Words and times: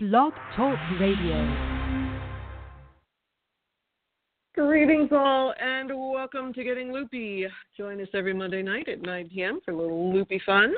Blog 0.00 0.32
Talk 0.54 0.78
Radio. 1.00 1.34
Greetings, 4.54 5.08
all, 5.10 5.52
and 5.60 5.90
welcome 5.92 6.52
to 6.52 6.62
Getting 6.62 6.92
Loopy. 6.92 7.48
Join 7.76 8.00
us 8.00 8.06
every 8.14 8.32
Monday 8.32 8.62
night 8.62 8.88
at 8.88 9.02
9 9.02 9.28
p.m. 9.34 9.58
for 9.64 9.72
a 9.72 9.76
little 9.76 10.14
loopy 10.14 10.40
fun. 10.46 10.72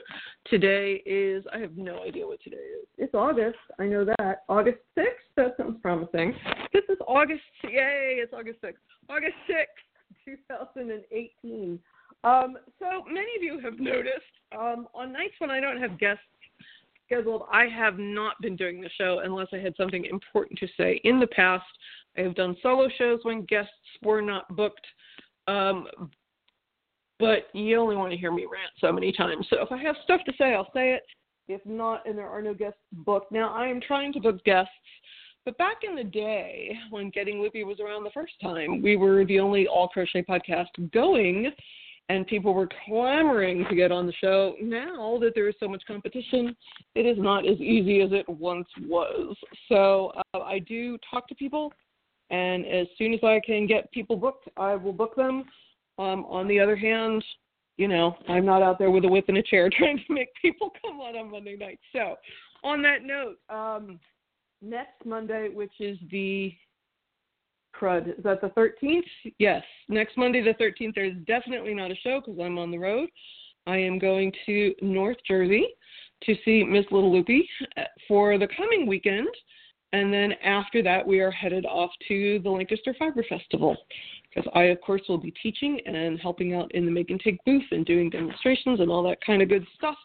Today 0.47 1.03
is, 1.05 1.45
I 1.55 1.59
have 1.59 1.77
no 1.77 2.03
idea 2.03 2.27
what 2.27 2.43
today 2.43 2.57
is. 2.57 2.89
It's 2.97 3.13
August, 3.13 3.59
I 3.79 3.89
know 3.89 4.07
that. 4.07 4.45
August 4.49 4.79
6th? 4.97 5.05
That 5.37 5.55
sounds 5.59 5.77
promising. 5.83 6.35
This 6.73 6.85
is 6.89 6.97
August, 7.07 7.43
yay, 7.65 8.21
it's 8.23 8.33
August 8.33 8.63
6th. 8.63 8.73
August 9.11 9.35
6th, 9.51 10.35
2018. 10.49 11.79
Um, 12.25 12.57
so 12.79 13.05
many 13.07 13.37
of 13.37 13.43
you 13.43 13.61
have 13.63 13.79
noticed 13.79 14.33
um, 14.59 14.89
on 14.95 15.13
nights 15.13 15.35
when 15.41 15.51
I 15.51 15.61
don't 15.61 15.79
have 15.79 15.99
guests 15.99 16.23
scheduled, 17.11 17.43
I 17.53 17.67
have 17.67 17.99
not 17.99 18.41
been 18.41 18.57
doing 18.57 18.81
the 18.81 18.91
show 18.97 19.21
unless 19.25 19.49
I 19.53 19.59
had 19.59 19.75
something 19.77 20.05
important 20.05 20.59
to 20.61 20.69
say. 20.77 21.01
In 21.05 21.19
the 21.19 21.27
past, 21.29 21.65
I 22.17 22.23
have 22.23 22.35
done 22.35 22.57
solo 22.63 22.89
shows 22.99 23.21
when 23.23 23.45
guests 23.45 23.73
were 24.03 24.23
not 24.23 24.55
booked, 24.57 24.87
um, 25.49 25.87
but 27.19 27.49
you 27.53 27.79
only 27.79 27.97
want 27.97 28.13
to 28.13 28.19
hear 28.19 28.33
me 28.33 28.47
rant 28.51 28.73
so 28.81 28.93
many 28.93 29.13
times. 29.13 29.47
So 29.51 29.63
if 29.63 29.73
I 29.73 29.79
have 29.79 29.97
stuff 30.05 30.21
to 30.27 30.33
say, 30.39 30.55
I'll 30.55 30.71
say 30.73 30.95
it. 30.95 31.03
If 31.49 31.65
not, 31.67 32.07
and 32.07 32.17
there 32.17 32.29
are 32.29 32.43
no 32.43 32.55
guests 32.55 32.79
booked, 32.93 33.33
now 33.33 33.53
I 33.53 33.67
am 33.67 33.81
trying 33.81 34.13
to 34.13 34.21
book 34.21 34.43
guests. 34.45 34.71
But 35.45 35.59
back 35.59 35.79
in 35.83 35.97
the 35.97 36.05
day, 36.05 36.77
when 36.91 37.11
Getting 37.11 37.41
Loopy 37.41 37.65
was 37.65 37.81
around 37.81 38.05
the 38.05 38.11
first 38.11 38.35
time, 38.41 38.83
we 38.83 38.97
were 38.97 39.25
the 39.25 39.41
only 39.41 39.67
all 39.67 39.89
crochet 39.89 40.23
podcast 40.23 40.69
going 40.93 41.51
and 42.11 42.27
people 42.27 42.53
were 42.53 42.69
clamoring 42.85 43.65
to 43.69 43.77
get 43.77 43.93
on 43.93 44.05
the 44.05 44.13
show. 44.21 44.57
Now 44.61 45.17
that 45.21 45.31
there 45.37 45.49
is 45.49 45.55
so 45.61 45.69
much 45.69 45.83
competition, 45.87 46.57
it 46.97 47.07
is 47.07 47.17
not 47.19 47.49
as 47.49 47.59
easy 47.61 48.01
as 48.01 48.11
it 48.11 48.29
once 48.29 48.67
was. 48.83 49.37
So 49.69 50.13
uh, 50.35 50.41
I 50.41 50.59
do 50.59 50.99
talk 51.09 51.29
to 51.29 51.37
people, 51.37 51.73
and 52.31 52.67
as 52.67 52.89
soon 52.99 53.15
as 53.15 53.21
I 53.23 53.41
can 53.47 53.69
get 53.69 53.93
people 53.93 54.17
booked, 54.17 54.49
I 54.57 54.75
will 54.75 54.93
book 54.93 55.15
them. 55.15 55.45
Um, 56.01 56.25
on 56.25 56.49
the 56.49 56.59
other 56.59 56.75
hand, 56.75 57.25
you 57.77 57.87
know, 57.87 58.17
I'm 58.29 58.45
not 58.45 58.61
out 58.61 58.79
there 58.81 58.91
with 58.91 59.05
a 59.05 59.09
whip 59.09 59.27
and 59.29 59.39
a 59.39 59.43
chair 59.43 59.71
trying 59.79 60.03
to 60.05 60.13
make 60.13 60.31
people 60.43 60.73
come 60.83 61.01
on 61.01 61.17
on 61.17 61.31
Monday 61.31 61.57
night. 61.57 61.79
So, 61.93 62.17
on 62.65 62.83
that 62.83 63.05
note, 63.05 63.37
um, 63.49 64.01
next 64.61 65.07
Monday, 65.07 65.49
which 65.49 65.73
is 65.79 65.97
the 66.11 66.53
crud. 67.79 68.19
Is 68.19 68.25
that 68.25 68.41
the 68.41 68.49
13th? 68.49 69.33
Yes. 69.39 69.63
Next 69.89 70.17
Monday, 70.17 70.43
the 70.43 70.63
13th, 70.63 70.95
there's 70.95 71.17
definitely 71.27 71.75
not 71.75 71.91
a 71.91 71.97
show 71.97 72.21
because 72.21 72.41
I'm 72.41 72.59
on 72.59 72.71
the 72.71 72.79
road. 72.79 73.09
I 73.67 73.77
am 73.77 73.99
going 73.99 74.33
to 74.47 74.75
North 74.83 75.19
Jersey 75.27 75.67
to 76.25 76.35
see 76.45 76.65
Miss 76.65 76.85
Little 76.91 77.13
Loopy 77.13 77.49
uh, 77.77 77.83
for 78.09 78.39
the 78.39 78.49
coming 78.57 78.87
weekend. 78.87 79.29
And 79.93 80.13
then 80.13 80.33
after 80.45 80.83
that, 80.83 81.05
we 81.05 81.21
are 81.21 81.31
headed 81.31 81.67
off 81.67 81.91
to 82.09 82.39
the 82.41 82.51
Lancaster 82.51 82.95
Fiber 82.99 83.25
Festival 83.29 83.77
because 84.29 84.49
I, 84.55 84.65
of 84.65 84.81
course, 84.81 85.03
will 85.09 85.19
be 85.19 85.35
teaching 85.43 85.81
and 85.85 86.21
helping 86.21 86.55
out 86.55 86.73
in 86.75 86.85
the 86.85 86.93
Make 86.93 87.11
and 87.11 87.21
Take 87.21 87.45
booth 87.45 87.65
and 87.73 87.85
doing 87.85 88.11
demonstrations 88.11 88.81
and 88.81 88.91
all 88.91 89.03
that 89.05 89.19
kind 89.25 89.43
of 89.43 89.49
good 89.49 89.67
stuff. 89.77 89.97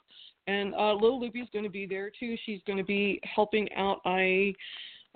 And 0.47 0.73
uh, 0.75 0.93
Little 0.93 1.19
Loopy 1.19 1.39
is 1.39 1.47
going 1.53 1.65
to 1.65 1.71
be 1.71 1.85
there 1.85 2.11
too. 2.19 2.35
She's 2.45 2.61
going 2.65 2.77
to 2.77 2.83
be 2.83 3.19
helping 3.23 3.71
out. 3.73 4.01
I 4.05 4.53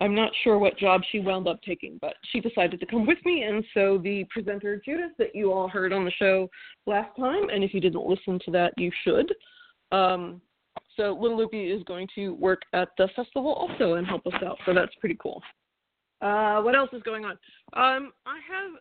I'm 0.01 0.15
not 0.15 0.31
sure 0.43 0.57
what 0.57 0.77
job 0.77 1.01
she 1.11 1.19
wound 1.19 1.47
up 1.47 1.61
taking, 1.61 1.97
but 2.01 2.13
she 2.31 2.39
decided 2.39 2.79
to 2.79 2.85
come 2.85 3.05
with 3.05 3.17
me. 3.25 3.43
And 3.43 3.63
so 3.73 3.97
the 3.97 4.25
presenter, 4.29 4.81
Judith, 4.83 5.11
that 5.17 5.35
you 5.35 5.51
all 5.51 5.67
heard 5.67 5.91
on 5.91 6.05
the 6.05 6.11
show 6.11 6.49
last 6.85 7.15
time, 7.17 7.49
and 7.49 7.63
if 7.63 7.73
you 7.73 7.81
didn't 7.81 8.07
listen 8.07 8.39
to 8.45 8.51
that, 8.51 8.73
you 8.77 8.91
should. 9.03 9.33
Um, 9.91 10.41
so 10.95 11.17
Little 11.19 11.37
Loopy 11.37 11.71
is 11.71 11.83
going 11.83 12.07
to 12.15 12.33
work 12.35 12.61
at 12.73 12.89
the 12.97 13.09
festival 13.15 13.53
also 13.53 13.95
and 13.95 14.07
help 14.07 14.25
us 14.27 14.33
out. 14.45 14.57
So 14.65 14.73
that's 14.73 14.93
pretty 14.99 15.17
cool. 15.21 15.41
Uh, 16.21 16.61
what 16.61 16.75
else 16.75 16.89
is 16.93 17.01
going 17.03 17.25
on? 17.25 17.31
Um, 17.73 18.11
I 18.25 18.39
have 18.47 18.71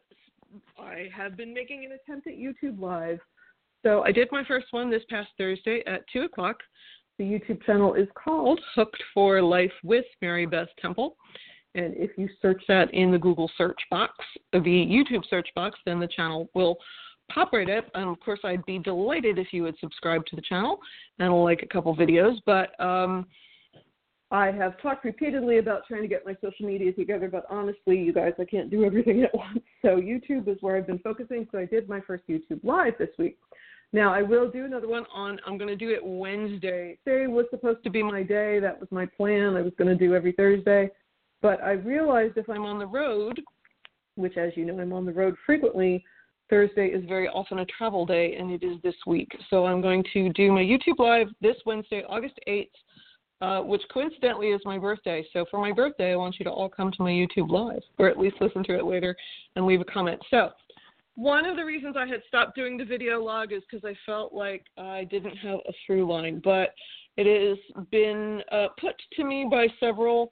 I 0.79 1.09
have 1.15 1.37
been 1.37 1.53
making 1.53 1.85
an 1.85 1.93
attempt 1.93 2.27
at 2.27 2.35
YouTube 2.35 2.81
Live. 2.81 3.21
So 3.85 4.03
I 4.03 4.11
did 4.11 4.29
my 4.33 4.43
first 4.47 4.67
one 4.73 4.91
this 4.91 5.03
past 5.09 5.29
Thursday 5.39 5.83
at 5.87 6.03
two 6.13 6.23
o'clock. 6.23 6.57
The 7.19 7.25
YouTube 7.25 7.65
channel 7.65 7.95
is 7.95 8.07
called 8.15 8.61
Hooked 8.77 9.03
for 9.13 9.43
Life 9.43 9.73
with 9.83 10.05
Mary 10.23 10.47
Beth 10.47 10.69
Temple. 10.81 11.17
And 11.75 11.93
if 11.97 12.13
you 12.17 12.29
search 12.41 12.63
that 12.69 12.95
in 12.95 13.11
the 13.11 13.19
Google 13.19 13.51
search 13.59 13.81
box, 13.91 14.13
the 14.53 14.59
YouTube 14.59 15.23
search 15.29 15.49
box, 15.57 15.79
then 15.85 15.99
the 15.99 16.07
channel 16.07 16.49
will 16.55 16.77
pop 17.29 17.53
right 17.53 17.69
up. 17.69 17.87
And 17.95 18.09
of 18.09 18.21
course, 18.21 18.39
I'd 18.45 18.65
be 18.67 18.79
delighted 18.79 19.37
if 19.37 19.53
you 19.53 19.65
would 19.65 19.77
subscribe 19.81 20.27
to 20.27 20.37
the 20.37 20.43
channel 20.43 20.79
and 21.19 21.33
like 21.43 21.63
a 21.63 21.67
couple 21.67 21.95
videos. 21.97 22.37
But 22.47 22.79
um, 22.81 23.27
I 24.31 24.53
have 24.53 24.81
talked 24.81 25.05
repeatedly 25.05 25.59
about 25.59 25.87
trying 25.89 26.03
to 26.03 26.09
get 26.09 26.25
my 26.25 26.37
social 26.41 26.67
media 26.67 26.93
together, 26.93 27.29
but 27.29 27.47
honestly, 27.51 27.99
you 27.99 28.13
guys, 28.13 28.35
I 28.39 28.45
can't 28.45 28.71
do 28.71 28.85
everything 28.85 29.23
at 29.25 29.35
once. 29.35 29.61
So 29.83 29.97
YouTube 29.97 30.47
is 30.49 30.59
where 30.61 30.77
I've 30.77 30.87
been 30.87 31.01
focusing. 31.01 31.49
So 31.51 31.59
I 31.59 31.65
did 31.65 31.89
my 31.89 32.01
first 32.01 32.25
YouTube 32.29 32.63
live 32.63 32.95
this 32.99 33.11
week. 33.19 33.39
Now 33.93 34.13
I 34.13 34.23
will 34.23 34.51
do 34.51 34.65
another 34.65 34.89
one 34.89 35.07
on. 35.15 35.39
I'm 35.47 35.57
going 35.57 35.69
to 35.69 35.77
do 35.77 35.91
it 35.91 36.01
Wednesday. 36.05 36.99
Today 37.07 37.27
was 37.27 37.47
supposed 37.51 37.83
to 37.85 37.91
be 37.91 38.03
my 38.03 38.23
day. 38.23 38.61
That 38.61 38.79
was 38.79 38.89
my 38.91 39.07
plan. 39.07 39.57
I 39.57 39.63
was 39.63 39.73
going 39.79 39.89
to 39.89 40.07
do 40.07 40.15
every 40.15 40.33
Thursday, 40.33 40.91
but 41.41 41.63
I 41.63 41.73
realized 41.73 42.37
if 42.37 42.49
I'm 42.51 42.65
on 42.65 42.79
the 42.79 42.87
road, 42.87 43.41
which 44.17 44.37
as 44.37 44.53
you 44.57 44.67
know 44.67 44.79
I'm 44.79 44.93
on 44.93 45.07
the 45.07 45.13
road 45.13 45.37
frequently, 45.47 46.05
Thursday 46.51 46.89
is 46.89 47.05
very 47.07 47.29
often 47.29 47.61
a 47.61 47.67
travel 47.67 48.05
day, 48.05 48.37
and 48.37 48.51
it 48.51 48.63
is 48.63 48.81
this 48.83 48.95
week. 49.07 49.29
So 49.51 49.67
I'm 49.67 49.81
going 49.81 50.05
to 50.13 50.33
do 50.33 50.53
my 50.53 50.63
YouTube 50.63 50.99
live 50.99 51.29
this 51.41 51.57
Wednesday, 51.67 52.03
August 52.09 52.39
8th, 52.49 52.69
uh, 53.41 53.61
which 53.61 53.83
coincidentally 53.93 54.49
is 54.49 54.61
my 54.65 54.79
birthday. 54.79 55.25
So 55.33 55.45
for 55.51 55.61
my 55.61 55.73
birthday, 55.73 56.13
I 56.13 56.17
want 56.17 56.37
you 56.39 56.45
to 56.45 56.51
all 56.51 56.69
come 56.69 56.91
to 56.93 57.03
my 57.03 57.11
YouTube 57.11 57.51
live, 57.51 57.83
or 57.99 58.09
at 58.09 58.19
least 58.19 58.37
listen 58.41 58.65
to 58.65 58.79
it 58.79 58.85
later 58.85 59.15
and 59.57 59.67
leave 59.67 59.81
a 59.81 59.85
comment. 59.85 60.21
So 60.31 60.51
one 61.19 61.45
of 61.47 61.57
the 61.57 61.65
reasons 61.65 61.97
I 61.99 62.07
had 62.07 62.23
stopped 62.29 62.55
doing 62.55 62.77
the 62.79 62.85
video 62.85 63.21
log 63.21 63.53
is 63.53 63.65
because 63.69 63.85
I 63.85 63.99
felt 64.07 64.33
like 64.33 64.65
I 64.77 65.03
didn't 65.11 65.37
have 65.39 65.59
a 65.69 65.73
through 65.85 66.09
line, 66.09 66.41
but 66.45 66.73
it 67.17 67.27
has 67.27 67.85
been 67.91 68.41
uh, 68.53 68.69
put 68.81 68.95
to 69.17 69.25
me 69.25 69.45
by 69.51 69.67
several 69.81 70.31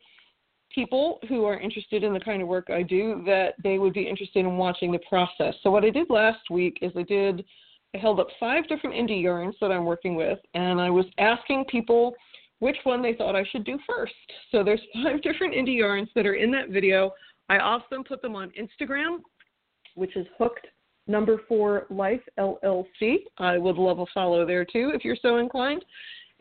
people 0.72 1.18
who 1.28 1.44
are 1.44 1.58
interested 1.58 2.04
in 2.04 2.14
the 2.14 2.20
kind 2.20 2.40
of 2.40 2.46
work 2.46 2.70
I 2.70 2.84
do 2.84 3.24
that 3.26 3.54
they 3.64 3.78
would 3.78 3.94
be 3.94 4.08
interested 4.08 4.38
in 4.38 4.58
watching 4.58 4.92
the 4.92 5.00
process. 5.08 5.54
So 5.64 5.72
what 5.72 5.84
I 5.84 5.90
did 5.90 6.08
last 6.08 6.50
week 6.50 6.78
is 6.82 6.92
I 6.94 7.02
did 7.02 7.44
I 7.92 7.98
held 7.98 8.20
up 8.20 8.28
five 8.38 8.68
different 8.68 8.94
indie 8.94 9.20
yarns 9.20 9.56
that 9.60 9.72
I'm 9.72 9.86
working 9.86 10.14
with 10.14 10.38
and 10.54 10.80
I 10.80 10.90
was 10.90 11.06
asking 11.18 11.64
people 11.64 12.14
which 12.60 12.76
one 12.84 13.02
they 13.02 13.14
thought 13.14 13.34
I 13.34 13.44
should 13.50 13.64
do 13.64 13.76
first. 13.88 14.14
So 14.52 14.62
there's 14.62 14.82
five 15.02 15.20
different 15.22 15.52
indie 15.52 15.78
yarns 15.78 16.10
that 16.14 16.26
are 16.26 16.34
in 16.34 16.52
that 16.52 16.68
video. 16.68 17.10
I 17.48 17.58
also 17.58 18.04
put 18.06 18.22
them 18.22 18.36
on 18.36 18.52
Instagram, 18.56 19.18
which 19.96 20.14
is 20.14 20.26
hooked 20.38 20.66
number 21.06 21.40
four 21.48 21.86
life 21.90 22.20
llc 22.38 23.16
i 23.38 23.58
would 23.58 23.76
love 23.76 23.98
a 23.98 24.06
follow 24.12 24.46
there 24.46 24.64
too 24.64 24.92
if 24.94 25.04
you're 25.04 25.16
so 25.20 25.38
inclined. 25.38 25.84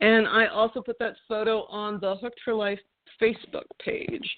And 0.01 0.27
i 0.27 0.47
also 0.47 0.81
put 0.81 0.99
that 0.99 1.15
photo 1.27 1.63
on 1.63 1.99
the 1.99 2.15
hooked 2.15 2.39
for 2.43 2.53
life 2.53 2.79
facebook 3.21 3.63
page. 3.83 4.29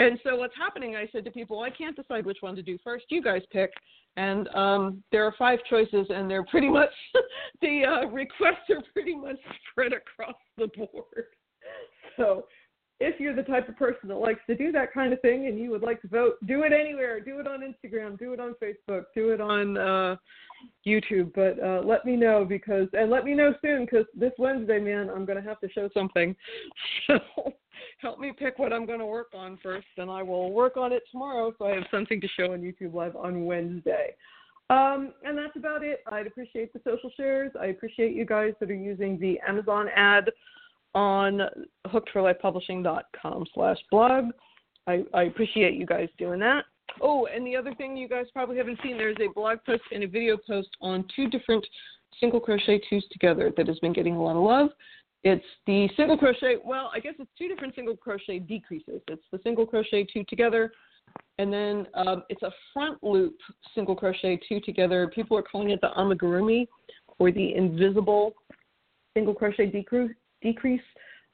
And 0.00 0.18
so 0.24 0.36
what's 0.36 0.56
happening 0.56 0.96
i 0.96 1.08
said 1.12 1.24
to 1.24 1.30
people 1.30 1.60
i 1.60 1.70
can't 1.70 1.96
decide 1.96 2.26
which 2.26 2.38
one 2.40 2.56
to 2.56 2.62
do 2.62 2.78
first. 2.82 3.06
You 3.08 3.22
guys 3.22 3.42
pick. 3.50 3.70
And 4.16 4.46
um, 4.54 5.02
there 5.10 5.24
are 5.24 5.34
five 5.36 5.58
choices 5.68 6.06
and 6.08 6.30
they're 6.30 6.44
pretty 6.44 6.68
much 6.68 6.90
the 7.60 7.82
uh, 7.84 8.06
requests 8.06 8.70
are 8.70 8.82
pretty 8.92 9.14
much 9.14 9.38
spread 9.70 9.92
across 9.92 10.36
the 10.56 10.68
board. 10.68 11.26
So 12.16 12.44
if 13.00 13.18
you're 13.18 13.34
the 13.34 13.42
type 13.42 13.68
of 13.68 13.76
person 13.76 14.08
that 14.08 14.16
likes 14.16 14.40
to 14.46 14.56
do 14.56 14.70
that 14.72 14.92
kind 14.92 15.12
of 15.12 15.20
thing 15.20 15.46
and 15.46 15.58
you 15.58 15.70
would 15.70 15.82
like 15.82 16.00
to 16.02 16.08
vote, 16.08 16.34
do 16.46 16.62
it 16.62 16.72
anywhere. 16.72 17.18
Do 17.20 17.40
it 17.40 17.46
on 17.46 17.60
Instagram, 17.60 18.18
do 18.18 18.32
it 18.32 18.40
on 18.40 18.54
Facebook, 18.62 19.04
do 19.14 19.30
it 19.30 19.40
on 19.40 19.76
uh, 19.76 20.16
YouTube. 20.86 21.32
But 21.34 21.62
uh, 21.62 21.82
let 21.84 22.04
me 22.04 22.16
know 22.16 22.44
because, 22.44 22.88
and 22.92 23.10
let 23.10 23.24
me 23.24 23.34
know 23.34 23.52
soon 23.62 23.84
because 23.84 24.06
this 24.14 24.32
Wednesday, 24.38 24.78
man, 24.78 25.10
I'm 25.10 25.24
going 25.24 25.42
to 25.42 25.48
have 25.48 25.60
to 25.60 25.70
show 25.70 25.88
something. 25.92 26.36
So 27.08 27.18
help 27.98 28.20
me 28.20 28.32
pick 28.36 28.58
what 28.58 28.72
I'm 28.72 28.86
going 28.86 29.00
to 29.00 29.06
work 29.06 29.32
on 29.34 29.58
first, 29.62 29.86
and 29.96 30.10
I 30.10 30.22
will 30.22 30.52
work 30.52 30.76
on 30.76 30.92
it 30.92 31.02
tomorrow 31.10 31.52
so 31.58 31.66
I 31.66 31.74
have 31.74 31.84
something 31.90 32.20
to 32.20 32.28
show 32.28 32.52
on 32.52 32.60
YouTube 32.60 32.94
Live 32.94 33.16
on 33.16 33.44
Wednesday. 33.44 34.14
Um, 34.70 35.12
and 35.24 35.36
that's 35.36 35.56
about 35.56 35.84
it. 35.84 36.00
I'd 36.10 36.26
appreciate 36.26 36.72
the 36.72 36.80
social 36.84 37.10
shares. 37.16 37.52
I 37.60 37.66
appreciate 37.66 38.14
you 38.14 38.24
guys 38.24 38.54
that 38.60 38.70
are 38.70 38.74
using 38.74 39.18
the 39.18 39.38
Amazon 39.46 39.88
ad 39.94 40.30
on 40.94 41.42
hookedforlifepublishing.com 41.86 43.44
slash 43.54 43.78
blog. 43.90 44.26
I, 44.86 45.02
I 45.12 45.24
appreciate 45.24 45.74
you 45.74 45.86
guys 45.86 46.08
doing 46.18 46.40
that. 46.40 46.64
Oh, 47.00 47.26
and 47.34 47.46
the 47.46 47.56
other 47.56 47.74
thing 47.74 47.96
you 47.96 48.08
guys 48.08 48.26
probably 48.32 48.56
haven't 48.56 48.78
seen, 48.82 48.96
there's 48.96 49.16
a 49.20 49.32
blog 49.32 49.58
post 49.66 49.82
and 49.92 50.04
a 50.04 50.06
video 50.06 50.36
post 50.36 50.68
on 50.80 51.04
two 51.14 51.28
different 51.28 51.66
single 52.20 52.40
crochet 52.40 52.80
twos 52.88 53.04
together 53.10 53.52
that 53.56 53.66
has 53.66 53.78
been 53.80 53.92
getting 53.92 54.14
a 54.14 54.22
lot 54.22 54.36
of 54.36 54.42
love. 54.42 54.68
It's 55.24 55.44
the 55.66 55.88
single 55.96 56.18
crochet, 56.18 56.56
well, 56.64 56.90
I 56.94 57.00
guess 57.00 57.14
it's 57.18 57.30
two 57.38 57.48
different 57.48 57.74
single 57.74 57.96
crochet 57.96 58.38
decreases. 58.38 59.00
It's 59.08 59.22
the 59.32 59.40
single 59.42 59.66
crochet 59.66 60.06
two 60.12 60.22
together, 60.28 60.72
and 61.38 61.50
then 61.52 61.86
um, 61.94 62.24
it's 62.28 62.42
a 62.42 62.52
front 62.72 63.02
loop 63.02 63.34
single 63.74 63.96
crochet 63.96 64.38
two 64.46 64.60
together. 64.60 65.08
People 65.08 65.38
are 65.38 65.42
calling 65.42 65.70
it 65.70 65.80
the 65.80 65.90
amigurumi 65.96 66.66
or 67.18 67.32
the 67.32 67.54
invisible 67.54 68.34
single 69.14 69.34
crochet 69.34 69.66
decrease 69.66 70.12
decrease. 70.44 70.80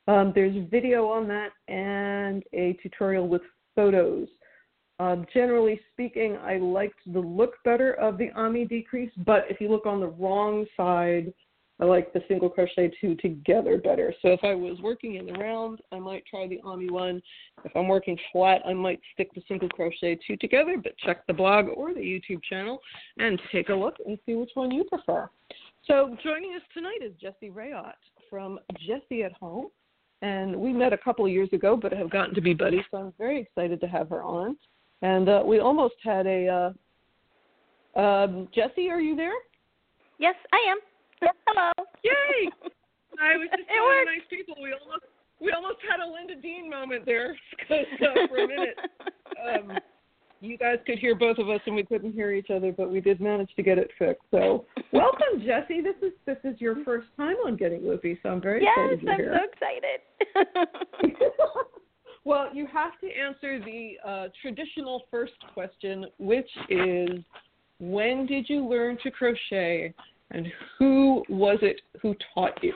Um, 0.08 0.32
there's 0.34 0.56
video 0.70 1.06
on 1.08 1.28
that 1.28 1.50
and 1.68 2.42
a 2.54 2.72
tutorial 2.82 3.28
with 3.28 3.42
photos. 3.76 4.28
Um, 4.98 5.26
generally 5.32 5.80
speaking, 5.92 6.36
I 6.36 6.56
liked 6.56 7.00
the 7.06 7.20
look 7.20 7.54
better 7.64 7.94
of 7.94 8.18
the 8.18 8.30
Ami 8.34 8.64
decrease, 8.64 9.12
but 9.26 9.44
if 9.48 9.60
you 9.60 9.68
look 9.70 9.86
on 9.86 10.00
the 10.00 10.08
wrong 10.08 10.66
side, 10.76 11.32
I 11.80 11.86
like 11.86 12.12
the 12.12 12.22
single 12.28 12.50
crochet 12.50 12.92
two 13.00 13.14
together 13.16 13.78
better. 13.78 14.12
So 14.20 14.28
if 14.28 14.40
I 14.44 14.54
was 14.54 14.78
working 14.82 15.14
in 15.14 15.24
the 15.24 15.32
round, 15.32 15.80
I 15.90 15.98
might 15.98 16.24
try 16.26 16.46
the 16.46 16.60
Ami 16.62 16.90
one. 16.90 17.22
If 17.64 17.74
I'm 17.74 17.88
working 17.88 18.18
flat, 18.30 18.60
I 18.66 18.74
might 18.74 19.00
stick 19.14 19.32
the 19.34 19.42
single 19.48 19.70
crochet 19.70 20.18
two 20.26 20.36
together, 20.36 20.76
but 20.82 20.98
check 20.98 21.26
the 21.26 21.32
blog 21.32 21.68
or 21.74 21.94
the 21.94 22.00
YouTube 22.00 22.42
channel 22.42 22.80
and 23.16 23.40
take 23.50 23.70
a 23.70 23.74
look 23.74 23.96
and 24.06 24.18
see 24.26 24.34
which 24.34 24.50
one 24.54 24.70
you 24.70 24.84
prefer. 24.84 25.30
So 25.86 26.14
joining 26.22 26.54
us 26.54 26.62
tonight 26.74 26.98
is 27.02 27.12
Jessie 27.18 27.50
Rayot 27.50 27.94
from 28.30 28.58
Jessie 28.78 29.24
at 29.24 29.32
Home. 29.34 29.66
And 30.22 30.54
we 30.54 30.72
met 30.72 30.92
a 30.92 30.98
couple 30.98 31.24
of 31.24 31.32
years 31.32 31.48
ago, 31.52 31.76
but 31.76 31.92
have 31.92 32.10
gotten 32.10 32.34
to 32.34 32.40
be 32.40 32.54
buddies, 32.54 32.84
so 32.90 32.98
I'm 32.98 33.14
very 33.18 33.40
excited 33.40 33.80
to 33.80 33.86
have 33.88 34.08
her 34.10 34.22
on. 34.22 34.56
And 35.02 35.28
uh, 35.28 35.42
we 35.44 35.58
almost 35.60 35.94
had 36.02 36.26
a. 36.26 36.72
Uh, 37.96 38.00
um, 38.00 38.48
Jessie, 38.54 38.88
are 38.90 39.00
you 39.00 39.16
there? 39.16 39.32
Yes, 40.18 40.34
I 40.52 40.70
am. 40.70 40.78
Hello. 41.46 41.72
Yay! 42.04 42.50
I 43.20 43.36
was 43.36 43.48
just 43.52 43.68
telling 43.68 44.04
nice 44.06 44.24
people 44.30 44.54
we 44.62 44.72
almost 44.72 45.04
we 45.40 45.52
almost 45.52 45.76
had 45.84 46.00
a 46.00 46.08
Linda 46.08 46.40
Dean 46.40 46.70
moment 46.70 47.04
there 47.04 47.36
because 47.50 47.86
uh, 48.00 48.28
for 48.28 48.44
a 48.44 48.48
minute 48.48 48.76
um, 49.44 49.72
you 50.40 50.56
guys 50.56 50.78
could 50.86 50.98
hear 50.98 51.14
both 51.14 51.38
of 51.38 51.48
us 51.48 51.60
and 51.66 51.76
we 51.76 51.84
couldn't 51.84 52.12
hear 52.12 52.32
each 52.32 52.50
other, 52.50 52.72
but 52.72 52.90
we 52.90 53.00
did 53.00 53.20
manage 53.20 53.54
to 53.56 53.62
get 53.62 53.78
it 53.78 53.90
fixed. 53.98 54.22
So 54.30 54.64
welcome, 54.92 55.44
Jessie. 55.44 55.80
This 55.80 55.96
is 56.02 56.12
this 56.26 56.38
is 56.44 56.60
your 56.60 56.82
first 56.84 57.08
time 57.16 57.36
on 57.46 57.56
Getting 57.56 57.86
Loopy, 57.86 58.18
so 58.22 58.30
I'm 58.30 58.40
very 58.40 58.62
yes, 58.62 58.76
excited 58.78 59.00
Yes, 59.02 59.12
I'm 59.12 59.20
here. 59.20 59.40
so 59.40 60.46
excited. 60.56 61.16
well, 62.24 62.48
you 62.54 62.66
have 62.72 62.98
to 63.00 63.06
answer 63.08 63.62
the 63.64 63.92
uh, 64.06 64.28
traditional 64.40 65.04
first 65.10 65.34
question, 65.52 66.06
which 66.18 66.50
is 66.68 67.20
when 67.78 68.26
did 68.26 68.48
you 68.48 68.66
learn 68.66 68.98
to 69.02 69.10
crochet 69.10 69.94
and 70.30 70.46
who 70.78 71.24
was 71.28 71.58
it 71.62 71.80
who 72.00 72.14
taught 72.34 72.62
you? 72.62 72.74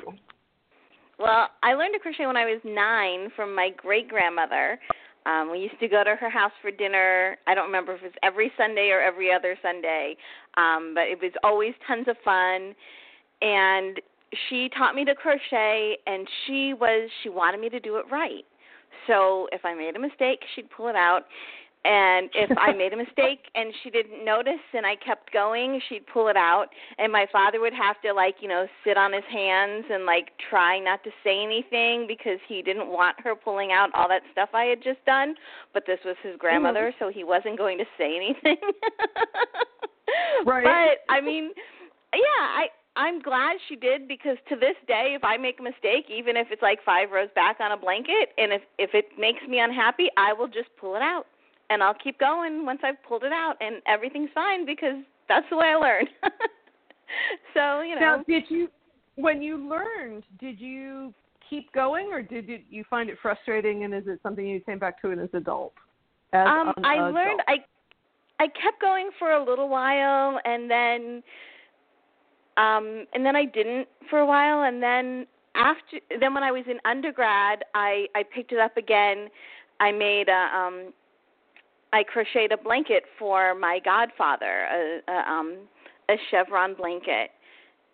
Well, 1.19 1.49
I 1.63 1.75
learned 1.75 1.95
to 1.95 2.01
crochet 2.01 2.27
when 2.27 2.37
I 2.37 2.45
was 2.45 2.61
nine 2.65 3.31
from 3.37 3.55
my 3.55 3.71
great 3.77 4.09
grandmother. 4.09 4.79
Um, 5.27 5.51
we 5.51 5.59
used 5.59 5.79
to 5.81 5.89
go 5.89 6.05
to 6.05 6.17
her 6.17 6.29
house 6.29 6.53
for 6.61 6.71
dinner. 6.71 7.37
I 7.47 7.55
don't 7.55 7.67
remember 7.67 7.95
if 7.95 8.03
it 8.03 8.07
was 8.07 8.13
every 8.23 8.53
Sunday 8.57 8.91
or 8.91 9.01
every 9.01 9.33
other 9.33 9.57
Sunday, 9.63 10.17
um, 10.57 10.93
but 10.95 11.05
it 11.05 11.19
was 11.21 11.33
always 11.43 11.73
tons 11.87 12.09
of 12.09 12.17
fun. 12.25 12.75
And 13.41 14.01
she 14.49 14.69
taught 14.77 14.95
me 14.95 15.05
to 15.05 15.15
crochet, 15.15 15.97
and 16.07 16.27
she 16.47 16.75
was 16.75 17.09
she 17.23 17.29
wanted 17.29 17.61
me 17.61 17.69
to 17.71 17.81
do 17.81 17.97
it 17.97 18.05
right. 18.11 18.45
So 19.07 19.49
if 19.53 19.65
I 19.65 19.75
made 19.75 19.97
a 19.97 20.01
mistake, 20.01 20.41
she'd 20.55 20.71
pull 20.71 20.89
it 20.89 20.97
out. 20.97 21.23
And 21.85 22.31
if 22.35 22.51
I 22.59 22.73
made 22.77 22.93
a 22.93 22.97
mistake 22.97 23.41
and 23.55 23.73
she 23.83 23.91
didn't 23.91 24.25
notice 24.25 24.63
and 24.73 24.87
I 24.87 24.97
kept 24.97 25.33
going, 25.33 25.81
she'd 25.89 26.07
pull 26.07 26.29
it 26.29 26.37
out. 26.37 26.67
And 26.99 27.13
my 27.13 27.27
father 27.31 27.61
would 27.61 27.75
have 27.75 28.01
to, 28.03 28.13
like, 28.13 28.37
you 28.41 28.49
know, 28.49 28.67
sit 28.85 28.97
on 28.97 29.13
his 29.13 29.25
hands 29.31 29.85
and, 29.91 30.07
like, 30.07 30.31
try 30.51 30.79
not 30.79 31.05
to 31.05 31.11
say 31.23 31.43
anything 31.43 32.07
because 32.09 32.39
he 32.49 32.63
didn't 32.63 32.89
want 32.89 33.17
her 33.21 33.35
pulling 33.35 33.73
out 33.73 33.91
all 33.95 34.09
that 34.09 34.23
stuff 34.33 34.49
I 34.55 34.65
had 34.65 34.83
just 34.83 35.05
done. 35.05 35.35
But 35.73 35.85
this 35.87 35.99
was 36.05 36.17
his 36.23 36.37
grandmother, 36.39 36.93
mm-hmm. 36.93 37.05
so 37.05 37.13
he 37.13 37.25
wasn't 37.25 37.59
going 37.59 37.79
to 37.79 37.85
say 37.99 38.17
anything. 38.17 38.57
right. 40.47 40.65
But, 40.65 41.13
I 41.13 41.21
mean, 41.21 41.51
yeah, 42.13 42.19
I. 42.41 42.67
I'm 42.97 43.21
glad 43.21 43.57
she 43.69 43.75
did 43.75 44.07
because 44.07 44.37
to 44.49 44.55
this 44.55 44.77
day, 44.87 45.17
if 45.17 45.25
I 45.25 45.37
make 45.37 45.59
a 45.59 45.65
mistake, 45.65 46.07
even 46.09 46.37
if 46.37 46.47
it's 46.53 46.63
like 46.63 46.79
five 46.87 47.11
rows 47.11 47.29
back 47.35 47.57
on 47.59 47.73
a 47.73 47.77
blanket, 47.77 48.29
and 48.39 48.53
if 48.53 48.63
if 48.79 48.91
it 48.95 49.07
makes 49.19 49.41
me 49.49 49.59
unhappy, 49.59 50.11
I 50.17 50.33
will 50.33 50.47
just 50.47 50.69
pull 50.79 50.95
it 50.95 51.03
out 51.03 51.27
and 51.71 51.83
I'll 51.83 51.95
keep 51.95 52.19
going 52.19 52.65
once 52.65 52.81
I've 52.85 53.03
pulled 53.03 53.25
it 53.25 53.33
out, 53.33 53.55
and 53.61 53.77
everything's 53.87 54.31
fine 54.35 54.67
because 54.67 54.97
that's 55.29 55.47
the 55.51 55.57
way 55.57 55.69
I 55.69 55.77
learn. 55.77 56.07
so 57.55 57.81
you 57.81 57.95
know. 57.95 58.01
Now, 58.01 58.25
did 58.27 58.45
you 58.49 58.69
when 59.17 59.43
you 59.43 59.57
learned? 59.69 60.25
Did 60.39 60.61
you 60.61 61.15
keep 61.49 61.73
going, 61.73 62.09
or 62.13 62.23
did 62.23 62.49
you, 62.49 62.61
you 62.71 62.85
find 62.89 63.09
it 63.11 63.19
frustrating? 63.21 63.85
And 63.85 63.95
is 63.95 64.05
it 64.07 64.21
something 64.23 64.47
you 64.47 64.61
came 64.61 64.79
back 64.79 65.01
to 65.03 65.13
as 65.13 65.19
an 65.19 65.29
adult? 65.35 65.73
As 66.33 66.47
um, 66.47 66.73
I 66.85 66.97
adult? 66.97 67.15
learned. 67.15 67.41
I 67.49 67.57
I 68.41 68.49
kept 68.49 68.81
going 68.81 69.11
for 69.19 69.33
a 69.33 69.45
little 69.45 69.69
while, 69.69 70.41
and 70.45 70.71
then 70.71 71.23
um 72.57 73.07
and 73.15 73.25
then 73.25 73.37
I 73.37 73.45
didn't 73.45 73.89
for 74.11 74.19
a 74.19 74.27
while, 74.27 74.63
and 74.63 74.83
then 74.83 75.27
after 75.55 75.99
then 76.21 76.35
when 76.35 76.43
I 76.43 76.51
was 76.51 76.65
in 76.69 76.79
undergrad, 76.85 77.65
I 77.75 78.07
I 78.15 78.23
picked 78.23 78.53
it 78.53 78.59
up 78.59 78.77
again. 78.77 79.29
I 79.81 79.93
made 79.93 80.29
a 80.29 80.57
um 80.57 80.93
I 81.95 82.03
crocheted 82.03 82.51
a 82.51 82.57
blanket 82.57 83.05
for 83.21 83.55
my 83.55 83.79
godfather, 83.85 84.67
a, 84.67 85.01
a, 85.09 85.31
um, 85.31 85.59
a 86.11 86.15
chevron 86.29 86.75
blanket, 86.75 87.31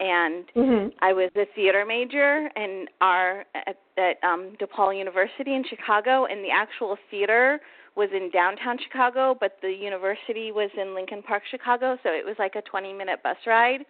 and 0.00 0.46
mm-hmm. 0.56 0.88
I 1.02 1.12
was 1.12 1.30
a 1.36 1.44
theater 1.54 1.84
major 1.86 2.48
and 2.56 2.88
our 3.02 3.44
at, 3.54 3.76
at 3.98 4.16
um, 4.24 4.56
DePaul 4.58 4.96
University 4.96 5.54
in 5.54 5.64
Chicago, 5.68 6.24
and 6.24 6.42
the 6.42 6.48
actual 6.50 6.96
theater 7.10 7.60
was 7.94 8.08
in 8.16 8.30
downtown 8.30 8.78
Chicago, 8.82 9.36
but 9.38 9.58
the 9.60 9.68
university 9.68 10.50
was 10.50 10.70
in 10.80 10.94
Lincoln 10.94 11.22
Park, 11.22 11.42
Chicago, 11.50 11.98
so 12.02 12.08
it 12.08 12.24
was 12.24 12.36
like 12.38 12.54
a 12.56 12.62
20-minute 12.74 13.22
bus 13.22 13.36
ride. 13.46 13.80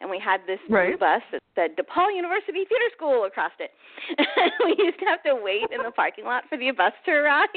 And 0.00 0.08
we 0.08 0.18
had 0.18 0.40
this 0.46 0.60
right. 0.70 0.98
bus 0.98 1.20
that 1.32 1.42
said 1.54 1.76
DePaul 1.76 2.16
University 2.16 2.64
Theater 2.64 2.88
School 2.96 3.24
across 3.24 3.52
it. 3.58 3.70
we 4.64 4.82
used 4.82 4.98
to 5.00 5.04
have 5.04 5.22
to 5.24 5.36
wait 5.36 5.68
in 5.70 5.82
the 5.84 5.90
parking 5.90 6.24
lot 6.24 6.44
for 6.48 6.56
the 6.56 6.70
bus 6.70 6.94
to 7.04 7.10
arrive. 7.10 7.48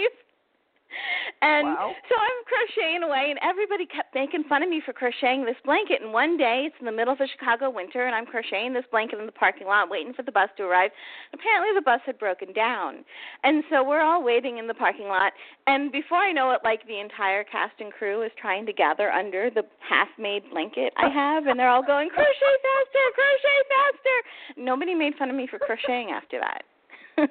And 1.43 1.67
wow. 1.67 1.91
so 2.07 2.15
I'm 2.15 2.39
crocheting 2.47 3.03
away, 3.03 3.27
and 3.27 3.39
everybody 3.43 3.85
kept 3.85 4.15
making 4.15 4.45
fun 4.47 4.63
of 4.63 4.69
me 4.69 4.81
for 4.85 4.93
crocheting 4.93 5.43
this 5.43 5.59
blanket. 5.65 6.01
And 6.01 6.13
one 6.13 6.37
day, 6.37 6.63
it's 6.67 6.75
in 6.79 6.85
the 6.85 6.91
middle 6.95 7.11
of 7.11 7.19
a 7.19 7.27
Chicago 7.27 7.69
winter, 7.69 8.07
and 8.07 8.15
I'm 8.15 8.25
crocheting 8.25 8.71
this 8.71 8.87
blanket 8.91 9.19
in 9.19 9.25
the 9.25 9.35
parking 9.35 9.67
lot, 9.67 9.89
waiting 9.89 10.13
for 10.13 10.23
the 10.23 10.31
bus 10.31 10.47
to 10.55 10.63
arrive. 10.63 10.91
Apparently, 11.33 11.75
the 11.75 11.83
bus 11.83 11.99
had 12.05 12.17
broken 12.17 12.53
down, 12.53 13.03
and 13.43 13.63
so 13.69 13.83
we're 13.83 13.99
all 13.99 14.23
waiting 14.23 14.57
in 14.57 14.67
the 14.67 14.73
parking 14.73 15.07
lot. 15.11 15.33
And 15.67 15.91
before 15.91 16.19
I 16.19 16.31
know 16.31 16.51
it, 16.51 16.61
like 16.63 16.87
the 16.87 16.99
entire 16.99 17.43
cast 17.43 17.75
and 17.79 17.91
crew 17.91 18.23
is 18.23 18.31
trying 18.39 18.65
to 18.65 18.73
gather 18.73 19.11
under 19.11 19.49
the 19.49 19.63
half-made 19.83 20.49
blanket 20.49 20.93
I 20.95 21.09
have, 21.09 21.47
and 21.47 21.59
they're 21.59 21.69
all 21.69 21.83
going 21.83 22.07
crochet 22.07 22.55
faster, 22.63 23.05
crochet 23.19 23.59
faster. 23.67 24.63
Nobody 24.63 24.95
made 24.95 25.15
fun 25.19 25.29
of 25.29 25.35
me 25.35 25.47
for 25.51 25.59
crocheting 25.59 26.11
after 26.11 26.39
that. 26.39 26.63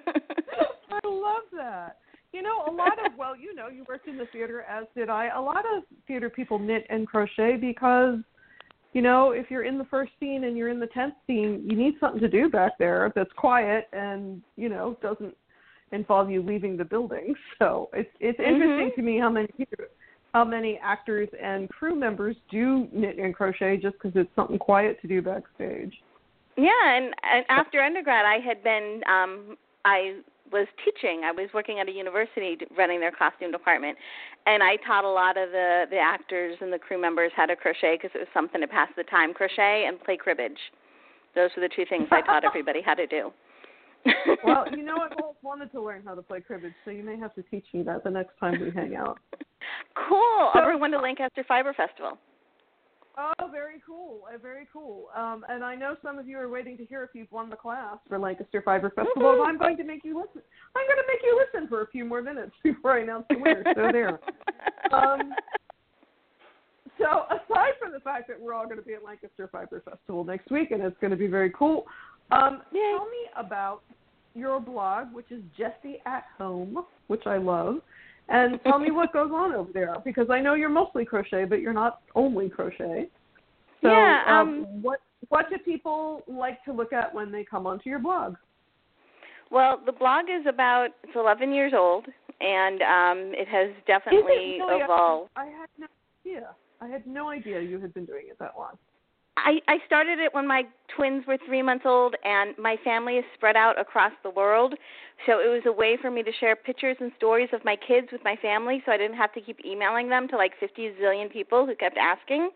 I 0.93 1.08
love 1.08 1.48
that. 1.56 1.96
You 2.32 2.43
know, 2.43 2.64
a 2.67 2.73
lot 2.73 3.05
of 3.05 3.12
well, 3.19 3.37
you 3.37 3.55
know, 3.55 3.69
you 3.69 3.84
worked 3.88 4.08
in 4.08 4.17
the 4.17 4.26
theater 4.32 4.62
as 4.62 4.86
did 4.96 5.10
I. 5.10 5.29
A 5.36 5.41
lot 5.41 5.65
of 5.77 5.84
theater 6.06 6.31
people 6.31 6.58
knit 6.58 6.86
and 6.89 7.06
crochet 7.06 7.56
because 7.56 8.19
you 8.93 9.01
know, 9.01 9.31
if 9.31 9.51
you're 9.51 9.65
in 9.65 9.79
the 9.79 9.84
first 9.84 10.12
scene 10.20 10.44
and 10.44 10.56
you're 10.56 10.69
in 10.69 10.79
the 10.79 10.86
tenth 10.89 11.15
scene, 11.27 11.62
you 11.67 11.77
need 11.77 11.94
something 11.98 12.20
to 12.20 12.29
do 12.29 12.51
back 12.51 12.72
there 12.79 13.10
that's 13.15 13.32
quiet 13.36 13.89
and, 13.93 14.43
you 14.56 14.69
know, 14.69 14.98
doesn't 15.01 15.34
involve 15.93 16.31
you 16.31 16.43
leaving 16.43 16.77
the 16.77 16.84
building. 16.84 17.34
So 17.58 17.89
it's 17.93 18.10
it's 18.19 18.39
mm-hmm. 18.41 18.53
interesting 18.53 18.93
to 18.96 19.03
me 19.03 19.19
how 19.20 19.31
many 19.31 19.48
how 20.34 20.44
many 20.44 20.81
actors 20.82 21.29
and 21.41 21.69
crew 21.69 21.94
members 21.94 22.36
do 22.51 22.89
knit 22.93 23.19
and 23.19 23.34
crochet 23.34 23.77
just 23.77 23.94
because 23.94 24.12
it's 24.15 24.34
something 24.34 24.58
quiet 24.58 25.01
to 25.03 25.08
do 25.08 25.22
backstage. 25.22 25.94
Yeah, 26.56 26.70
and, 26.84 27.15
and 27.22 27.44
after 27.48 27.81
undergrad, 27.81 28.27
I 28.27 28.39
had 28.44 28.65
been 28.65 29.01
um 29.08 29.56
I 29.84 30.17
was 30.53 30.67
teaching. 30.85 31.23
I 31.25 31.32
was 31.32 31.49
working 31.55 31.81
at 31.81 31.89
a 31.89 31.93
university 31.93 32.59
running 32.77 33.01
their 33.01 33.11
costume 33.11 33.51
department, 33.51 33.97
and 34.47 34.63
I 34.63 34.77
taught 34.87 35.05
a 35.05 35.11
lot 35.11 35.37
of 35.37 35.51
the 35.51 35.85
the 35.91 35.99
actors 35.99 36.56
and 36.61 36.73
the 36.73 36.79
crew 36.79 37.01
members 37.01 37.32
how 37.35 37.47
to 37.47 37.56
crochet 37.56 37.97
because 37.97 38.11
it 38.15 38.19
was 38.19 38.29
something 38.35 38.61
to 38.61 38.69
pass 38.69 38.89
the 38.97 39.05
time. 39.05 39.35
Crochet 39.35 39.87
and 39.89 40.03
play 40.03 40.17
cribbage. 40.17 40.59
Those 41.35 41.51
were 41.56 41.63
the 41.63 41.75
two 41.75 41.85
things 41.89 42.09
I 42.11 42.21
taught 42.21 42.44
everybody 42.44 42.82
how 42.82 42.94
to 42.94 43.06
do. 43.06 43.32
well, 44.44 44.67
you 44.71 44.82
know, 44.82 44.97
I've 44.97 45.17
always 45.21 45.37
wanted 45.43 45.71
to 45.73 45.81
learn 45.81 46.03
how 46.05 46.15
to 46.15 46.23
play 46.23 46.41
cribbage, 46.41 46.75
so 46.85 46.91
you 46.91 47.03
may 47.03 47.17
have 47.19 47.35
to 47.37 47.43
teach 47.43 47.67
me 47.73 47.82
that 47.85 48.05
the 48.05 48.11
next 48.11 48.39
time 48.39 48.61
we 48.61 48.71
hang 48.71 48.97
out. 48.97 49.19
Cool. 50.09 50.51
So, 50.53 50.61
Everyone 50.61 50.91
to 50.91 50.99
Lancaster 50.99 51.44
Fiber 51.47 51.73
Festival. 51.73 52.19
Oh, 53.19 53.48
very 53.50 53.82
cool. 53.86 54.22
Uh, 54.32 54.38
very 54.38 54.66
cool. 54.72 55.08
Um, 55.14 55.44
and 55.48 55.62
I 55.62 55.74
know 55.74 55.96
some 56.02 56.19
of 56.19 56.26
you 56.26 56.38
are 56.38 56.48
waiting 56.48 56.78
to 56.78 56.84
hear 56.84 57.02
if 57.04 57.10
you've 57.12 57.31
won 57.31 57.50
the 57.50 57.56
class 57.56 57.98
for 58.08 58.19
Lancaster 58.19 58.62
Fiber 58.62 58.90
Festival. 58.90 59.22
Mm-hmm. 59.22 59.42
I'm 59.42 59.58
going 59.58 59.76
to 59.76 59.84
make 59.84 60.02
you 60.04 60.16
listen. 60.16 60.40
I'm 60.74 60.86
going 60.86 60.96
to 60.96 61.04
make 61.06 61.20
you 61.22 61.44
listen 61.44 61.69
for 61.69 61.82
a 61.82 61.88
few 61.88 62.04
more 62.04 62.22
minutes 62.22 62.52
before 62.62 62.98
I 62.98 63.02
announce 63.02 63.26
the 63.28 63.36
winner. 63.36 63.64
So 63.74 63.92
there. 63.92 64.20
Um, 64.92 65.32
so 66.98 67.24
aside 67.31 67.72
from 67.81 67.92
the 67.92 68.00
fact 68.00 68.28
that 68.28 68.40
we're 68.40 68.54
all 68.54 68.64
going 68.64 68.78
to 68.78 68.82
be 68.82 68.94
at 68.94 69.04
Lancaster 69.04 69.48
Fiber 69.50 69.82
Festival 69.84 70.24
next 70.24 70.50
week, 70.50 70.70
and 70.70 70.82
it's 70.82 70.96
going 71.00 71.10
to 71.10 71.16
be 71.16 71.26
very 71.26 71.50
cool, 71.50 71.84
um, 72.31 72.62
tell 72.72 73.04
me 73.06 73.28
about 73.36 73.82
your 74.34 74.60
blog, 74.60 75.12
which 75.12 75.31
is 75.31 75.42
Jessie 75.56 76.00
at 76.06 76.24
Home, 76.38 76.84
which 77.08 77.26
I 77.26 77.36
love 77.36 77.81
and 78.32 78.58
tell 78.67 78.79
me 78.79 78.91
what 78.91 79.12
goes 79.12 79.31
on 79.32 79.53
over 79.53 79.70
there 79.72 79.96
because 80.05 80.29
I 80.31 80.41
know 80.41 80.55
you're 80.55 80.69
mostly 80.69 81.05
crochet, 81.05 81.44
but 81.44 81.60
you're 81.60 81.72
not 81.72 82.01
only 82.17 82.48
crochet. 82.48 83.08
So, 83.82 83.89
yeah. 83.89 84.22
Um, 84.27 84.48
um, 84.48 84.82
what 84.82 85.01
what 85.29 85.48
do 85.48 85.58
people 85.58 86.22
like 86.27 86.65
to 86.65 86.72
look 86.72 86.93
at 86.93 87.15
when 87.15 87.31
they 87.31 87.44
come 87.44 87.67
onto 87.67 87.89
your 87.89 88.01
blog? 88.01 88.34
Well, 89.51 89.81
the 89.84 89.93
blog 89.93 90.24
is 90.31 90.46
about 90.48 90.89
it's 91.05 91.12
11 91.15 91.53
years 91.53 91.72
old, 91.77 92.06
and 92.41 92.82
um, 92.82 93.32
it 93.34 93.46
has 93.48 93.70
definitely 93.86 94.58
Really? 94.58 94.82
evolved. 94.82 95.31
I 95.36 95.44
had 95.44 95.69
no 95.79 95.86
idea. 96.24 96.48
I 96.81 96.89
had 96.89 97.06
no 97.06 97.29
idea 97.29 97.60
you 97.60 97.79
had 97.79 97.94
been 97.94 98.06
doing 98.06 98.24
it 98.29 98.39
that 98.39 98.55
long. 98.58 98.79
I, 99.36 99.60
I 99.67 99.79
started 99.86 100.19
it 100.19 100.34
when 100.34 100.46
my 100.46 100.65
twins 100.94 101.27
were 101.27 101.39
three 101.46 101.62
months 101.62 101.84
old, 101.86 102.15
and 102.24 102.56
my 102.58 102.77
family 102.84 103.15
is 103.15 103.24
spread 103.34 103.56
out 103.56 103.81
across 103.81 104.12
the 104.22 104.31
world. 104.31 104.74
So 105.27 105.41
it 105.41 105.48
was 105.48 105.62
a 105.67 105.72
way 105.72 105.96
for 106.01 106.10
me 106.10 106.22
to 106.22 106.32
share 106.39 106.55
pictures 106.55 106.96
and 107.01 107.10
stories 107.17 107.48
of 107.53 107.65
my 107.65 107.77
kids 107.77 108.08
with 108.12 108.22
my 108.24 108.36
family, 108.36 108.82
so 108.84 108.93
I 108.93 108.98
didn't 108.98 109.17
have 109.17 109.32
to 109.34 109.41
keep 109.41 109.65
emailing 109.65 110.08
them 110.08 110.29
to 110.29 110.36
like 110.36 110.53
50 110.60 110.93
zillion 111.01 111.32
people 111.32 111.67
who 111.67 111.74
kept 111.74 111.96
asking, 111.96 112.51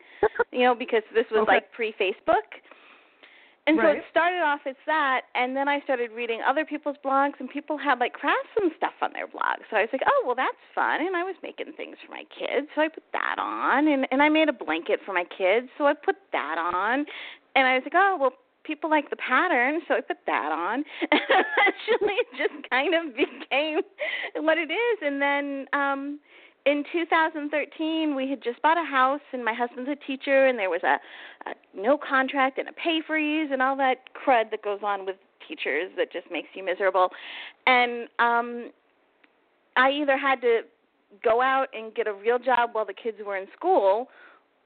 you 0.52 0.60
know, 0.60 0.74
because 0.74 1.02
this 1.14 1.26
was 1.30 1.42
Okay. 1.42 1.52
like 1.52 1.72
pre 1.72 1.92
Facebook. 1.92 2.44
And 3.66 3.78
so 3.82 3.88
it 3.88 4.04
started 4.10 4.42
off 4.42 4.60
as 4.64 4.76
that, 4.86 5.22
and 5.34 5.56
then 5.56 5.68
I 5.68 5.80
started 5.80 6.12
reading 6.12 6.40
other 6.46 6.64
people's 6.64 6.96
blogs, 7.04 7.34
and 7.40 7.50
people 7.50 7.76
had 7.76 7.98
like 7.98 8.12
crafts 8.12 8.54
and 8.62 8.70
stuff 8.76 8.92
on 9.02 9.12
their 9.12 9.26
blogs. 9.26 9.66
So 9.70 9.76
I 9.76 9.80
was 9.80 9.88
like, 9.92 10.02
oh, 10.06 10.22
well, 10.24 10.36
that's 10.36 10.62
fun. 10.72 11.00
And 11.04 11.16
I 11.16 11.24
was 11.24 11.34
making 11.42 11.72
things 11.76 11.96
for 12.04 12.12
my 12.12 12.22
kids, 12.30 12.68
so 12.74 12.82
I 12.82 12.88
put 12.88 13.02
that 13.12 13.36
on, 13.38 13.88
and 13.88 14.06
and 14.12 14.22
I 14.22 14.28
made 14.28 14.48
a 14.48 14.52
blanket 14.52 15.00
for 15.04 15.12
my 15.12 15.24
kids, 15.36 15.66
so 15.78 15.86
I 15.86 15.94
put 15.94 16.16
that 16.32 16.58
on, 16.58 17.06
and 17.56 17.66
I 17.66 17.74
was 17.74 17.82
like, 17.84 17.94
oh, 17.96 18.16
well, 18.20 18.32
people 18.62 18.88
like 18.88 19.10
the 19.10 19.16
pattern, 19.16 19.80
so 19.88 19.94
I 19.94 20.00
put 20.00 20.18
that 20.26 20.52
on. 20.52 20.84
And 21.10 21.20
eventually, 21.30 22.14
it 22.22 22.26
just 22.38 22.70
kind 22.70 22.94
of 22.94 23.16
became 23.16 23.80
what 24.44 24.58
it 24.58 24.70
is, 24.70 24.98
and 25.02 25.20
then. 25.20 25.66
um 25.72 26.20
in 26.66 26.84
2013, 26.92 28.16
we 28.16 28.28
had 28.28 28.42
just 28.42 28.60
bought 28.60 28.76
a 28.76 28.84
house, 28.84 29.20
and 29.32 29.44
my 29.44 29.54
husband's 29.54 29.88
a 29.88 29.96
teacher, 30.06 30.46
and 30.46 30.58
there 30.58 30.68
was 30.68 30.82
a, 30.82 30.98
a 31.48 31.54
no 31.74 31.96
contract 31.96 32.58
and 32.58 32.68
a 32.68 32.72
pay 32.72 33.00
freeze 33.06 33.50
and 33.52 33.62
all 33.62 33.76
that 33.76 34.10
crud 34.14 34.50
that 34.50 34.62
goes 34.62 34.80
on 34.82 35.06
with 35.06 35.14
teachers 35.48 35.92
that 35.96 36.12
just 36.12 36.26
makes 36.30 36.48
you 36.54 36.64
miserable. 36.64 37.10
And 37.66 38.08
um, 38.18 38.70
I 39.76 39.90
either 39.92 40.18
had 40.18 40.40
to 40.40 40.62
go 41.22 41.40
out 41.40 41.68
and 41.72 41.94
get 41.94 42.08
a 42.08 42.12
real 42.12 42.38
job 42.38 42.70
while 42.72 42.84
the 42.84 42.92
kids 42.92 43.18
were 43.24 43.36
in 43.36 43.46
school, 43.56 44.08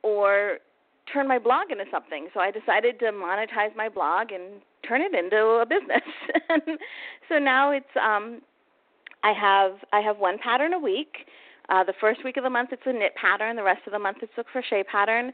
or 0.03 0.59
turn 1.13 1.29
my 1.29 1.39
blog 1.39 1.71
into 1.71 1.85
something. 1.91 2.29
So 2.33 2.41
I 2.41 2.51
decided 2.51 2.99
to 3.01 3.07
monetize 3.07 3.77
my 3.77 3.91
blog 3.91 4.33
and 4.33 4.63
turn 4.89 5.03
it 5.03 5.15
into 5.15 5.37
a 5.37 5.67
business. 5.67 6.79
so 7.29 7.39
now 7.39 7.73
it's 7.73 7.85
um 8.01 8.41
I 9.23 9.33
have 9.33 9.73
I 9.93 10.01
have 10.01 10.19
one 10.19 10.39
pattern 10.39 10.73
a 10.73 10.79
week. 10.79 11.27
Uh, 11.71 11.85
the 11.85 11.95
first 12.01 12.25
week 12.25 12.37
of 12.37 12.45
the 12.45 12.51
month 12.51 12.71
it's 12.73 12.83
a 12.87 12.93
knit 12.93 13.15
pattern. 13.15 13.57
The 13.57 13.63
rest 13.63 13.83
of 13.87 13.93
the 13.93 13.99
month 13.99 14.19
it's 14.23 14.33
a 14.37 14.45
crochet 14.45 14.83
pattern. 14.85 15.33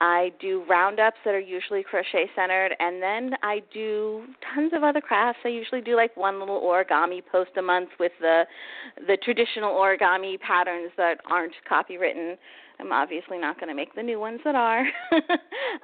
I 0.00 0.32
do 0.40 0.64
roundups 0.68 1.18
that 1.24 1.34
are 1.34 1.40
usually 1.40 1.84
crochet 1.84 2.28
centered, 2.34 2.74
and 2.80 3.00
then 3.00 3.36
I 3.42 3.62
do 3.72 4.24
tons 4.52 4.72
of 4.74 4.82
other 4.82 5.00
crafts. 5.00 5.40
I 5.44 5.48
usually 5.48 5.80
do 5.80 5.94
like 5.94 6.16
one 6.16 6.40
little 6.40 6.60
origami 6.60 7.22
post 7.30 7.50
a 7.56 7.62
month 7.62 7.90
with 8.00 8.12
the 8.20 8.44
the 9.06 9.16
traditional 9.22 9.72
origami 9.72 10.40
patterns 10.40 10.90
that 10.96 11.18
aren't 11.30 11.54
copywritten. 11.70 12.36
I'm 12.80 12.92
obviously 12.92 13.38
not 13.38 13.60
going 13.60 13.68
to 13.68 13.74
make 13.74 13.94
the 13.94 14.02
new 14.02 14.18
ones 14.18 14.40
that 14.44 14.56
are. 14.56 14.80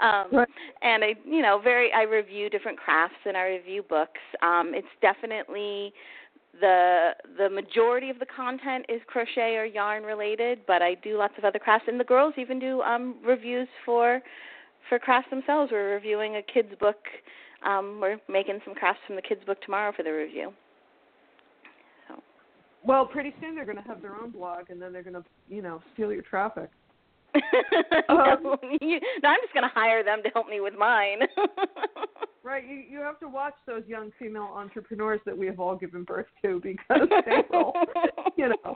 um, 0.03 0.27
Right. 0.33 0.49
And 0.83 1.05
I, 1.05 1.15
you 1.25 1.41
know, 1.41 1.61
very 1.63 1.93
I 1.93 2.03
review 2.03 2.51
different 2.51 2.79
crafts 2.79 3.15
and 3.25 3.37
I 3.37 3.47
review 3.47 3.85
books. 3.89 4.21
Um, 4.43 4.73
it's 4.75 4.89
definitely 5.01 5.93
the 6.59 7.11
the 7.39 7.49
majority 7.49 8.11
of 8.11 8.19
the 8.19 8.27
content 8.27 8.87
is 8.89 9.01
crochet 9.07 9.57
or 9.57 9.65
yarn 9.65 10.03
related, 10.03 10.61
but 10.67 10.83
I 10.83 10.95
do 10.95 11.17
lots 11.17 11.35
of 11.39 11.45
other 11.45 11.59
crafts, 11.59 11.87
and 11.89 11.99
the 11.99 12.05
girls 12.05 12.35
even 12.37 12.59
do 12.59 12.83
um, 12.83 13.17
reviews 13.25 13.69
for 13.85 14.21
for 14.89 14.99
crafts 14.99 15.31
themselves. 15.31 15.71
We're 15.73 15.95
reviewing 15.95 16.37
a 16.37 16.43
kids 16.43 16.73
book. 16.81 16.99
Um, 17.65 17.99
we're 18.01 18.19
making 18.29 18.61
some 18.65 18.75
crafts 18.75 19.01
from 19.07 19.17
the 19.17 19.23
kids 19.23 19.43
book 19.47 19.61
tomorrow 19.63 19.93
for 19.95 20.03
the 20.03 20.11
review. 20.11 20.53
So 22.09 22.23
Well, 22.83 23.05
pretty 23.07 23.35
soon 23.41 23.55
they're 23.55 23.67
going 23.67 23.77
to 23.77 23.85
have 23.85 24.01
their 24.01 24.17
own 24.17 24.31
blog, 24.31 24.71
and 24.71 24.81
then 24.81 24.93
they're 24.93 25.03
going 25.03 25.15
to, 25.15 25.25
you 25.49 25.61
know, 25.61 25.83
steal 25.93 26.13
your 26.13 26.23
traffic. 26.23 26.71
no, 28.09 28.57
you, 28.81 29.01
no, 29.23 29.29
I'm 29.29 29.41
just 29.43 29.53
going 29.53 29.69
to 29.69 29.75
hire 29.75 30.03
them 30.03 30.23
to 30.25 30.31
help 30.31 30.49
me 30.49 30.61
with 30.61 30.75
mine. 30.75 31.21
Right, 32.51 32.69
you 32.69 32.83
you 32.91 32.99
have 32.99 33.21
to 33.21 33.29
watch 33.29 33.55
those 33.65 33.85
young 33.87 34.11
female 34.19 34.51
entrepreneurs 34.53 35.21
that 35.25 35.39
we 35.39 35.47
have 35.47 35.61
all 35.61 35.77
given 35.77 36.03
birth 36.03 36.27
to 36.43 36.61
because 36.61 37.09
they 37.25 37.43
will, 37.49 37.73
you 38.37 38.49
know. 38.49 38.75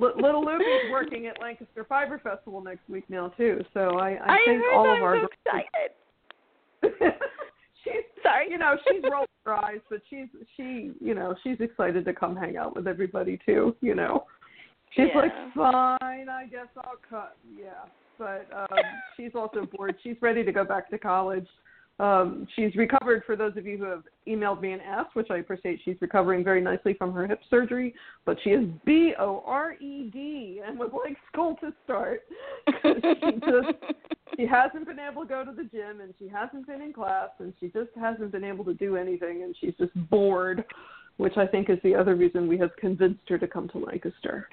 Li- 0.00 0.22
Little 0.22 0.44
Loopy's 0.44 0.88
working 0.92 1.26
at 1.26 1.40
Lancaster 1.40 1.84
Fiber 1.88 2.20
Festival 2.22 2.60
next 2.60 2.88
week 2.88 3.02
now 3.08 3.30
too, 3.36 3.64
so 3.74 3.98
I 3.98 4.10
I, 4.10 4.34
I 4.34 4.38
think 4.46 4.62
all 4.72 4.88
of 4.88 4.98
I'm 4.98 5.02
our 5.02 5.16
so 5.20 5.26
excited. 6.84 7.12
she's 7.82 7.92
Sorry. 8.22 8.48
you 8.48 8.58
know 8.58 8.76
she's 8.88 9.02
rolling 9.10 9.26
her 9.46 9.52
eyes, 9.54 9.80
but 9.90 10.00
she's 10.08 10.28
she 10.56 10.92
you 11.00 11.14
know 11.14 11.34
she's 11.42 11.58
excited 11.58 12.04
to 12.04 12.12
come 12.12 12.36
hang 12.36 12.56
out 12.56 12.76
with 12.76 12.86
everybody 12.86 13.36
too. 13.44 13.74
You 13.80 13.96
know, 13.96 14.26
she's 14.94 15.08
like 15.16 15.32
fine, 15.56 16.28
I 16.28 16.46
guess 16.48 16.68
I'll 16.76 17.00
cut. 17.10 17.36
Yeah, 17.60 17.72
but 18.16 18.46
um, 18.54 18.78
she's 19.16 19.32
also 19.34 19.66
bored. 19.76 19.96
She's 20.04 20.16
ready 20.20 20.44
to 20.44 20.52
go 20.52 20.64
back 20.64 20.88
to 20.90 20.98
college. 20.98 21.48
Um, 22.00 22.48
she's 22.56 22.74
recovered. 22.74 23.22
For 23.26 23.36
those 23.36 23.56
of 23.56 23.66
you 23.66 23.78
who 23.78 23.84
have 23.84 24.02
emailed 24.26 24.60
me 24.60 24.72
and 24.72 24.82
asked, 24.82 25.14
which 25.14 25.28
I 25.30 25.38
appreciate, 25.38 25.80
she's 25.84 25.96
recovering 26.00 26.42
very 26.42 26.60
nicely 26.60 26.94
from 26.94 27.12
her 27.12 27.26
hip 27.26 27.40
surgery. 27.48 27.94
But 28.24 28.38
she 28.42 28.50
is 28.50 28.66
B 28.84 29.14
O 29.18 29.42
R 29.46 29.74
E 29.74 30.10
D 30.12 30.60
and 30.66 30.78
would 30.78 30.92
like 30.92 31.16
school 31.30 31.56
to 31.60 31.72
start. 31.84 32.22
she 32.82 32.92
just 33.40 33.78
she 34.36 34.46
hasn't 34.46 34.86
been 34.86 34.98
able 34.98 35.22
to 35.22 35.28
go 35.28 35.44
to 35.44 35.52
the 35.52 35.64
gym 35.64 36.00
and 36.00 36.14
she 36.18 36.28
hasn't 36.28 36.66
been 36.66 36.80
in 36.80 36.92
class 36.92 37.28
and 37.38 37.52
she 37.60 37.66
just 37.68 37.90
hasn't 38.00 38.32
been 38.32 38.44
able 38.44 38.64
to 38.64 38.74
do 38.74 38.96
anything 38.96 39.42
and 39.42 39.54
she's 39.60 39.74
just 39.78 39.92
bored, 40.10 40.64
which 41.18 41.36
I 41.36 41.46
think 41.46 41.68
is 41.70 41.78
the 41.84 41.94
other 41.94 42.16
reason 42.16 42.48
we 42.48 42.58
have 42.58 42.74
convinced 42.76 43.28
her 43.28 43.38
to 43.38 43.46
come 43.46 43.68
to 43.68 43.78
Lancaster. 43.78 44.48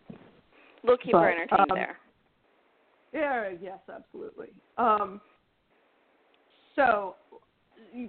We'll 0.84 0.98
keep 0.98 1.14
But, 1.14 1.22
her 1.22 1.32
entertained 1.32 1.72
um, 1.72 1.76
there. 1.76 1.98
Yeah, 3.14 3.50
yes, 3.62 3.80
absolutely. 3.94 4.50
Um, 4.78 5.20
so, 6.76 7.16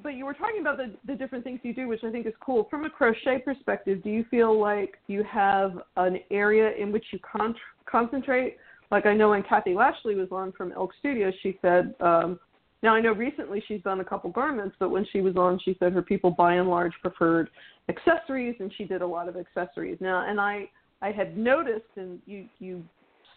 but 0.02 0.14
you 0.14 0.24
were 0.24 0.34
talking 0.34 0.60
about 0.60 0.76
the 0.76 0.94
the 1.06 1.14
different 1.14 1.44
things 1.44 1.60
you 1.62 1.74
do, 1.74 1.88
which 1.88 2.02
I 2.04 2.10
think 2.10 2.26
is 2.26 2.34
cool. 2.40 2.66
From 2.70 2.84
a 2.84 2.90
crochet 2.90 3.38
perspective, 3.44 4.02
do 4.02 4.10
you 4.10 4.24
feel 4.30 4.58
like 4.58 4.98
you 5.06 5.24
have 5.24 5.72
an 5.96 6.18
area 6.30 6.72
in 6.76 6.92
which 6.92 7.04
you 7.12 7.18
con- 7.20 7.54
concentrate? 7.86 8.56
Like 8.90 9.06
I 9.06 9.14
know 9.14 9.30
when 9.30 9.42
Kathy 9.42 9.74
Lashley 9.74 10.14
was 10.14 10.28
on 10.32 10.52
from 10.52 10.72
Elk 10.72 10.90
Studios, 10.98 11.34
she 11.42 11.58
said. 11.62 11.94
Um, 12.00 12.38
now 12.82 12.94
I 12.94 13.00
know 13.00 13.12
recently 13.12 13.62
she's 13.68 13.82
done 13.82 14.00
a 14.00 14.04
couple 14.04 14.30
garments, 14.30 14.74
but 14.78 14.90
when 14.90 15.06
she 15.12 15.20
was 15.20 15.36
on, 15.36 15.60
she 15.62 15.76
said 15.78 15.92
her 15.92 16.02
people 16.02 16.30
by 16.30 16.54
and 16.54 16.68
large 16.68 16.94
preferred 17.02 17.50
accessories, 17.88 18.56
and 18.58 18.72
she 18.78 18.84
did 18.84 19.02
a 19.02 19.06
lot 19.06 19.28
of 19.28 19.36
accessories. 19.36 19.98
Now, 20.00 20.28
and 20.28 20.40
I 20.40 20.68
I 21.02 21.12
had 21.12 21.36
noticed, 21.36 21.96
and 21.96 22.20
you 22.26 22.46
you 22.58 22.82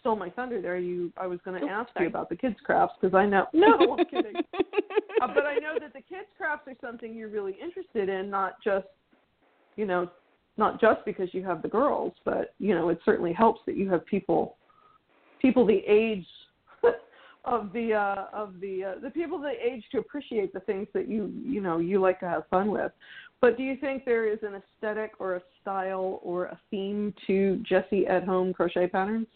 stole 0.00 0.16
my 0.16 0.30
thunder 0.30 0.60
there. 0.62 0.76
You 0.78 1.12
I 1.16 1.26
was 1.26 1.40
going 1.44 1.60
to 1.60 1.66
ask 1.66 1.90
you 1.98 2.06
about 2.06 2.28
the 2.28 2.36
kids 2.36 2.56
crafts 2.64 2.94
because 3.00 3.14
I 3.14 3.26
know 3.26 3.46
no, 3.52 3.96
I'm 3.98 4.04
kidding. 4.06 4.34
uh, 5.22 5.26
but 5.26 5.44
I 5.44 5.56
know 5.56 5.74
that 5.80 5.83
the 5.94 6.00
kids 6.00 6.26
crafts 6.36 6.66
are 6.68 6.74
something 6.80 7.14
you're 7.14 7.28
really 7.28 7.56
interested 7.62 8.08
in, 8.08 8.28
not 8.28 8.54
just 8.62 8.86
you 9.76 9.86
know, 9.86 10.08
not 10.56 10.80
just 10.80 11.04
because 11.04 11.28
you 11.32 11.44
have 11.44 11.62
the 11.62 11.68
girls, 11.68 12.12
but 12.24 12.54
you 12.58 12.74
know, 12.74 12.88
it 12.88 12.98
certainly 13.04 13.32
helps 13.32 13.60
that 13.66 13.76
you 13.76 13.90
have 13.90 14.04
people 14.06 14.56
people 15.40 15.66
the 15.66 15.82
age 15.86 16.26
of 17.44 17.72
the 17.72 17.92
uh 17.92 18.26
of 18.32 18.60
the 18.60 18.84
uh, 18.84 19.00
the 19.02 19.10
people 19.10 19.38
the 19.38 19.52
age 19.62 19.84
to 19.92 19.98
appreciate 19.98 20.52
the 20.52 20.60
things 20.60 20.86
that 20.94 21.08
you 21.08 21.32
you 21.44 21.60
know 21.60 21.78
you 21.78 22.00
like 22.00 22.20
to 22.20 22.28
have 22.28 22.46
fun 22.48 22.70
with. 22.70 22.92
But 23.40 23.56
do 23.56 23.62
you 23.62 23.76
think 23.76 24.04
there 24.04 24.26
is 24.32 24.38
an 24.42 24.54
aesthetic 24.54 25.12
or 25.18 25.36
a 25.36 25.42
style 25.60 26.20
or 26.22 26.46
a 26.46 26.58
theme 26.70 27.12
to 27.26 27.62
Jessie 27.68 28.06
at 28.06 28.24
home 28.24 28.52
crochet 28.52 28.88
patterns? 28.88 29.26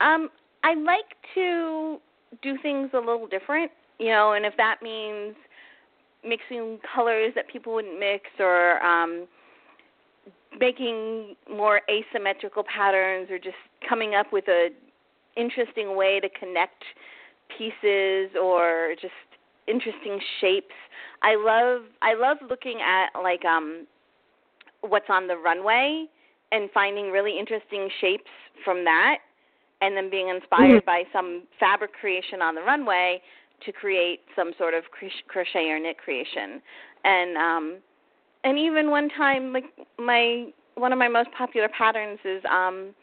Um, 0.00 0.30
I 0.64 0.74
like 0.74 1.16
to 1.34 1.98
do 2.42 2.56
things 2.62 2.90
a 2.94 2.98
little 2.98 3.26
different, 3.26 3.70
you 3.98 4.08
know, 4.08 4.32
and 4.32 4.46
if 4.46 4.56
that 4.56 4.76
means 4.82 5.34
mixing 6.26 6.78
colors 6.94 7.32
that 7.34 7.48
people 7.48 7.74
wouldn't 7.74 7.98
mix 7.98 8.24
or 8.38 8.82
um 8.84 9.26
making 10.58 11.36
more 11.50 11.80
asymmetrical 11.88 12.64
patterns 12.64 13.30
or 13.30 13.38
just 13.38 13.56
coming 13.88 14.14
up 14.14 14.32
with 14.32 14.46
a 14.48 14.68
interesting 15.36 15.96
way 15.96 16.20
to 16.20 16.28
connect 16.28 16.82
pieces 17.56 18.30
or 18.40 18.94
just 19.00 19.12
interesting 19.68 20.18
shapes. 20.40 20.74
I 21.22 21.36
love 21.36 21.82
I 22.02 22.14
love 22.14 22.38
looking 22.48 22.80
at 22.84 23.20
like 23.22 23.44
um 23.44 23.86
what's 24.80 25.06
on 25.08 25.26
the 25.26 25.36
runway 25.36 26.06
and 26.52 26.68
finding 26.72 27.10
really 27.10 27.38
interesting 27.38 27.88
shapes 28.00 28.30
from 28.64 28.84
that 28.84 29.18
and 29.80 29.96
then 29.96 30.10
being 30.10 30.28
inspired 30.28 30.84
by 30.84 31.04
some 31.12 31.44
fabric 31.58 31.92
creation 31.92 32.42
on 32.42 32.54
the 32.54 32.60
runway 32.60 33.20
to 33.64 33.72
create 33.72 34.20
some 34.36 34.52
sort 34.58 34.74
of 34.74 34.84
cro- 34.90 35.08
crochet 35.28 35.70
or 35.70 35.78
knit 35.78 35.98
creation. 35.98 36.60
And 37.04 37.36
um 37.36 37.78
and 38.44 38.58
even 38.58 38.90
one 38.90 39.08
time 39.10 39.52
like 39.52 39.64
my 39.98 40.46
one 40.74 40.92
of 40.92 40.98
my 40.98 41.08
most 41.08 41.30
popular 41.36 41.68
patterns 41.68 42.18
is 42.24 42.42
um 42.50 42.94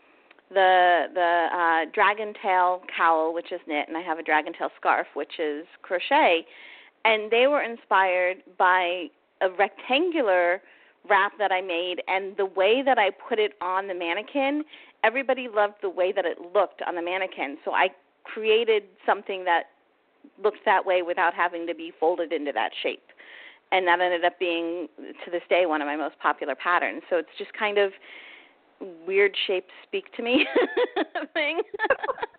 the 0.49 1.05
the 1.13 1.47
uh 1.53 1.91
dragon 1.93 2.33
tail 2.41 2.81
cowl 2.95 3.33
which 3.33 3.51
is 3.51 3.59
knit 3.67 3.87
and 3.87 3.97
I 3.97 4.01
have 4.01 4.19
a 4.19 4.23
dragon 4.23 4.53
tail 4.53 4.69
scarf 4.79 5.07
which 5.13 5.39
is 5.39 5.65
crochet 5.81 6.45
and 7.05 7.31
they 7.31 7.47
were 7.47 7.61
inspired 7.61 8.37
by 8.57 9.07
a 9.41 9.49
rectangular 9.49 10.61
wrap 11.09 11.33
that 11.37 11.51
I 11.51 11.61
made, 11.61 12.01
and 12.07 12.35
the 12.37 12.45
way 12.45 12.81
that 12.83 12.97
I 12.97 13.11
put 13.11 13.39
it 13.39 13.53
on 13.61 13.87
the 13.87 13.93
mannequin, 13.93 14.63
everybody 15.03 15.47
loved 15.53 15.75
the 15.81 15.89
way 15.89 16.11
that 16.11 16.25
it 16.25 16.37
looked 16.53 16.81
on 16.85 16.95
the 16.95 17.01
mannequin. 17.01 17.57
So 17.63 17.71
I 17.71 17.89
created 18.23 18.83
something 19.05 19.45
that 19.45 19.63
looked 20.41 20.65
that 20.65 20.85
way 20.85 21.01
without 21.01 21.33
having 21.33 21.67
to 21.67 21.75
be 21.75 21.91
folded 21.99 22.31
into 22.31 22.51
that 22.53 22.71
shape. 22.81 23.03
And 23.71 23.87
that 23.87 23.99
ended 23.99 24.23
up 24.23 24.39
being, 24.39 24.87
to 25.25 25.31
this 25.31 25.41
day, 25.49 25.65
one 25.65 25.81
of 25.81 25.87
my 25.87 25.97
most 25.97 26.17
popular 26.19 26.55
patterns. 26.55 27.01
So 27.09 27.17
it's 27.17 27.29
just 27.37 27.51
kind 27.53 27.77
of 27.77 27.91
weird 29.05 29.35
shapes 29.47 29.71
speak 29.83 30.13
to 30.15 30.23
me 30.23 30.45
thing. 31.33 31.61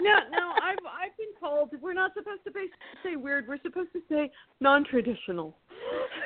no, 0.00 0.18
no, 0.30 0.52
I've 0.62 0.78
I've 0.86 1.16
been 1.16 1.34
told 1.40 1.70
we're 1.80 1.94
not 1.94 2.12
supposed 2.14 2.44
to 2.44 2.52
say 3.02 3.16
weird. 3.16 3.46
We're 3.48 3.60
supposed 3.62 3.92
to 3.92 4.00
say 4.08 4.30
non-traditional. 4.60 5.56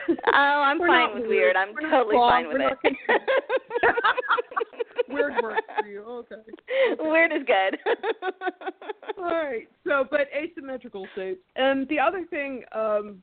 Oh, 0.08 0.32
I'm 0.32 0.78
we're 0.78 0.88
fine 0.88 1.14
with 1.14 1.28
weird. 1.28 1.56
I'm 1.56 1.74
we're 1.74 1.90
totally 1.90 2.16
fine 2.16 2.48
with 2.48 2.58
we're 2.58 2.70
it. 2.70 3.22
weird 5.08 5.34
works 5.42 5.62
for 5.78 5.86
you. 5.86 6.02
Okay. 6.02 6.34
okay. 6.34 7.02
Weird 7.10 7.32
is 7.32 7.42
good. 7.46 7.78
All 9.18 9.24
right. 9.24 9.68
So, 9.86 10.06
but 10.10 10.22
asymmetrical 10.34 11.06
shapes. 11.14 11.40
And 11.56 11.88
the 11.88 11.98
other 11.98 12.24
thing, 12.30 12.64
um, 12.72 13.22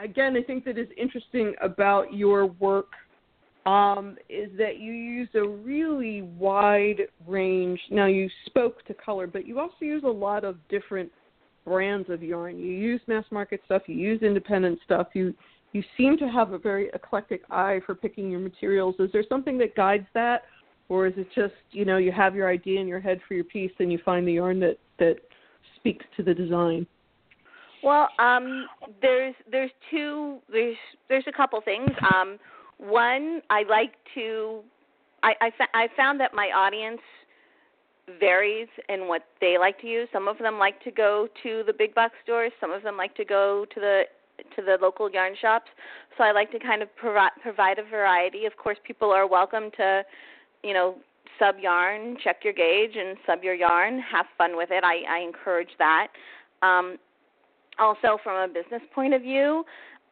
again, 0.00 0.36
I 0.36 0.42
think 0.42 0.64
that 0.64 0.78
is 0.78 0.88
interesting 0.96 1.54
about 1.62 2.12
your 2.12 2.46
work 2.46 2.92
um, 3.66 4.16
is 4.28 4.48
that 4.56 4.78
you 4.78 4.92
use 4.92 5.28
a 5.34 5.46
really 5.46 6.22
wide 6.22 7.02
range. 7.26 7.80
Now, 7.90 8.06
you 8.06 8.30
spoke 8.46 8.84
to 8.86 8.94
color, 8.94 9.26
but 9.26 9.46
you 9.46 9.58
also 9.58 9.74
use 9.80 10.04
a 10.04 10.08
lot 10.08 10.44
of 10.44 10.56
different 10.68 11.10
brands 11.64 12.08
of 12.08 12.22
yarn. 12.22 12.58
You 12.58 12.70
use 12.70 13.00
mass 13.08 13.24
market 13.30 13.60
stuff, 13.64 13.82
you 13.86 13.96
use 13.96 14.22
independent 14.22 14.78
stuff. 14.84 15.08
You 15.14 15.34
you 15.72 15.82
seem 15.96 16.16
to 16.18 16.28
have 16.28 16.52
a 16.52 16.58
very 16.58 16.88
eclectic 16.94 17.42
eye 17.50 17.80
for 17.84 17.94
picking 17.94 18.30
your 18.30 18.40
materials. 18.40 18.94
Is 18.98 19.10
there 19.12 19.24
something 19.28 19.58
that 19.58 19.74
guides 19.74 20.06
that, 20.14 20.44
or 20.88 21.06
is 21.06 21.12
it 21.16 21.26
just 21.34 21.54
you 21.72 21.84
know 21.84 21.96
you 21.96 22.12
have 22.12 22.36
your 22.36 22.48
idea 22.48 22.80
in 22.80 22.86
your 22.86 23.00
head 23.00 23.20
for 23.26 23.34
your 23.34 23.44
piece 23.44 23.72
and 23.80 23.90
you 23.90 23.98
find 24.04 24.26
the 24.26 24.34
yarn 24.34 24.60
that 24.60 24.78
that 24.98 25.16
speaks 25.76 26.06
to 26.16 26.22
the 26.22 26.32
design? 26.32 26.86
Well, 27.82 28.08
um, 28.20 28.66
there's 29.02 29.34
there's 29.50 29.72
two 29.90 30.38
there's 30.50 30.76
there's 31.08 31.24
a 31.26 31.32
couple 31.32 31.60
things. 31.60 31.90
Um, 32.14 32.38
one, 32.78 33.42
I 33.50 33.62
like 33.68 33.94
to. 34.14 34.60
I 35.22 35.34
I, 35.40 35.50
I 35.74 35.88
found 35.96 36.20
that 36.20 36.34
my 36.34 36.50
audience 36.54 37.00
varies 38.20 38.68
in 38.88 39.08
what 39.08 39.22
they 39.40 39.58
like 39.58 39.80
to 39.80 39.86
use. 39.86 40.08
Some 40.12 40.28
of 40.28 40.38
them 40.38 40.58
like 40.58 40.82
to 40.84 40.90
go 40.90 41.28
to 41.42 41.62
the 41.66 41.72
big 41.72 41.94
box 41.94 42.14
stores. 42.22 42.52
Some 42.60 42.70
of 42.70 42.82
them 42.82 42.96
like 42.96 43.14
to 43.16 43.24
go 43.24 43.66
to 43.74 43.80
the 43.80 44.02
to 44.54 44.62
the 44.62 44.78
local 44.80 45.10
yarn 45.10 45.34
shops. 45.40 45.70
So 46.16 46.24
I 46.24 46.32
like 46.32 46.50
to 46.52 46.58
kind 46.58 46.82
of 46.82 46.94
provide 46.96 47.32
provide 47.42 47.78
a 47.78 47.84
variety. 47.84 48.46
Of 48.46 48.56
course, 48.56 48.78
people 48.84 49.10
are 49.10 49.26
welcome 49.26 49.70
to, 49.76 50.02
you 50.62 50.74
know, 50.74 50.96
sub 51.38 51.56
yarn, 51.58 52.16
check 52.22 52.44
your 52.44 52.52
gauge, 52.52 52.96
and 52.96 53.16
sub 53.26 53.42
your 53.42 53.54
yarn. 53.54 54.00
Have 54.00 54.26
fun 54.38 54.56
with 54.56 54.70
it. 54.70 54.84
I, 54.84 55.02
I 55.08 55.18
encourage 55.20 55.70
that. 55.78 56.08
Um, 56.62 56.96
also, 57.78 58.18
from 58.22 58.50
a 58.50 58.52
business 58.52 58.82
point 58.94 59.14
of 59.14 59.22
view, 59.22 59.64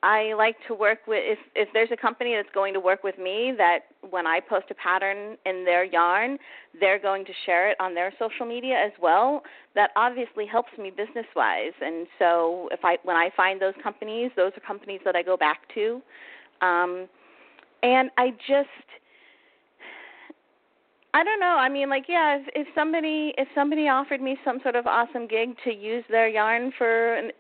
I 0.04 0.34
like 0.34 0.56
to 0.68 0.74
work 0.74 0.98
with 1.06 1.22
if 1.24 1.38
if 1.54 1.68
there's 1.72 1.88
a 1.90 1.96
company 1.96 2.34
that's 2.36 2.52
going 2.54 2.74
to 2.74 2.80
work 2.80 3.02
with 3.02 3.18
me 3.18 3.54
that 3.56 3.86
when 4.10 4.26
I 4.26 4.38
post 4.38 4.66
a 4.70 4.74
pattern 4.74 5.38
in 5.46 5.64
their 5.64 5.82
yarn, 5.82 6.36
they're 6.78 6.98
going 6.98 7.24
to 7.24 7.32
share 7.46 7.70
it 7.70 7.76
on 7.80 7.94
their 7.94 8.12
social 8.18 8.44
media 8.44 8.76
as 8.76 8.92
well. 9.00 9.42
That 9.74 9.92
obviously 9.96 10.44
helps 10.44 10.76
me 10.78 10.90
business 10.90 11.24
wise. 11.34 11.72
And 11.80 12.06
so 12.18 12.68
if 12.70 12.80
I 12.84 12.98
when 13.04 13.16
I 13.16 13.30
find 13.34 13.62
those 13.62 13.72
companies, 13.82 14.30
those 14.36 14.52
are 14.54 14.60
companies 14.60 15.00
that 15.06 15.16
I 15.16 15.22
go 15.22 15.38
back 15.38 15.60
to. 15.74 16.02
Um 16.60 17.08
and 17.82 18.10
I 18.18 18.30
just 18.46 18.68
I 21.14 21.22
don't 21.22 21.38
know. 21.38 21.56
I 21.56 21.68
mean, 21.68 21.88
like, 21.88 22.06
yeah, 22.08 22.38
if, 22.38 22.46
if 22.54 22.66
somebody 22.74 23.32
if 23.38 23.48
somebody 23.54 23.88
offered 23.88 24.20
me 24.20 24.36
some 24.44 24.58
sort 24.62 24.76
of 24.76 24.86
awesome 24.86 25.26
gig 25.28 25.56
to 25.64 25.72
use 25.72 26.04
their 26.10 26.28
yarn 26.28 26.72
for 26.76 27.14
an 27.14 27.30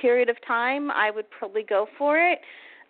period 0.00 0.28
of 0.28 0.36
time, 0.46 0.90
I 0.90 1.10
would 1.10 1.30
probably 1.30 1.62
go 1.62 1.86
for 1.96 2.18
it. 2.18 2.40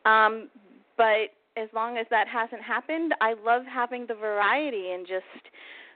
Um, 0.04 0.48
but 0.96 1.34
as 1.56 1.68
long 1.74 1.96
as 1.96 2.06
that 2.10 2.28
hasn't 2.28 2.62
happened, 2.62 3.14
I 3.20 3.34
love 3.44 3.62
having 3.66 4.06
the 4.06 4.14
variety 4.14 4.92
and 4.92 5.06
just 5.06 5.24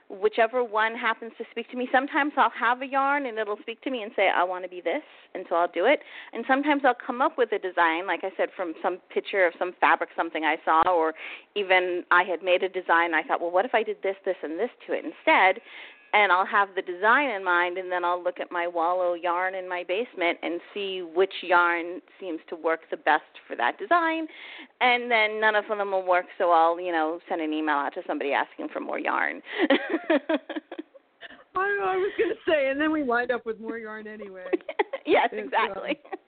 whichever 0.09 0.63
one 0.63 0.95
happens 0.95 1.31
to 1.37 1.45
speak 1.51 1.69
to 1.71 1.77
me. 1.77 1.87
Sometimes 1.91 2.33
I'll 2.37 2.51
have 2.51 2.81
a 2.81 2.85
yarn 2.85 3.25
and 3.25 3.37
it'll 3.37 3.57
speak 3.61 3.81
to 3.81 3.91
me 3.91 4.03
and 4.03 4.11
say, 4.15 4.29
I 4.29 4.43
want 4.43 4.63
to 4.63 4.69
be 4.69 4.81
this, 4.81 5.01
and 5.33 5.45
so 5.49 5.55
I'll 5.55 5.71
do 5.71 5.85
it. 5.85 5.99
And 6.33 6.43
sometimes 6.47 6.83
I'll 6.85 6.93
come 6.93 7.21
up 7.21 7.37
with 7.37 7.51
a 7.51 7.59
design, 7.59 8.05
like 8.05 8.21
I 8.23 8.29
said, 8.37 8.49
from 8.55 8.73
some 8.81 8.99
picture 9.13 9.45
of 9.47 9.53
some 9.57 9.73
fabric, 9.79 10.09
something 10.15 10.43
I 10.43 10.57
saw, 10.65 10.81
or 10.89 11.13
even 11.55 12.03
I 12.11 12.23
had 12.23 12.43
made 12.43 12.63
a 12.63 12.69
design. 12.69 13.13
I 13.13 13.23
thought, 13.23 13.41
well, 13.41 13.51
what 13.51 13.65
if 13.65 13.73
I 13.73 13.83
did 13.83 13.97
this, 14.03 14.15
this, 14.25 14.35
and 14.43 14.59
this 14.59 14.69
to 14.87 14.93
it 14.93 15.05
instead? 15.05 15.61
And 16.13 16.31
I'll 16.31 16.45
have 16.45 16.69
the 16.75 16.81
design 16.81 17.29
in 17.31 17.43
mind, 17.43 17.77
and 17.77 17.91
then 17.91 18.05
I'll 18.05 18.23
look 18.23 18.39
at 18.39 18.51
my 18.51 18.67
wallow 18.67 19.15
yarn 19.15 19.55
in 19.55 19.67
my 19.67 19.83
basement 19.87 20.37
and 20.43 20.61
see 20.73 21.01
which 21.01 21.33
yarn 21.41 22.01
seems 22.19 22.39
to 22.49 22.55
work 22.55 22.81
the 22.91 22.97
best 22.97 23.23
for 23.47 23.55
that 23.55 23.79
design. 23.79 24.27
And 24.79 25.09
then 25.09 25.41
none 25.41 25.55
of 25.55 25.65
them 25.67 25.91
will 25.91 26.05
work, 26.05 26.25
so 26.37 26.51
I'll, 26.51 26.79
you 26.79 26.91
know, 26.91 27.19
send 27.27 27.41
an 27.41 27.51
email 27.51 27.75
out 27.75 27.93
to 27.95 28.01
somebody 28.05 28.31
asking 28.31 28.67
for 28.71 28.79
more 28.79 28.99
yarn. 28.99 29.41
I, 31.55 31.59
I 31.83 31.97
was 31.97 32.11
going 32.17 32.29
to 32.29 32.51
say, 32.51 32.69
and 32.69 32.79
then 32.79 32.91
we 32.91 33.03
wind 33.03 33.31
up 33.31 33.45
with 33.45 33.59
more 33.59 33.77
yarn 33.77 34.07
anyway. 34.07 34.45
yes, 35.05 35.29
exactly. 35.31 35.99
Um, 36.11 36.19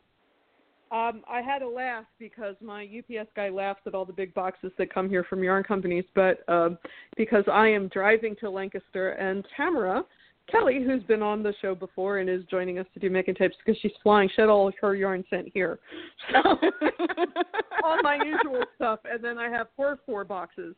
I 0.91 1.41
had 1.41 1.62
a 1.62 1.67
laugh 1.67 2.06
because 2.19 2.56
my 2.62 2.84
UPS 2.86 3.30
guy 3.36 3.50
laughs 3.50 3.82
at 3.86 3.93
all 3.93 4.06
the 4.06 4.13
big 4.13 4.34
boxes 4.34 4.71
that 4.78 4.93
come 4.93 5.10
here 5.10 5.24
from 5.24 5.43
yarn 5.43 5.63
companies, 5.63 6.06
but 6.13 6.48
um, 6.48 6.78
because 7.17 7.43
I 7.52 7.67
am 7.67 7.88
driving 7.89 8.36
to 8.41 8.50
Lancaster 8.50 9.12
and 9.12 9.45
Tamara 9.56 10.06
Kelly, 10.52 10.84
who's 10.86 11.04
been 11.04 11.21
on 11.21 11.41
the 11.41 11.54
show 11.62 11.74
before 11.74 12.19
and 12.19 12.30
is 12.30 12.43
joining 12.50 12.78
us 12.78 12.86
to 12.93 13.00
do 13.00 13.10
Make 13.10 13.28
and 13.28 13.38
Take 13.38 13.52
because 13.63 13.80
she's 13.82 13.91
flying, 14.04 14.30
she 14.36 14.41
had 14.41 14.50
all 14.50 14.71
her 14.80 14.95
yarn 14.95 15.24
sent 15.30 15.50
here. 15.54 15.80
So 16.32 16.41
all 17.84 18.02
my 18.02 18.17
usual 18.24 18.63
stuff, 18.76 19.00
and 19.06 19.24
then 19.24 19.38
I 19.38 19.50
have 19.50 19.67
four 19.76 20.00
four 20.06 20.24
boxes 20.24 20.76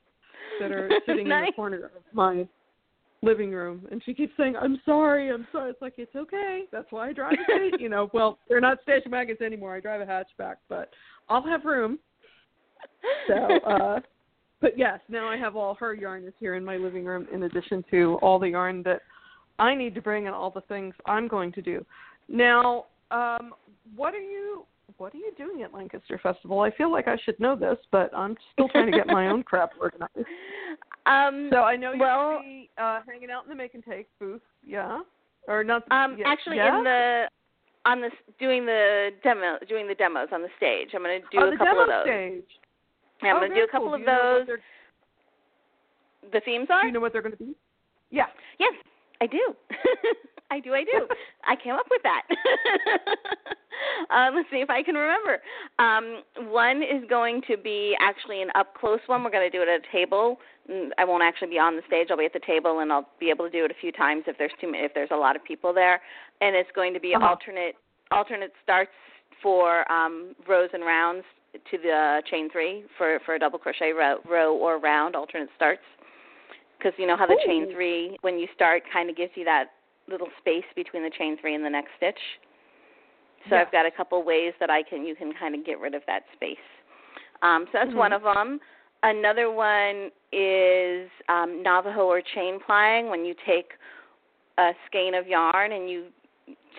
that 0.60 0.72
are 0.72 0.90
sitting 1.06 1.28
in 1.28 1.46
the 1.46 1.52
corner 1.56 1.86
of 1.86 2.04
my 2.14 2.48
living 3.24 3.52
room 3.52 3.88
and 3.92 4.02
she 4.06 4.14
keeps 4.14 4.34
saying 4.38 4.56
i'm 4.62 4.80
sorry 4.86 5.32
i'm 5.32 5.48
sorry 5.52 5.72
it's 5.72 5.82
like 5.82 5.96
it's 5.98 6.16
okay. 6.16 6.66
That's 6.72 6.92
why 6.92 7.10
i 7.10 7.14
drive 7.14 7.34
a 7.34 7.78
you 7.80 7.90
know 7.90 8.10
well 8.14 8.38
they're 8.48 8.62
not 8.62 8.82
station 8.84 9.12
wagons 9.12 9.42
anymore. 9.42 9.76
I 9.76 9.80
drive 9.80 10.02
a 10.02 10.06
hatchback 10.06 10.56
but 10.70 10.92
i'll 11.30 11.46
have 11.46 11.66
room. 11.66 11.98
So 13.28 13.34
uh 13.68 14.00
but 14.62 14.78
yes 14.78 15.00
now 15.10 15.28
i 15.28 15.36
have 15.36 15.56
all 15.56 15.74
her 15.76 15.94
yarn 15.96 16.26
is 16.26 16.34
here 16.40 16.56
in 16.56 16.64
my 16.64 16.78
living 16.78 17.06
room 17.06 17.28
in 17.34 17.44
addition 17.44 17.84
to 17.92 18.20
all 18.22 18.38
the 18.38 18.50
yarn 18.50 18.84
that 18.84 19.02
i 19.58 19.74
need 19.74 19.96
to 19.96 20.02
bring 20.02 20.28
and 20.28 20.36
all 20.36 20.52
the 20.52 20.62
things 20.62 20.94
i'm 21.08 21.28
going 21.28 21.52
to 21.54 21.62
do. 21.62 21.84
Now 22.30 22.86
um 23.10 23.54
what 23.96 24.14
are 24.14 24.20
you 24.22 24.66
what 24.98 25.14
are 25.14 25.18
you 25.18 25.32
doing 25.38 25.64
at 25.64 25.74
lancaster 25.74 26.20
festival 26.24 26.62
i 26.62 26.72
feel 26.72 26.92
like 26.92 27.08
i 27.08 27.18
should 27.24 27.40
know 27.40 27.56
this 27.56 27.78
but 27.92 28.10
i'm 28.16 28.36
still 28.54 28.70
trying 28.70 28.90
to 28.90 28.98
get 28.98 29.08
my 29.08 29.28
own 29.28 29.44
crap 29.44 29.72
organized 29.80 30.26
um, 31.08 31.50
so 31.52 31.60
I 31.60 31.78
know 31.78 31.92
you're 31.94 32.00
well, 32.00 32.42
be 32.42 32.70
uh, 32.78 33.00
hanging 33.08 33.32
out 33.32 33.44
in 33.44 33.50
the 33.50 33.56
make 33.56 33.74
and 33.74 33.84
take 33.84 34.08
booth, 34.20 34.42
yeah, 34.66 35.00
or 35.48 35.64
not? 35.64 35.84
um, 35.90 36.18
yeah, 36.20 36.28
actually, 36.28 36.58
yeah? 36.58 36.78
in 36.78 36.84
the 36.84 37.26
on 37.86 38.02
the 38.02 38.10
doing 38.40 38.66
the 38.66 39.12
demo 39.24 39.58
doing 39.70 39.88
the 39.88 39.96
demos 39.96 40.28
on 40.34 40.42
the 40.42 40.50
stage. 40.58 40.90
I'm 40.94 41.04
going 41.04 41.22
to 41.22 41.28
do 41.32 41.40
a 41.40 41.58
couple 41.58 41.82
of 41.82 41.88
those. 41.88 42.04
stage. 42.06 42.44
Yeah, 43.24 43.30
I'm 43.30 43.38
oh, 43.38 43.40
going 43.40 43.52
to 43.52 43.56
do 43.56 43.64
a 43.64 43.72
couple 43.72 43.88
cool. 43.88 43.96
of 43.96 44.02
do 44.02 44.06
you 44.06 44.18
know 44.18 44.40
what 44.40 44.48
those. 44.48 44.58
The 46.34 46.42
themes 46.42 46.68
are? 46.70 46.82
Do 46.82 46.88
you 46.88 46.94
know 46.94 47.00
what 47.00 47.14
they're 47.14 47.22
going 47.22 47.38
to 47.38 47.44
be? 47.44 47.56
Yeah. 48.12 48.26
Yes, 48.60 48.74
I 49.22 49.28
do. 49.28 49.56
I 50.52 50.60
do. 50.62 50.74
I 50.74 50.84
do. 50.84 51.08
I 51.46 51.56
came 51.62 51.74
up 51.74 51.88
with 51.92 52.02
that. 52.04 52.22
um, 54.10 54.32
let's 54.36 54.50
see 54.50 54.58
if 54.58 54.70
I 54.70 54.82
can 54.82 54.96
remember. 54.96 55.40
Um, 55.80 56.24
one 56.52 56.82
is 56.82 57.04
going 57.10 57.42
to 57.50 57.58
be 57.58 57.96
actually 58.00 58.42
an 58.42 58.50
up 58.56 58.74
close 58.76 59.00
one. 59.08 59.24
We're 59.24 59.30
going 59.32 59.50
to 59.50 59.56
do 59.58 59.62
it 59.62 59.68
at 59.68 59.82
a 59.82 59.92
table. 59.92 60.38
Mm, 60.72 60.90
I 60.98 61.04
won't 61.06 61.24
actually 61.24 61.50
be 61.50 61.60
on 61.60 61.76
the 61.76 61.82
stage. 61.88 62.08
I'll 62.10 62.18
be 62.18 62.26
at 62.26 62.34
the 62.34 62.40
table, 62.48 62.80
and 62.80 62.94
I'll 62.94 63.10
be 63.20 63.30
able 63.30 63.46
to 63.46 63.52
do 63.52 63.66
it 63.66 63.72
a 63.72 63.80
few 63.82 63.92
times 63.92 64.24
if 64.28 64.38
there's 64.38 64.52
too 64.62 64.72
many, 64.72 64.84
if 64.86 64.94
there's 64.94 65.12
a 65.12 65.16
lot 65.18 65.36
of 65.36 65.44
people 65.44 65.74
there. 65.74 66.00
And 66.42 66.56
it's 66.56 66.70
going 66.74 66.94
to 66.94 67.00
be 67.00 67.14
Uh-huh. 67.16 67.26
alternate 67.28 67.76
alternate 68.12 68.54
starts 68.64 68.92
for 69.44 69.90
um, 69.92 70.34
rows 70.48 70.70
and 70.74 70.84
rounds 70.86 71.26
to 71.70 71.78
the 71.78 72.22
chain 72.30 72.50
three 72.50 72.84
for 72.98 73.20
for 73.26 73.36
a 73.36 73.40
double 73.40 73.60
crochet 73.60 73.92
row, 73.92 74.18
row 74.30 74.56
or 74.56 74.80
round 74.80 75.16
alternate 75.16 75.50
starts 75.56 75.82
because 76.78 76.94
you 76.98 77.08
know 77.08 77.18
how 77.18 77.26
the 77.26 77.40
chain 77.46 77.72
three 77.74 78.18
when 78.22 78.38
you 78.38 78.48
start 78.56 78.84
kind 78.92 79.10
of 79.10 79.16
gives 79.16 79.32
you 79.36 79.44
that 79.46 79.72
little 80.08 80.28
space 80.40 80.66
between 80.76 81.04
the 81.04 81.10
chain 81.18 81.38
three 81.40 81.56
and 81.56 81.66
the 81.66 81.70
next 81.70 81.90
stitch. 81.98 82.20
So 83.50 83.56
Yeah. 83.56 83.62
I've 83.62 83.72
got 83.72 83.86
a 83.86 83.92
couple 83.92 84.22
ways 84.24 84.54
that 84.60 84.70
I 84.70 84.84
can 84.84 85.06
you 85.06 85.16
can 85.16 85.34
kind 85.34 85.56
of 85.56 85.66
get 85.66 85.80
rid 85.80 85.94
of 85.96 86.06
that 86.08 86.24
space. 86.34 86.58
Um, 87.42 87.66
so 87.68 87.72
that's 87.74 87.92
Mhm. 87.92 87.96
one 87.96 88.14
of 88.14 88.24
them. 88.24 88.60
Another 89.04 89.52
one 89.52 90.12
is 90.32 91.10
um, 91.30 91.62
Navajo 91.62 92.08
or 92.08 92.22
chain 92.22 92.60
plying 92.60 93.10
when 93.10 93.26
you 93.26 93.36
take 93.46 93.74
a 94.58 94.74
skein 94.88 95.14
of 95.14 95.28
yarn 95.28 95.72
and 95.74 95.90
you 95.90 96.12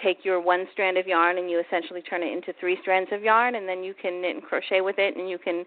take 0.03 0.25
your 0.25 0.41
one 0.41 0.69
strand 0.73 0.97
of 0.97 1.07
yarn 1.07 1.39
and 1.39 1.51
you 1.51 1.61
essentially 1.61 2.03
turn 2.03 2.23
it 2.23 2.33
into 2.33 2.53
three 2.55 2.77
strands 2.83 3.11
of 3.13 3.23
yarn 3.23 3.55
and 3.55 3.69
then 3.69 3.85
you 3.85 3.95
can 3.95 4.21
knit 4.21 4.35
and 4.37 4.45
crochet 4.45 4.81
with 4.81 4.99
it 4.99 5.17
and 5.17 5.29
you 5.29 5.39
can 5.39 5.65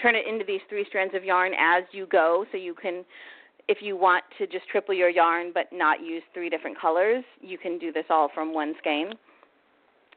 turn 0.00 0.14
it 0.14 0.26
into 0.26 0.44
these 0.44 0.60
three 0.68 0.84
strands 0.84 1.14
of 1.14 1.24
yarn 1.24 1.52
as 1.58 1.82
you 1.92 2.06
go, 2.06 2.46
so 2.52 2.56
you 2.56 2.74
can 2.74 3.04
if 3.68 3.78
you 3.80 3.96
want 3.96 4.24
to 4.38 4.46
just 4.46 4.66
triple 4.68 4.94
your 4.94 5.10
yarn 5.10 5.52
but 5.52 5.66
not 5.72 6.00
use 6.00 6.22
three 6.32 6.48
different 6.48 6.78
colors, 6.80 7.22
you 7.40 7.58
can 7.58 7.78
do 7.78 7.92
this 7.92 8.04
all 8.10 8.30
from 8.34 8.52
one 8.54 8.74
skein, 8.78 9.10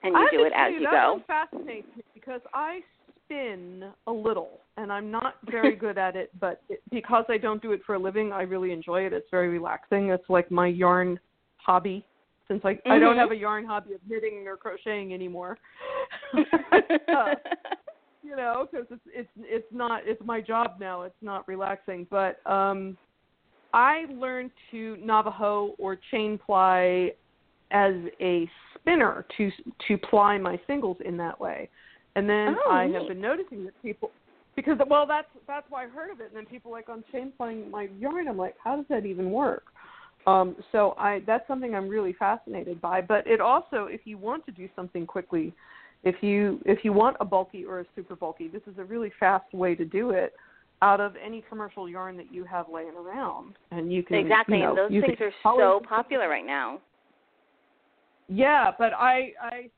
and 0.03 0.13
you 0.13 0.19
I 0.19 0.27
do 0.31 0.43
it 0.43 0.53
as 0.55 0.71
you, 0.71 0.79
you 0.79 0.85
that 0.85 0.91
go. 0.91 1.21
fascinates 1.27 1.87
me 1.95 2.03
because 2.13 2.41
I 2.53 2.79
spin 3.25 3.91
a 4.07 4.11
little, 4.11 4.61
and 4.77 4.91
I'm 4.91 5.11
not 5.11 5.35
very 5.49 5.75
good 5.75 5.97
at 5.97 6.15
it. 6.15 6.31
But 6.39 6.61
it, 6.69 6.81
because 6.89 7.25
I 7.29 7.37
don't 7.37 7.61
do 7.61 7.73
it 7.73 7.81
for 7.85 7.95
a 7.95 7.99
living, 7.99 8.31
I 8.31 8.43
really 8.43 8.71
enjoy 8.71 9.05
it. 9.05 9.13
It's 9.13 9.27
very 9.29 9.49
relaxing. 9.49 10.09
It's 10.09 10.29
like 10.29 10.49
my 10.49 10.67
yarn 10.67 11.19
hobby. 11.57 12.05
Since 12.47 12.61
I 12.65 12.79
I 12.85 12.99
don't 12.99 13.15
Mhm. 13.15 13.19
have 13.19 13.31
a 13.31 13.35
yarn 13.35 13.65
hobby 13.65 13.93
of 13.93 14.01
knitting 14.07 14.47
or 14.47 14.57
crocheting 14.57 15.13
anymore. 15.13 15.57
Uh, 17.13 17.35
you 18.23 18.37
know, 18.37 18.67
because 18.71 18.87
it's 18.89 19.01
it's 19.13 19.29
it's 19.37 19.73
not 19.73 20.01
it's 20.05 20.21
my 20.23 20.39
job 20.39 20.75
now. 20.79 21.01
It's 21.01 21.21
not 21.21 21.45
relaxing, 21.47 22.07
but 22.09 22.39
um, 22.49 22.97
I 23.73 24.05
learned 24.09 24.51
to 24.71 24.97
Navajo 25.01 25.73
or 25.77 25.97
chain 26.11 26.37
ply 26.37 27.11
as 27.71 27.93
a 28.19 28.49
spinner 28.75 29.25
to 29.37 29.51
to 29.87 29.97
ply 29.97 30.37
my 30.37 30.59
singles 30.67 30.97
in 31.05 31.17
that 31.17 31.39
way, 31.39 31.69
and 32.15 32.27
then 32.27 32.55
Oh, 32.65 32.71
I 32.71 32.87
neat. 32.87 32.95
have 32.95 33.07
been 33.07 33.21
noticing 33.21 33.63
that 33.65 33.81
people 33.81 34.11
because 34.55 34.77
well 34.89 35.05
that's 35.07 35.27
that's 35.47 35.65
why 35.69 35.85
I 35.85 35.87
heard 35.87 36.11
of 36.11 36.19
it, 36.19 36.27
and 36.27 36.35
then 36.35 36.45
people 36.45 36.71
like 36.71 36.89
on 36.89 37.03
chain 37.11 37.31
plying 37.37 37.69
my 37.71 37.87
yarn. 37.99 38.27
I'm 38.27 38.37
like, 38.37 38.55
how 38.63 38.75
does 38.75 38.85
that 38.89 39.05
even 39.05 39.31
work? 39.31 39.63
Um, 40.27 40.55
so 40.71 40.93
I 40.97 41.21
that's 41.25 41.47
something 41.47 41.73
I'm 41.73 41.87
really 41.87 42.13
fascinated 42.13 42.81
by. 42.81 43.01
But 43.01 43.25
it 43.25 43.41
also, 43.41 43.85
if 43.85 44.01
you 44.05 44.17
want 44.17 44.45
to 44.45 44.51
do 44.51 44.67
something 44.75 45.05
quickly, 45.05 45.53
if 46.03 46.15
you 46.21 46.59
if 46.65 46.83
you 46.83 46.93
want 46.93 47.17
a 47.19 47.25
bulky 47.25 47.65
or 47.65 47.79
a 47.79 47.85
super 47.95 48.15
bulky, 48.15 48.47
this 48.47 48.61
is 48.67 48.77
a 48.77 48.83
really 48.83 49.11
fast 49.19 49.51
way 49.53 49.75
to 49.75 49.85
do 49.85 50.11
it 50.11 50.33
out 50.81 50.99
of 50.99 51.15
any 51.23 51.43
commercial 51.47 51.87
yarn 51.87 52.17
that 52.17 52.33
you 52.33 52.43
have 52.43 52.67
laying 52.71 52.95
around, 52.95 53.53
and 53.71 53.91
you 53.91 54.03
can 54.03 54.17
exactly, 54.17 54.57
you 54.57 54.63
know, 54.63 54.69
and 54.69 54.77
those 54.95 55.01
things 55.01 55.17
are 55.19 55.33
so 55.43 55.81
popular 55.87 56.27
right 56.27 56.45
now. 56.45 56.79
Yeah, 58.33 58.71
but 58.79 58.93
I, 58.93 59.33
I, 59.41 59.69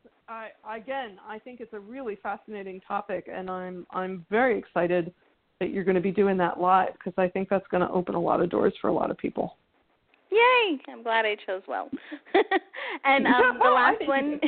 I, 0.63 0.77
again, 0.77 1.17
I 1.27 1.39
think 1.39 1.59
it's 1.59 1.73
a 1.73 1.79
really 1.79 2.17
fascinating 2.21 2.81
topic, 2.87 3.27
and 3.31 3.49
I'm, 3.49 3.87
I'm 3.89 4.25
very 4.29 4.59
excited 4.59 5.11
that 5.59 5.71
you're 5.71 5.83
going 5.83 5.95
to 5.95 6.01
be 6.01 6.11
doing 6.11 6.37
that 6.37 6.59
live 6.59 6.93
because 6.93 7.13
I 7.17 7.27
think 7.27 7.49
that's 7.49 7.65
going 7.71 7.81
to 7.81 7.89
open 7.89 8.13
a 8.13 8.21
lot 8.21 8.41
of 8.41 8.51
doors 8.51 8.73
for 8.79 8.89
a 8.89 8.93
lot 8.93 9.09
of 9.09 9.17
people. 9.17 9.57
Yay! 10.31 10.79
I'm 10.87 11.03
glad 11.03 11.25
I 11.25 11.35
chose 11.45 11.63
well. 11.67 11.89
and 13.05 13.25
um, 13.25 13.57
the 13.63 13.69
last 13.69 14.07
one, 14.07 14.39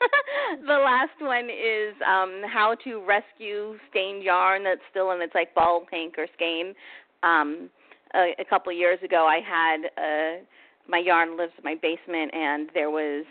the 0.66 0.78
last 0.78 1.20
one 1.20 1.48
is 1.50 1.94
um, 2.06 2.42
how 2.46 2.76
to 2.84 3.04
rescue 3.06 3.76
stained 3.90 4.22
yarn 4.22 4.64
that's 4.64 4.80
still 4.90 5.10
in 5.12 5.20
its 5.20 5.34
like 5.34 5.54
ball 5.54 5.84
hank 5.90 6.14
or 6.18 6.26
skein. 6.34 6.74
Um, 7.22 7.70
a, 8.14 8.34
a 8.38 8.44
couple 8.44 8.72
years 8.72 8.98
ago, 9.04 9.26
I 9.26 9.40
had 9.40 9.86
uh, 9.96 10.44
my 10.88 10.98
yarn 10.98 11.36
lives 11.36 11.52
in 11.58 11.64
my 11.64 11.76
basement, 11.80 12.32
and 12.34 12.68
there 12.74 12.90
was 12.90 13.24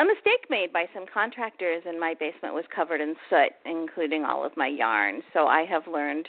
a 0.00 0.04
mistake 0.04 0.48
made 0.48 0.72
by 0.72 0.86
some 0.94 1.04
contractors, 1.12 1.82
and 1.86 2.00
my 2.00 2.14
basement 2.18 2.54
was 2.54 2.64
covered 2.74 3.00
in 3.00 3.14
soot, 3.28 3.52
including 3.66 4.24
all 4.24 4.44
of 4.44 4.56
my 4.56 4.66
yarn. 4.66 5.20
So 5.34 5.46
I 5.46 5.64
have 5.68 5.82
learned 5.86 6.28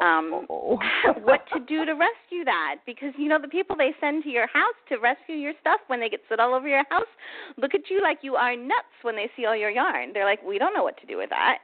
um, 0.00 0.46
what 0.48 1.40
to 1.52 1.60
do 1.66 1.84
to 1.84 1.92
rescue 1.92 2.44
that 2.44 2.76
because 2.86 3.12
you 3.18 3.28
know 3.28 3.38
the 3.40 3.48
people 3.48 3.76
they 3.76 3.90
send 4.00 4.24
to 4.24 4.30
your 4.30 4.46
house 4.46 4.74
to 4.88 4.98
rescue 4.98 5.34
your 5.34 5.52
stuff 5.60 5.80
when 5.88 6.00
they 6.00 6.08
get 6.08 6.20
soot 6.28 6.40
all 6.40 6.54
over 6.54 6.68
your 6.68 6.84
house 6.90 7.10
look 7.56 7.74
at 7.74 7.90
you 7.90 8.02
like 8.02 8.18
you 8.22 8.34
are 8.34 8.56
nuts 8.56 8.96
when 9.02 9.16
they 9.16 9.30
see 9.36 9.44
all 9.46 9.56
your 9.56 9.70
yarn 9.70 10.12
they're 10.12 10.24
like 10.24 10.42
we 10.42 10.58
don't 10.58 10.74
know 10.74 10.82
what 10.82 10.98
to 10.98 11.06
do 11.06 11.16
with 11.16 11.30
that 11.30 11.58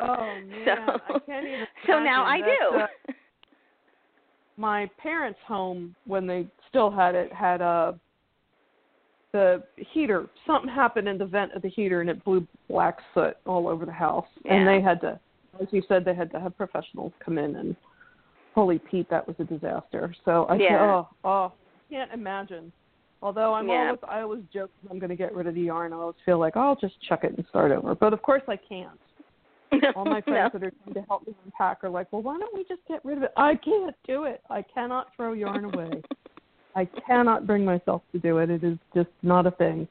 Oh 0.00 0.36
man, 0.48 0.64
so 0.64 1.14
I 1.14 1.18
can't 1.26 1.46
even. 1.46 1.66
so 1.86 1.98
now 1.98 2.24
i 2.24 2.38
do 2.38 2.78
uh, 2.78 2.86
my 4.56 4.88
parents' 5.02 5.40
home 5.46 5.94
when 6.06 6.26
they 6.26 6.46
still 6.68 6.90
had 6.90 7.14
it 7.14 7.32
had 7.32 7.60
a 7.60 7.98
the 9.32 9.62
heater. 9.76 10.28
Something 10.46 10.70
happened 10.70 11.08
in 11.08 11.18
the 11.18 11.26
vent 11.26 11.52
of 11.52 11.62
the 11.62 11.68
heater, 11.68 12.00
and 12.00 12.10
it 12.10 12.24
blew 12.24 12.46
black 12.68 12.98
soot 13.14 13.36
all 13.46 13.68
over 13.68 13.84
the 13.86 13.92
house. 13.92 14.26
And 14.44 14.66
they 14.66 14.80
had 14.80 15.00
to, 15.02 15.18
as 15.60 15.68
you 15.70 15.82
said, 15.88 16.04
they 16.04 16.14
had 16.14 16.30
to 16.32 16.40
have 16.40 16.56
professionals 16.56 17.12
come 17.24 17.38
in. 17.38 17.56
And 17.56 17.76
holy 18.54 18.78
Pete, 18.78 19.08
that 19.10 19.26
was 19.26 19.36
a 19.38 19.44
disaster. 19.44 20.14
So 20.24 20.44
I 20.46 20.56
Yeah. 20.56 20.68
said, 20.68 20.80
oh, 20.80 21.08
oh, 21.24 21.52
can't 21.90 22.12
imagine. 22.12 22.72
Although 23.22 23.54
I'm 23.54 23.68
Yeah. 23.68 23.84
always, 23.86 24.00
I 24.08 24.20
always 24.20 24.44
joke 24.52 24.70
I'm 24.90 24.98
going 24.98 25.10
to 25.10 25.16
get 25.16 25.34
rid 25.34 25.46
of 25.46 25.54
the 25.54 25.62
yarn. 25.62 25.92
I 25.92 25.96
always 25.96 26.16
feel 26.24 26.38
like 26.38 26.56
oh, 26.56 26.60
I'll 26.60 26.76
just 26.76 27.00
chuck 27.02 27.22
it 27.24 27.36
and 27.36 27.46
start 27.48 27.70
over. 27.70 27.94
But 27.94 28.12
of 28.12 28.20
course 28.22 28.42
I 28.48 28.56
can't 28.56 29.00
all 29.96 30.04
my 30.04 30.20
friends 30.22 30.50
no. 30.52 30.58
that 30.58 30.66
are 30.66 30.72
trying 30.84 30.94
to 30.94 31.02
help 31.08 31.26
me 31.26 31.34
unpack 31.44 31.82
are 31.84 31.90
like, 31.90 32.12
well, 32.12 32.22
why 32.22 32.38
don't 32.38 32.54
we 32.54 32.64
just 32.64 32.82
get 32.88 33.04
rid 33.04 33.18
of 33.18 33.24
it? 33.24 33.32
I 33.36 33.54
can't 33.54 33.94
do 34.06 34.24
it. 34.24 34.42
I 34.50 34.62
cannot 34.62 35.08
throw 35.16 35.32
yarn 35.32 35.64
away. 35.72 36.02
I 36.74 36.88
cannot 37.06 37.46
bring 37.46 37.64
myself 37.64 38.02
to 38.12 38.18
do 38.18 38.38
it. 38.38 38.50
It 38.50 38.64
is 38.64 38.78
just 38.94 39.10
not 39.22 39.46
a 39.46 39.50
thing. 39.52 39.86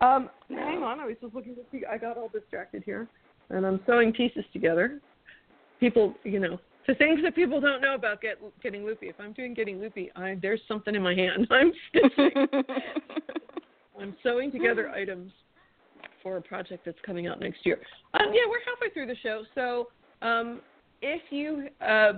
Um, 0.00 0.28
Hang 0.48 0.82
on, 0.82 1.00
I 1.00 1.06
was 1.06 1.16
just 1.20 1.34
looking 1.34 1.54
to 1.54 1.62
see. 1.72 1.82
I 1.90 1.96
got 1.98 2.16
all 2.16 2.28
distracted 2.28 2.82
here, 2.84 3.08
and 3.50 3.66
I'm 3.66 3.80
sewing 3.86 4.12
pieces 4.12 4.44
together. 4.52 5.00
People, 5.80 6.14
you 6.24 6.38
know, 6.38 6.58
the 6.86 6.94
things 6.94 7.20
that 7.24 7.34
people 7.34 7.60
don't 7.60 7.80
know 7.80 7.94
about 7.94 8.20
get, 8.20 8.38
getting 8.62 8.84
loopy. 8.84 9.08
If 9.08 9.16
I'm 9.18 9.32
doing 9.32 9.54
getting 9.54 9.80
loopy, 9.80 10.10
I, 10.14 10.38
there's 10.40 10.60
something 10.68 10.94
in 10.94 11.02
my 11.02 11.14
hand. 11.14 11.48
I'm 11.50 11.72
stitching. 11.90 12.46
I'm 14.00 14.14
sewing 14.22 14.52
together 14.52 14.90
items 14.90 15.32
for 16.22 16.36
a 16.36 16.42
project 16.42 16.84
that's 16.84 16.98
coming 17.04 17.26
out 17.26 17.40
next 17.40 17.64
year. 17.64 17.78
Um, 18.14 18.26
yeah, 18.32 18.42
we're 18.48 18.60
halfway 18.66 18.90
through 18.90 19.06
the 19.06 19.16
show, 19.22 19.42
so 19.54 19.88
um, 20.26 20.60
if 21.02 21.22
you 21.30 21.68
uh, 21.80 22.12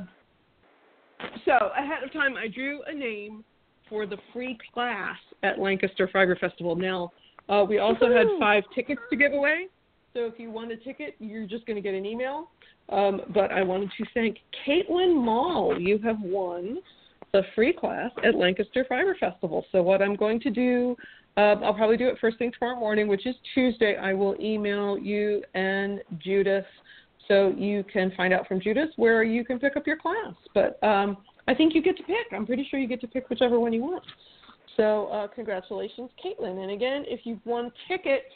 so 1.44 1.52
ahead 1.76 2.02
of 2.04 2.12
time, 2.12 2.36
I 2.36 2.48
drew 2.48 2.82
a 2.86 2.94
name 2.94 3.44
for 3.88 4.06
the 4.06 4.16
free 4.32 4.58
class 4.72 5.16
at 5.42 5.58
Lancaster 5.58 6.08
Fiber 6.12 6.36
Festival. 6.36 6.76
Now, 6.76 7.12
uh, 7.48 7.64
we 7.68 7.78
also 7.78 8.12
had 8.12 8.26
five 8.38 8.64
tickets 8.74 9.00
to 9.10 9.16
give 9.16 9.32
away. 9.32 9.68
So 10.14 10.26
if 10.26 10.38
you 10.38 10.50
want 10.50 10.72
a 10.72 10.76
ticket, 10.76 11.14
you're 11.18 11.46
just 11.46 11.66
going 11.66 11.76
to 11.76 11.82
get 11.82 11.94
an 11.94 12.04
email. 12.04 12.50
Um, 12.90 13.20
but 13.34 13.52
I 13.52 13.62
wanted 13.62 13.90
to 13.98 14.04
thank 14.14 14.38
Caitlin 14.66 15.14
Mall. 15.14 15.78
You 15.78 15.98
have 15.98 16.20
won 16.20 16.78
the 17.32 17.42
free 17.54 17.72
class 17.72 18.10
at 18.24 18.34
Lancaster 18.34 18.86
Fiber 18.88 19.16
Festival. 19.20 19.64
So 19.70 19.82
what 19.82 20.00
I'm 20.00 20.16
going 20.16 20.40
to 20.40 20.50
do, 20.50 20.96
um, 21.36 21.62
I'll 21.62 21.74
probably 21.74 21.98
do 21.98 22.08
it 22.08 22.16
first 22.20 22.38
thing 22.38 22.50
tomorrow 22.58 22.78
morning, 22.80 23.06
which 23.06 23.26
is 23.26 23.34
Tuesday. 23.54 23.96
I 23.96 24.14
will 24.14 24.34
email 24.40 24.98
you 24.98 25.42
and 25.54 26.00
Judith 26.18 26.64
so 27.28 27.52
you 27.56 27.84
can 27.92 28.10
find 28.16 28.32
out 28.32 28.48
from 28.48 28.60
Judith 28.60 28.88
where 28.96 29.22
you 29.22 29.44
can 29.44 29.58
pick 29.58 29.76
up 29.76 29.86
your 29.86 29.98
class. 29.98 30.34
But 30.54 30.82
um, 30.82 31.18
I 31.48 31.54
think 31.54 31.74
you 31.74 31.82
get 31.82 31.96
to 31.96 32.02
pick. 32.02 32.26
I'm 32.32 32.44
pretty 32.44 32.68
sure 32.70 32.78
you 32.78 32.86
get 32.86 33.00
to 33.00 33.08
pick 33.08 33.30
whichever 33.30 33.58
one 33.58 33.72
you 33.72 33.80
want. 33.80 34.04
So 34.76 35.06
uh, 35.06 35.26
congratulations, 35.28 36.10
Caitlin. 36.22 36.62
And 36.62 36.70
again, 36.70 37.04
if 37.06 37.20
you've 37.24 37.44
won 37.46 37.72
tickets, 37.88 38.26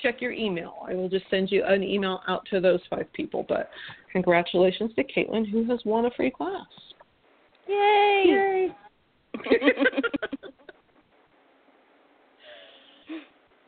check 0.00 0.20
your 0.20 0.30
email. 0.30 0.76
I 0.88 0.94
will 0.94 1.08
just 1.08 1.24
send 1.28 1.50
you 1.50 1.64
an 1.66 1.82
email 1.82 2.20
out 2.28 2.46
to 2.50 2.60
those 2.60 2.78
five 2.88 3.12
people. 3.14 3.44
But 3.48 3.68
congratulations 4.12 4.92
to 4.94 5.02
Caitlin, 5.02 5.50
who 5.50 5.68
has 5.70 5.80
won 5.84 6.06
a 6.06 6.10
free 6.12 6.30
class. 6.30 6.66
Yay! 7.68 8.68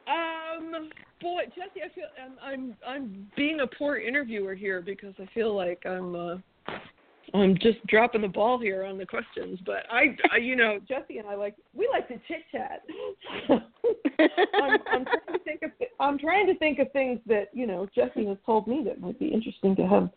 Um, 0.07 0.91
boy, 1.21 1.45
Jessie, 1.47 1.81
I 1.83 1.95
feel 1.95 2.05
I'm 2.23 2.35
I'm 2.43 2.77
I'm 2.87 3.27
being 3.37 3.61
a 3.61 3.67
poor 3.67 3.97
interviewer 3.97 4.55
here 4.55 4.83
because 4.83 5.15
I 5.19 5.27
feel 5.33 5.57
like 5.57 5.85
I'm 5.87 6.15
uh 6.15 6.37
I'm 7.35 7.59
just 7.59 7.85
dropping 7.89 8.21
the 8.21 8.29
ball 8.29 8.61
here 8.61 8.85
on 8.85 8.97
the 8.97 9.05
questions. 9.05 9.59
But 9.67 9.87
I, 9.91 10.17
I 10.33 10.37
you 10.37 10.55
know, 10.55 10.79
Jessie 10.89 11.19
and 11.19 11.29
I 11.29 11.35
like 11.35 11.57
we 11.75 11.89
like 11.93 12.09
to 12.09 12.15
chit 12.29 12.45
chat. 12.53 12.83
I'm, 14.63 14.79
I'm 14.93 15.05
trying 15.05 15.33
to 15.33 15.39
think 15.45 15.63
of 15.63 15.71
I'm 16.01 16.19
trying 16.19 16.47
to 16.47 16.57
think 16.59 16.79
of 16.79 16.91
things 16.93 17.19
that 17.27 17.49
you 17.53 17.67
know 17.67 17.87
Jessie 17.95 18.27
has 18.27 18.39
told 18.47 18.69
me 18.69 18.83
that 18.85 19.01
might 19.01 19.19
be 19.19 19.29
interesting 19.29 19.75
to 19.77 19.87
have 19.87 20.11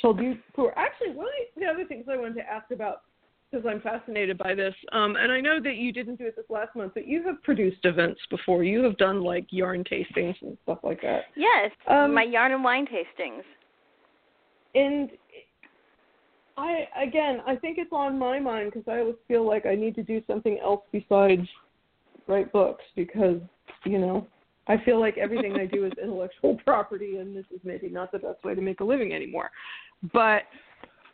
told 0.00 0.18
you. 0.20 0.38
Who 0.56 0.66
are 0.66 0.78
actually 0.78 1.10
one 1.10 1.26
of 1.26 1.60
the 1.60 1.66
other 1.66 1.84
things 1.84 2.06
I 2.10 2.16
wanted 2.16 2.36
to 2.36 2.50
ask 2.50 2.70
about 2.70 3.02
because 3.50 3.66
I'm 3.68 3.82
fascinated 3.82 4.38
by 4.38 4.54
this. 4.54 4.74
Um, 4.92 5.16
and 5.16 5.30
I 5.30 5.40
know 5.40 5.60
that 5.62 5.76
you 5.76 5.92
didn't 5.92 6.16
do 6.16 6.26
it 6.26 6.36
this 6.36 6.46
last 6.48 6.74
month, 6.74 6.94
but 6.94 7.06
you 7.06 7.22
have 7.24 7.42
produced 7.42 7.84
events 7.84 8.20
before. 8.30 8.64
You 8.64 8.82
have 8.84 8.96
done 8.96 9.22
like 9.22 9.46
yarn 9.50 9.84
tastings 9.84 10.40
and 10.40 10.56
stuff 10.62 10.78
like 10.82 11.02
that. 11.02 11.24
yes, 11.36 11.70
Um, 11.86 12.14
my 12.14 12.22
yarn 12.22 12.52
and 12.52 12.64
wine 12.64 12.86
tastings. 12.86 13.42
And 14.74 15.10
I 16.56 16.86
again, 17.00 17.40
I 17.46 17.56
think 17.56 17.78
it's 17.78 17.92
on 17.92 18.18
my 18.18 18.38
mind 18.38 18.72
because 18.72 18.88
I 18.88 19.00
always 19.00 19.16
feel 19.28 19.46
like 19.46 19.66
I 19.66 19.74
need 19.74 19.94
to 19.96 20.02
do 20.02 20.22
something 20.26 20.58
else 20.62 20.82
besides 20.92 21.46
write 22.26 22.52
books 22.52 22.84
because 22.94 23.40
you 23.84 23.98
know 23.98 24.26
I 24.68 24.76
feel 24.84 25.00
like 25.00 25.18
everything 25.18 25.56
I 25.56 25.66
do 25.66 25.86
is 25.86 25.92
intellectual 26.02 26.58
property, 26.64 27.16
and 27.16 27.36
this 27.36 27.46
is 27.54 27.60
maybe 27.64 27.88
not 27.88 28.12
the 28.12 28.18
best 28.18 28.44
way 28.44 28.54
to 28.54 28.60
make 28.60 28.80
a 28.80 28.84
living 28.84 29.12
anymore. 29.12 29.50
But 30.12 30.42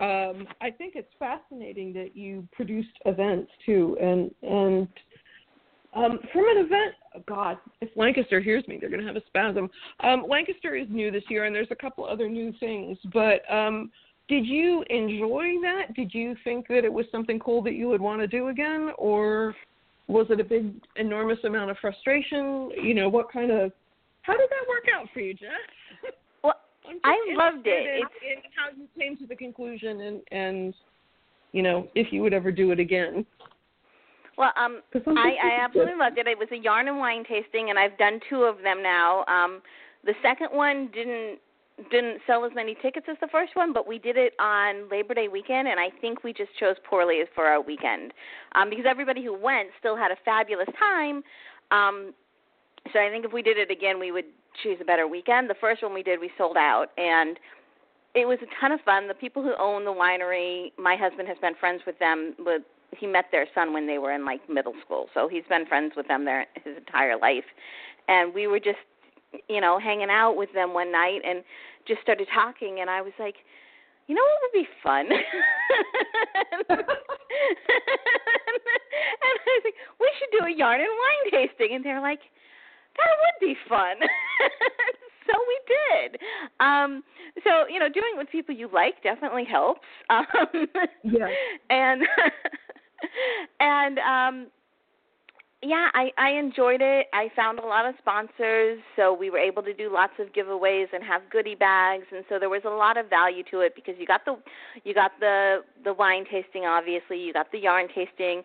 um, 0.00 0.46
I 0.60 0.70
think 0.70 0.94
it's 0.94 1.12
fascinating 1.18 1.92
that 1.94 2.16
you 2.16 2.46
produced 2.52 2.96
events 3.04 3.50
too, 3.64 3.96
and 4.00 4.30
and 4.42 4.88
um, 5.94 6.18
from 6.32 6.44
an 6.48 6.64
event 6.64 6.94
oh 7.16 7.22
God, 7.26 7.58
if 7.80 7.88
Lancaster 7.96 8.40
hears 8.40 8.66
me, 8.68 8.78
they're 8.80 8.90
going 8.90 9.00
to 9.00 9.06
have 9.06 9.16
a 9.16 9.26
spasm. 9.26 9.70
Um, 10.00 10.24
Lancaster 10.28 10.76
is 10.76 10.86
new 10.90 11.10
this 11.10 11.24
year, 11.28 11.44
and 11.44 11.54
there's 11.54 11.68
a 11.70 11.76
couple 11.76 12.04
other 12.04 12.28
new 12.28 12.52
things. 12.60 12.98
But 13.12 13.50
um, 13.52 13.90
did 14.28 14.46
you 14.46 14.84
enjoy 14.90 15.54
that? 15.62 15.94
Did 15.94 16.12
you 16.12 16.36
think 16.44 16.68
that 16.68 16.84
it 16.84 16.92
was 16.92 17.06
something 17.10 17.38
cool 17.38 17.62
that 17.62 17.74
you 17.74 17.88
would 17.88 18.00
want 18.00 18.20
to 18.20 18.26
do 18.26 18.48
again, 18.48 18.90
or 18.98 19.54
was 20.06 20.26
it 20.30 20.40
a 20.40 20.44
big, 20.44 20.72
enormous 20.96 21.38
amount 21.44 21.70
of 21.70 21.78
frustration? 21.78 22.70
You 22.82 22.94
know, 22.94 23.08
what 23.08 23.32
kind 23.32 23.50
of 23.50 23.72
how 24.22 24.34
did 24.36 24.48
that 24.50 24.68
work 24.68 24.84
out 24.94 25.08
for 25.12 25.20
you, 25.20 25.34
Jess? 25.34 25.48
Well, 26.44 26.54
I 27.04 27.16
loved 27.34 27.66
it. 27.66 27.86
In, 27.86 28.02
in 28.02 28.42
how 28.54 28.70
you 28.76 28.86
came 28.98 29.16
to 29.16 29.26
the 29.26 29.34
conclusion, 29.34 30.00
and 30.02 30.20
and 30.30 30.74
you 31.52 31.62
know, 31.62 31.88
if 31.94 32.12
you 32.12 32.22
would 32.22 32.32
ever 32.32 32.52
do 32.52 32.70
it 32.70 32.78
again. 32.78 33.26
Well, 34.36 34.52
um, 34.56 34.82
I, 34.94 35.34
I 35.42 35.64
absolutely 35.64 35.96
loved 35.98 36.18
it. 36.18 36.26
It 36.26 36.38
was 36.38 36.48
a 36.52 36.56
yarn 36.56 36.88
and 36.88 36.98
wine 36.98 37.24
tasting, 37.28 37.70
and 37.70 37.78
I've 37.78 37.98
done 37.98 38.20
two 38.30 38.42
of 38.42 38.58
them 38.62 38.82
now. 38.82 39.24
Um, 39.26 39.60
the 40.04 40.14
second 40.22 40.48
one 40.52 40.90
didn't 40.94 41.40
didn't 41.90 42.20
sell 42.26 42.44
as 42.44 42.52
many 42.54 42.76
tickets 42.82 43.06
as 43.10 43.16
the 43.20 43.28
first 43.28 43.54
one, 43.54 43.72
but 43.72 43.86
we 43.86 43.98
did 43.98 44.16
it 44.16 44.32
on 44.38 44.88
Labor 44.90 45.14
Day 45.14 45.28
weekend, 45.28 45.68
and 45.68 45.78
I 45.78 45.90
think 46.00 46.24
we 46.24 46.32
just 46.32 46.50
chose 46.58 46.76
poorly 46.88 47.22
for 47.34 47.46
our 47.46 47.60
weekend 47.60 48.12
um, 48.54 48.68
because 48.70 48.84
everybody 48.88 49.24
who 49.24 49.32
went 49.38 49.68
still 49.78 49.96
had 49.96 50.10
a 50.10 50.16
fabulous 50.24 50.68
time. 50.78 51.22
Um, 51.70 52.14
so 52.92 52.98
I 52.98 53.10
think 53.10 53.24
if 53.24 53.32
we 53.32 53.42
did 53.42 53.58
it 53.58 53.70
again, 53.70 53.98
we 54.00 54.10
would 54.12 54.24
choose 54.62 54.78
a 54.80 54.84
better 54.84 55.06
weekend. 55.06 55.48
The 55.48 55.56
first 55.60 55.82
one 55.82 55.94
we 55.94 56.02
did, 56.02 56.20
we 56.20 56.30
sold 56.36 56.56
out, 56.56 56.86
and 56.96 57.38
it 58.14 58.26
was 58.26 58.38
a 58.42 58.60
ton 58.60 58.72
of 58.72 58.80
fun. 58.80 59.06
The 59.06 59.14
people 59.14 59.42
who 59.42 59.54
own 59.58 59.84
the 59.84 59.92
winery, 59.92 60.72
my 60.78 60.96
husband 60.96 61.28
has 61.28 61.38
been 61.38 61.54
friends 61.54 61.82
with 61.86 61.98
them. 61.98 62.34
With 62.38 62.62
he 62.96 63.06
met 63.06 63.26
their 63.30 63.46
son 63.54 63.72
when 63.72 63.86
they 63.86 63.98
were 63.98 64.12
in 64.12 64.24
like 64.24 64.48
middle 64.48 64.74
school, 64.84 65.08
so 65.14 65.28
he's 65.28 65.44
been 65.48 65.66
friends 65.66 65.92
with 65.96 66.08
them 66.08 66.24
their 66.24 66.46
his 66.64 66.76
entire 66.76 67.18
life. 67.18 67.44
And 68.08 68.32
we 68.32 68.46
were 68.46 68.58
just, 68.58 68.78
you 69.48 69.60
know, 69.60 69.78
hanging 69.78 70.10
out 70.10 70.36
with 70.36 70.52
them 70.54 70.74
one 70.74 70.92
night 70.92 71.20
and 71.26 71.42
just 71.86 72.00
started 72.02 72.28
talking. 72.34 72.78
And 72.80 72.90
I 72.90 73.02
was 73.02 73.12
like, 73.18 73.36
you 74.06 74.14
know 74.14 74.22
what 74.22 74.40
would 74.42 74.52
be 74.62 74.68
fun? 74.82 75.06
and 75.10 76.64
I 76.68 76.76
was 79.46 79.62
like, 79.64 79.74
we 80.00 80.10
should 80.18 80.32
do 80.38 80.44
a 80.46 80.50
yarn 80.56 80.80
and 80.80 80.88
wine 80.88 81.30
tasting. 81.48 81.74
And 81.76 81.84
they're 81.84 82.00
like, 82.00 82.20
that 82.96 83.12
would 83.20 83.46
be 83.46 83.54
fun. 83.68 83.96
so 85.26 85.32
we 85.46 85.60
did. 85.68 86.20
Um, 86.58 87.04
so 87.44 87.66
you 87.68 87.78
know, 87.78 87.88
doing 87.88 88.12
it 88.14 88.18
with 88.18 88.30
people 88.30 88.54
you 88.54 88.68
like 88.72 89.02
definitely 89.02 89.44
helps. 89.44 89.80
Um, 90.10 90.66
yeah. 91.04 91.28
And 91.70 92.02
and 93.60 93.98
um, 93.98 94.46
yeah, 95.62 95.88
I 95.94 96.10
I 96.16 96.30
enjoyed 96.30 96.80
it. 96.80 97.06
I 97.12 97.28
found 97.34 97.58
a 97.58 97.66
lot 97.66 97.86
of 97.86 97.94
sponsors, 97.98 98.78
so 98.96 99.12
we 99.12 99.30
were 99.30 99.38
able 99.38 99.62
to 99.62 99.74
do 99.74 99.92
lots 99.92 100.12
of 100.18 100.32
giveaways 100.32 100.86
and 100.92 101.02
have 101.02 101.22
goodie 101.30 101.56
bags, 101.56 102.04
and 102.12 102.24
so 102.28 102.38
there 102.38 102.48
was 102.48 102.62
a 102.64 102.70
lot 102.70 102.96
of 102.96 103.10
value 103.10 103.42
to 103.50 103.60
it 103.60 103.74
because 103.74 103.94
you 103.98 104.06
got 104.06 104.24
the 104.24 104.36
you 104.84 104.94
got 104.94 105.12
the 105.20 105.64
the 105.84 105.92
wine 105.92 106.24
tasting, 106.30 106.64
obviously, 106.64 107.18
you 107.18 107.32
got 107.32 107.50
the 107.50 107.58
yarn 107.58 107.88
tasting, 107.94 108.42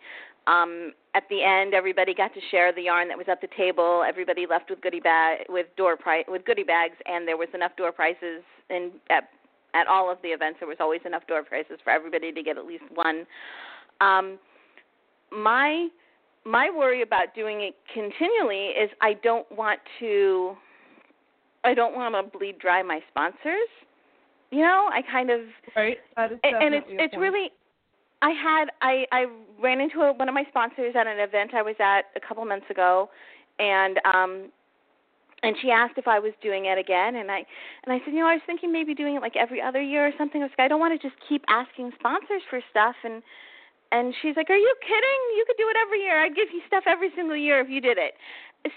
um, 0.47 0.91
at 1.15 1.23
the 1.29 1.43
end, 1.43 1.73
everybody 1.73 2.13
got 2.13 2.33
to 2.33 2.39
share 2.51 2.73
the 2.73 2.81
yarn 2.81 3.07
that 3.07 3.17
was 3.17 3.27
at 3.29 3.39
the 3.39 3.47
table. 3.55 4.03
Everybody 4.07 4.45
left 4.49 4.69
with 4.69 4.81
goodie 4.81 4.99
bag 4.99 5.45
with 5.47 5.67
door 5.77 5.95
price 5.95 6.25
with 6.27 6.43
goodie 6.45 6.63
bags, 6.63 6.95
and 7.05 7.27
there 7.27 7.37
was 7.37 7.47
enough 7.53 7.75
door 7.77 7.91
prizes 7.91 8.43
in 8.69 8.91
at 9.09 9.29
at 9.73 9.87
all 9.87 10.11
of 10.11 10.17
the 10.21 10.29
events. 10.29 10.57
There 10.59 10.67
was 10.67 10.77
always 10.79 11.01
enough 11.05 11.25
door 11.27 11.43
prizes 11.43 11.79
for 11.83 11.91
everybody 11.91 12.31
to 12.31 12.43
get 12.43 12.57
at 12.57 12.65
least 12.65 12.83
one. 12.93 13.25
Um, 14.01 14.37
my 15.31 15.87
my 16.45 16.69
worry 16.69 17.01
about 17.01 17.33
doing 17.35 17.61
it 17.61 17.75
continually 17.93 18.67
is 18.67 18.89
I 19.01 19.13
don't 19.23 19.49
want 19.51 19.79
to 19.99 20.55
I 21.63 21.73
don't 21.73 21.95
want 21.95 22.15
to 22.15 22.37
bleed 22.37 22.59
dry 22.59 22.83
my 22.83 22.99
sponsors. 23.09 23.69
You 24.51 24.61
know, 24.61 24.89
I 24.91 25.01
kind 25.09 25.29
of 25.29 25.41
right. 25.75 25.97
That 26.15 26.33
is 26.33 26.39
and 26.43 26.75
it's 26.75 26.85
it's 26.89 27.13
point. 27.13 27.21
really 27.21 27.51
I 28.21 28.31
had 28.31 28.65
I 28.81 29.05
I 29.11 29.25
ran 29.61 29.81
into 29.81 30.01
a, 30.01 30.13
one 30.13 30.27
of 30.27 30.35
my 30.35 30.43
sponsors 30.49 30.95
at 30.97 31.07
an 31.07 31.19
event 31.19 31.53
I 31.53 31.61
was 31.61 31.75
at 31.79 32.05
a 32.15 32.19
couple 32.19 32.45
months 32.45 32.69
ago, 32.69 33.09
and 33.59 33.99
um, 34.05 34.49
and 35.43 35.55
she 35.61 35.71
asked 35.71 35.97
if 35.97 36.07
I 36.07 36.19
was 36.19 36.33
doing 36.41 36.65
it 36.65 36.77
again, 36.77 37.15
and 37.15 37.31
I 37.31 37.43
and 37.85 37.93
I 37.93 37.99
said, 38.05 38.13
you 38.13 38.19
know, 38.19 38.27
I 38.27 38.33
was 38.33 38.43
thinking 38.45 38.71
maybe 38.71 38.93
doing 38.93 39.15
it 39.15 39.21
like 39.21 39.35
every 39.35 39.61
other 39.61 39.81
year 39.81 40.05
or 40.07 40.11
something. 40.17 40.41
I 40.41 40.45
was 40.45 40.51
like, 40.57 40.65
I 40.65 40.67
don't 40.67 40.79
want 40.79 40.99
to 40.99 41.07
just 41.07 41.19
keep 41.27 41.43
asking 41.47 41.91
sponsors 41.99 42.41
for 42.49 42.61
stuff, 42.69 42.95
and 43.03 43.23
and 43.93 44.13
she's 44.21 44.35
like, 44.35 44.49
are 44.49 44.57
you 44.57 44.73
kidding? 44.81 45.21
You 45.37 45.45
could 45.45 45.57
do 45.61 45.69
it 45.69 45.77
every 45.77 46.01
year. 46.01 46.19
I'd 46.19 46.35
give 46.35 46.49
you 46.51 46.61
stuff 46.67 46.83
every 46.89 47.13
single 47.15 47.37
year 47.37 47.61
if 47.61 47.69
you 47.69 47.79
did 47.79 47.97
it 47.97 48.17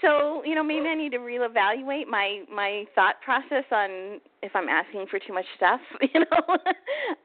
so 0.01 0.43
you 0.43 0.53
know 0.53 0.63
maybe 0.63 0.87
I 0.87 0.95
need 0.95 1.11
to 1.11 1.17
reevaluate 1.19 2.07
my 2.07 2.43
my 2.53 2.85
thought 2.93 3.15
process 3.23 3.63
on 3.71 4.19
if 4.43 4.51
I'm 4.53 4.67
asking 4.67 5.05
for 5.09 5.19
too 5.19 5.33
much 5.33 5.45
stuff. 5.55 5.79
You 6.13 6.21
know, 6.21 6.57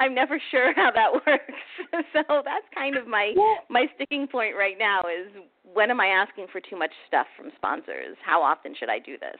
I'm 0.00 0.14
never 0.14 0.40
sure 0.50 0.74
how 0.74 0.90
that 0.92 1.12
works. 1.26 2.04
so 2.12 2.42
that's 2.44 2.66
kind 2.74 2.96
of 2.96 3.06
my 3.06 3.32
my 3.68 3.86
sticking 3.94 4.26
point 4.26 4.54
right 4.56 4.76
now 4.78 5.00
is 5.00 5.32
when 5.72 5.90
am 5.90 6.00
I 6.00 6.06
asking 6.06 6.46
for 6.50 6.60
too 6.60 6.76
much 6.76 6.90
stuff 7.08 7.26
from 7.36 7.50
sponsors? 7.56 8.16
How 8.24 8.42
often 8.42 8.74
should 8.78 8.88
I 8.88 8.98
do 8.98 9.18
this? 9.18 9.38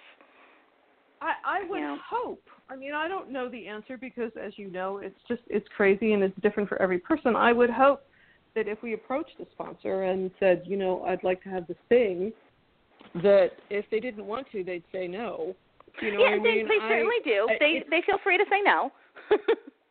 I, 1.21 1.61
I 1.61 1.69
would 1.69 1.99
hope. 2.05 2.43
I 2.69 2.77
mean, 2.77 2.95
I 2.95 3.07
don't 3.07 3.31
know 3.31 3.49
the 3.49 3.69
answer 3.69 3.97
because, 3.97 4.33
as 4.43 4.53
you 4.57 4.71
know, 4.71 4.99
it's 4.99 5.19
just 5.29 5.43
it's 5.49 5.67
crazy 5.77 6.12
and 6.12 6.23
it's 6.23 6.37
different 6.41 6.69
for 6.69 6.81
every 6.81 6.99
person. 6.99 7.37
I 7.37 7.53
would 7.53 7.71
hope 7.71 8.03
that 8.55 8.69
if 8.69 8.83
we 8.83 8.95
approached 8.95 9.38
the 9.38 9.47
sponsor 9.53 10.05
and 10.05 10.31
said, 10.38 10.62
you 10.67 10.77
know, 10.77 11.03
I'd 11.05 11.25
like 11.25 11.43
to 11.45 11.49
have 11.49 11.67
this 11.67 11.77
thing, 11.88 12.33
that 13.17 13.51
if 13.71 13.85
they 13.91 14.01
didn't 14.01 14.27
want 14.27 14.47
to, 14.53 14.65
they'd 14.65 14.85
say 14.93 15.07
no. 15.07 15.55
You 16.01 16.12
know 16.12 16.21
yeah, 16.21 16.31
I 16.31 16.38
mean? 16.38 16.43
they, 16.43 16.62
they 16.62 16.85
I, 16.85 16.88
certainly 16.88 17.17
do. 17.25 17.47
I, 17.51 17.57
they 17.61 17.85
they 17.91 18.03
feel 18.07 18.19
free 18.25 18.38
to 18.38 18.45
say 18.51 18.62
no, 18.65 18.91
and 19.31 19.41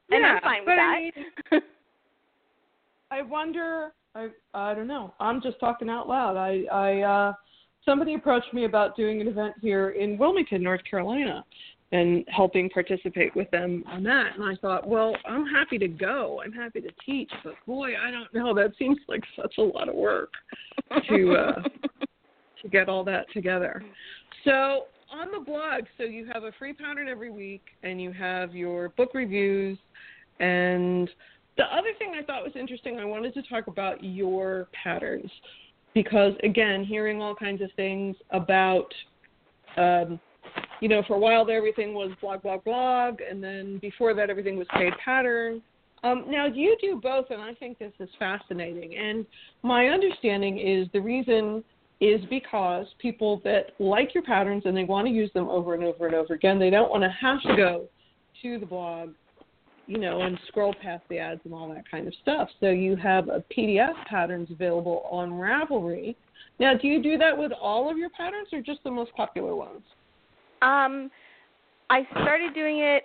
yeah, 0.09 0.17
I'm 0.17 0.41
fine 0.41 0.61
with 0.61 0.77
that. 0.77 0.79
I, 0.79 0.99
mean, 1.51 1.61
I 3.11 3.21
wonder. 3.21 3.91
I 4.15 4.29
I 4.53 4.73
don't 4.73 4.87
know. 4.87 5.13
I'm 5.19 5.41
just 5.41 5.59
talking 5.59 5.89
out 5.89 6.07
loud. 6.07 6.37
I 6.37 6.63
I 6.71 7.01
uh 7.01 7.33
somebody 7.85 8.15
approached 8.15 8.51
me 8.51 8.65
about 8.65 8.95
doing 8.95 9.21
an 9.21 9.27
event 9.27 9.53
here 9.61 9.91
in 9.91 10.17
Wilmington, 10.17 10.63
North 10.63 10.81
Carolina, 10.89 11.45
and 11.91 12.25
helping 12.29 12.69
participate 12.69 13.35
with 13.35 13.51
them 13.51 13.83
on 13.87 14.03
that. 14.03 14.35
And 14.35 14.43
I 14.43 14.55
thought, 14.61 14.87
well, 14.87 15.15
I'm 15.27 15.45
happy 15.45 15.77
to 15.79 15.87
go. 15.87 16.41
I'm 16.43 16.53
happy 16.53 16.79
to 16.81 16.89
teach, 17.05 17.31
but 17.43 17.53
boy, 17.67 17.91
I 18.01 18.11
don't 18.11 18.33
know. 18.33 18.53
That 18.61 18.73
seems 18.77 18.97
like 19.07 19.23
such 19.35 19.55
a 19.57 19.61
lot 19.61 19.89
of 19.89 19.95
work 19.95 20.33
to 21.09 21.33
uh 21.33 21.61
to 22.61 22.69
get 22.69 22.89
all 22.89 23.03
that 23.05 23.25
together. 23.33 23.81
So 24.45 24.85
on 25.11 25.31
the 25.31 25.43
blog, 25.43 25.83
so 25.97 26.03
you 26.03 26.27
have 26.31 26.43
a 26.43 26.51
free 26.59 26.73
pattern 26.73 27.07
every 27.07 27.31
week, 27.31 27.63
and 27.83 28.01
you 28.01 28.11
have 28.11 28.55
your 28.55 28.89
book 28.89 29.13
reviews. 29.13 29.77
And 30.39 31.09
the 31.57 31.63
other 31.63 31.89
thing 31.99 32.13
I 32.17 32.23
thought 32.23 32.43
was 32.43 32.53
interesting, 32.55 32.99
I 32.99 33.05
wanted 33.05 33.33
to 33.33 33.43
talk 33.43 33.67
about 33.67 34.03
your 34.03 34.67
patterns 34.83 35.29
because 35.93 36.33
again, 36.43 36.83
hearing 36.83 37.21
all 37.21 37.35
kinds 37.35 37.61
of 37.61 37.69
things 37.75 38.15
about, 38.31 38.93
um, 39.77 40.19
you 40.81 40.89
know, 40.89 41.03
for 41.07 41.15
a 41.15 41.19
while 41.19 41.45
there 41.45 41.57
everything 41.57 41.93
was 41.93 42.11
blog, 42.19 42.41
blog, 42.41 42.63
blog, 42.65 43.19
and 43.21 43.41
then 43.41 43.77
before 43.77 44.13
that 44.15 44.29
everything 44.29 44.57
was 44.57 44.67
paid 44.73 44.91
pattern. 45.03 45.61
Um, 46.03 46.25
now 46.27 46.47
you 46.47 46.75
do 46.81 46.99
both, 47.01 47.27
and 47.29 47.39
I 47.39 47.53
think 47.53 47.77
this 47.77 47.93
is 47.99 48.09
fascinating. 48.17 48.97
And 48.97 49.25
my 49.61 49.87
understanding 49.87 50.57
is 50.57 50.87
the 50.91 50.99
reason 50.99 51.63
is 51.99 52.19
because 52.31 52.87
people 52.97 53.39
that 53.43 53.73
like 53.77 54.15
your 54.15 54.23
patterns 54.23 54.63
and 54.65 54.75
they 54.75 54.83
want 54.83 55.05
to 55.05 55.13
use 55.13 55.29
them 55.33 55.47
over 55.47 55.75
and 55.75 55.83
over 55.83 56.07
and 56.07 56.15
over 56.15 56.33
again, 56.33 56.57
they 56.57 56.71
don't 56.71 56.89
want 56.89 57.03
to 57.03 57.09
have 57.09 57.39
to 57.43 57.55
go 57.55 57.87
to 58.41 58.57
the 58.57 58.65
blog, 58.65 59.11
you 59.85 59.99
know, 59.99 60.21
and 60.21 60.39
scroll 60.47 60.73
past 60.81 61.03
the 61.09 61.19
ads 61.19 61.41
and 61.45 61.53
all 61.53 61.69
that 61.69 61.83
kind 61.89 62.07
of 62.07 62.13
stuff. 62.23 62.49
So 62.59 62.69
you 62.69 62.95
have 62.95 63.29
a 63.29 63.43
PDF 63.55 63.93
patterns 64.09 64.49
available 64.49 65.05
on 65.11 65.33
Ravelry. 65.33 66.15
Now, 66.59 66.73
do 66.75 66.87
you 66.87 67.03
do 67.03 67.19
that 67.19 67.37
with 67.37 67.51
all 67.51 67.91
of 67.91 67.99
your 67.99 68.09
patterns 68.09 68.47
or 68.51 68.61
just 68.61 68.83
the 68.83 68.89
most 68.89 69.13
popular 69.13 69.55
ones? 69.55 69.83
Um, 70.61 71.09
I 71.89 72.07
started 72.11 72.53
doing 72.53 72.79
it 72.79 73.03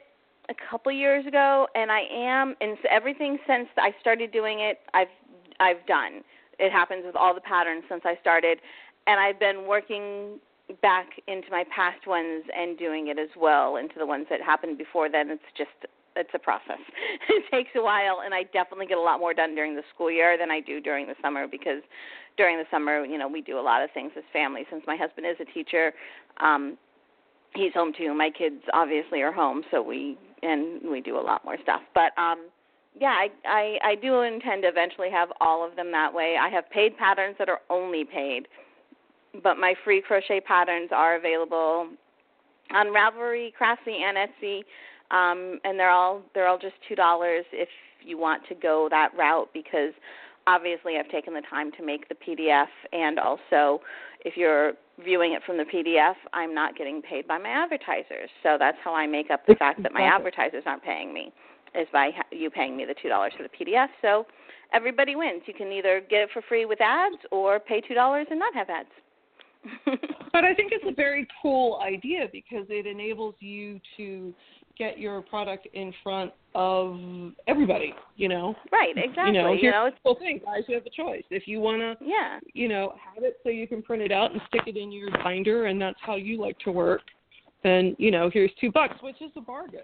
a 0.49 0.55
couple 0.71 0.93
years 0.93 1.27
ago, 1.27 1.67
and 1.75 1.91
I 1.91 2.03
am, 2.13 2.55
and 2.61 2.77
everything 2.91 3.39
since 3.47 3.69
I 3.77 3.91
started 4.01 4.33
doing 4.33 4.61
it, 4.61 4.81
I've 4.95 5.09
I've 5.59 5.85
done. 5.87 6.23
It 6.59 6.71
happens 6.71 7.05
with 7.05 7.17
all 7.17 7.35
the 7.35 7.41
patterns 7.41 7.85
since 7.89 8.03
I 8.05 8.17
started 8.21 8.59
and 9.07 9.21
I've 9.21 9.39
been 9.39 9.67
working 9.67 10.39
back 10.83 11.07
into 11.29 11.49
my 11.51 11.65
past 11.75 12.07
ones 12.07 12.45
and 12.57 12.77
doing 12.77 13.09
it 13.09 13.19
as 13.19 13.29
well 13.37 13.77
into 13.77 13.95
the 13.99 14.07
ones 14.07 14.27
that 14.31 14.41
happened 14.43 14.79
before 14.79 15.09
then. 15.09 15.31
It's 15.31 15.43
just 15.57 15.71
it's 16.17 16.31
a 16.35 16.39
process. 16.39 16.81
it 17.29 17.45
takes 17.51 17.71
a 17.77 17.83
while, 17.83 18.23
and 18.25 18.35
I 18.35 18.45
definitely 18.45 18.87
get 18.87 18.99
a 18.99 19.03
lot 19.03 19.21
more 19.21 19.35
done 19.35 19.55
during 19.55 19.77
the 19.77 19.83
school 19.95 20.11
year 20.11 20.39
than 20.39 20.51
I 20.51 20.61
do 20.61 20.81
during 20.81 21.07
the 21.07 21.15
summer 21.23 21.47
because 21.47 21.83
during 22.37 22.57
the 22.57 22.65
summer, 22.71 23.05
you 23.05 23.19
know, 23.19 23.29
we 23.29 23.43
do 23.43 23.59
a 23.59 23.61
lot 23.61 23.83
of 23.83 23.91
things 23.93 24.13
as 24.17 24.25
family. 24.33 24.63
Since 24.71 24.85
my 24.87 24.97
husband 24.97 25.27
is 25.27 25.37
a 25.41 25.53
teacher, 25.53 25.93
um, 26.41 26.79
he's 27.57 27.73
home 27.75 27.93
too. 27.97 28.15
My 28.15 28.31
kids 28.31 28.63
obviously 28.73 29.23
are 29.23 29.33
home, 29.33 29.63
so 29.71 29.83
we 29.83 30.19
and 30.43 30.89
we 30.91 31.01
do 31.01 31.19
a 31.19 31.21
lot 31.21 31.45
more 31.45 31.57
stuff. 31.63 31.81
But 31.95 32.17
um, 32.19 32.49
yeah, 32.99 33.15
I, 33.15 33.29
I 33.45 33.79
I 33.91 33.95
do 33.95 34.21
intend 34.23 34.63
to 34.63 34.69
eventually 34.69 35.11
have 35.11 35.29
all 35.41 35.67
of 35.67 35.77
them 35.77 35.91
that 35.93 36.13
way. 36.13 36.37
I 36.41 36.49
have 36.49 36.69
paid 36.71 36.97
patterns 36.97 37.37
that 37.39 37.49
are 37.49 37.61
only 37.71 38.05
paid 38.05 38.49
but 39.43 39.59
my 39.59 39.75
free 39.85 40.03
crochet 40.03 40.41
patterns 40.41 40.91
are 40.93 41.17
available 41.17 41.89
on 42.73 42.87
Ravelry, 42.89 43.53
Craftsy, 43.61 44.01
and 44.01 44.17
Etsy, 44.17 44.59
um, 45.11 45.61
and 45.65 45.79
they're 45.79 45.91
all 45.91 46.23
they're 46.35 46.49
all 46.49 46.59
just 46.59 46.75
two 46.89 46.95
dollars 46.95 47.45
if 47.53 47.69
you 48.03 48.19
want 48.19 48.43
to 48.49 48.55
go 48.55 48.89
that 48.91 49.11
route 49.17 49.49
because 49.53 49.93
obviously 50.47 50.97
I've 50.97 51.11
taken 51.11 51.35
the 51.35 51.43
time 51.49 51.73
to 51.73 51.85
make 51.85 52.09
the 52.09 52.15
PDF 52.15 52.67
and 52.93 53.19
also 53.19 53.81
if 54.25 54.37
you're 54.37 54.73
viewing 55.03 55.33
it 55.33 55.43
from 55.45 55.57
the 55.57 55.65
PDF, 55.65 56.15
I'm 56.33 56.55
not 56.55 56.77
getting 56.77 57.03
paid 57.03 57.27
by 57.27 57.39
my 57.39 57.51
advertisers. 57.51 58.31
So 58.43 58.57
that's 58.59 58.79
how 58.83 58.95
I 58.95 59.07
make 59.07 59.31
up 59.31 59.45
the 59.47 59.55
fact 59.55 59.83
that 59.83 59.93
my 59.93 60.03
advertisers 60.03 60.65
aren't 60.67 60.83
paying 60.83 61.13
me 61.13 61.33
is 61.75 61.87
by 61.93 62.11
you 62.31 62.51
paying 62.51 62.77
me 62.77 62.87
the 62.87 62.95
$2 62.95 63.37
for 63.37 63.43
the 63.43 63.49
PDF. 63.49 63.89
So 64.01 64.27
everybody 64.73 65.17
wins. 65.17 65.43
You 65.47 65.55
can 65.55 65.71
either 65.73 66.01
get 66.09 66.23
it 66.23 66.31
for 66.33 66.43
free 66.43 66.65
with 66.65 66.81
ads 66.81 67.17
or 67.31 67.61
pay 67.61 67.83
$2 67.83 68.25
and 68.31 68.39
not 68.39 68.55
have 68.55 68.71
ads. 68.71 68.89
but 70.33 70.45
I 70.45 70.55
think 70.55 70.73
it's 70.73 70.85
a 70.87 70.95
very 70.95 71.27
cool 71.43 71.81
idea 71.83 72.29
because 72.33 72.67
it 72.69 72.87
enables 72.87 73.35
you 73.41 73.81
to 73.97 74.33
get 74.79 74.99
your 74.99 75.23
product 75.23 75.69
in 75.73 75.93
front 76.03 76.33
of 76.55 76.99
everybody, 77.47 77.95
you 78.17 78.29
know. 78.29 78.55
Right, 78.73 78.95
exactly. 78.97 79.37
You 79.37 79.43
know, 79.43 79.53
you 79.53 79.71
know, 79.71 79.91
the 79.91 79.97
cool 80.03 80.17
thing, 80.19 80.41
guys, 80.45 80.63
you 80.69 80.75
have 80.75 80.87
a 80.87 80.91
choice. 80.91 81.25
If 81.31 81.47
you 81.47 81.61
wanna 81.61 81.97
yeah. 82.01 82.39
you 82.55 82.69
know, 82.69 82.95
have 83.15 83.25
it 83.25 83.39
so 83.43 83.49
you 83.51 83.67
can 83.67 83.83
print 83.83 84.03
it 84.03 84.13
out 84.13 84.33
and 84.33 84.41
stick 84.49 84.63
it 84.67 84.77
in 84.77 84.91
your 84.91 85.11
binder 85.23 85.67
and 85.67 85.81
that's 85.81 85.99
how 86.01 86.17
you 86.17 86.41
like 86.41 86.59
to 86.61 86.73
work, 86.73 87.03
then, 87.63 87.97
you 87.99 88.11
know, 88.11 88.31
here's 88.33 88.51
two 88.61 88.71
bucks, 88.71 88.95
which 89.03 89.21
is 89.21 89.31
a 89.37 89.41
bargain. 89.41 89.81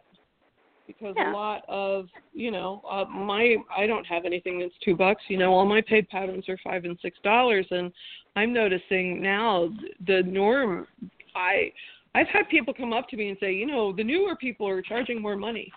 Because 0.87 1.15
yeah. 1.17 1.33
a 1.33 1.33
lot 1.33 1.63
of 1.69 2.07
you 2.33 2.51
know, 2.51 2.83
uh, 2.91 3.05
my 3.05 3.57
I 3.75 3.87
don't 3.87 4.05
have 4.05 4.25
anything 4.25 4.59
that's 4.59 4.75
two 4.85 4.97
bucks. 4.97 5.23
You 5.29 5.39
know, 5.39 5.53
all 5.53 5.65
my 5.65 5.81
paid 5.81 6.09
patterns 6.09 6.49
are 6.49 6.59
five 6.63 6.85
and 6.85 6.99
six 7.01 7.19
dollars, 7.23 7.67
and 7.71 7.93
I'm 8.35 8.53
noticing 8.53 9.23
now 9.23 9.71
the 10.07 10.23
norm. 10.25 10.89
I 11.35 11.73
I've 12.15 12.29
had 12.29 12.49
people 12.49 12.75
come 12.75 12.93
up 12.93 13.09
to 13.09 13.17
me 13.17 13.31
and 13.31 13.39
say, 13.41 13.53
you 13.53 13.67
know, 13.67 13.93
the 13.93 14.05
newer 14.05 14.37
people 14.37 14.69
are 14.69 14.83
charging 14.83 15.21
more 15.21 15.37
money, 15.37 15.73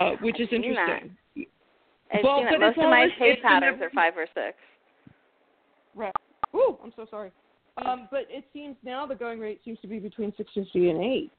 uh, 0.00 0.12
which 0.20 0.40
is 0.40 0.48
interesting. 0.52 1.16
I've 2.12 2.20
well, 2.22 2.38
seen 2.38 2.46
that. 2.50 2.60
Most 2.60 2.78
of 2.78 2.84
my 2.84 3.08
paid 3.18 3.42
patterns 3.42 3.80
are 3.82 3.90
five 3.90 4.14
or 4.16 4.26
six. 4.34 4.56
Right. 5.94 6.12
Ooh, 6.54 6.78
I'm 6.82 6.92
so 6.96 7.06
sorry. 7.10 7.30
Um, 7.84 8.08
but 8.10 8.26
it 8.28 8.44
seems 8.52 8.76
now 8.82 9.06
the 9.06 9.14
going 9.14 9.38
rate 9.38 9.60
seems 9.64 9.78
to 9.80 9.86
be 9.88 9.98
between 9.98 10.32
six 10.36 10.50
fifty 10.54 10.90
and 10.90 11.02
eight. 11.02 11.30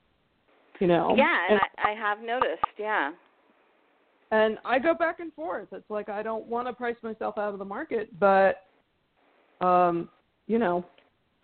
You 0.79 0.87
know. 0.87 1.13
Yeah, 1.17 1.37
and, 1.49 1.59
and 1.59 1.69
I, 1.83 1.91
I 1.91 1.95
have 1.95 2.21
noticed. 2.21 2.63
Yeah. 2.77 3.11
And 4.31 4.57
I 4.63 4.79
go 4.79 4.93
back 4.93 5.19
and 5.19 5.33
forth. 5.33 5.67
It's 5.71 5.89
like 5.89 6.07
I 6.07 6.21
don't 6.23 6.45
want 6.45 6.67
to 6.67 6.73
price 6.73 6.95
myself 7.01 7.37
out 7.37 7.51
of 7.51 7.59
the 7.59 7.65
market, 7.65 8.17
but 8.19 8.63
um, 9.59 10.07
you 10.47 10.59
know, 10.59 10.85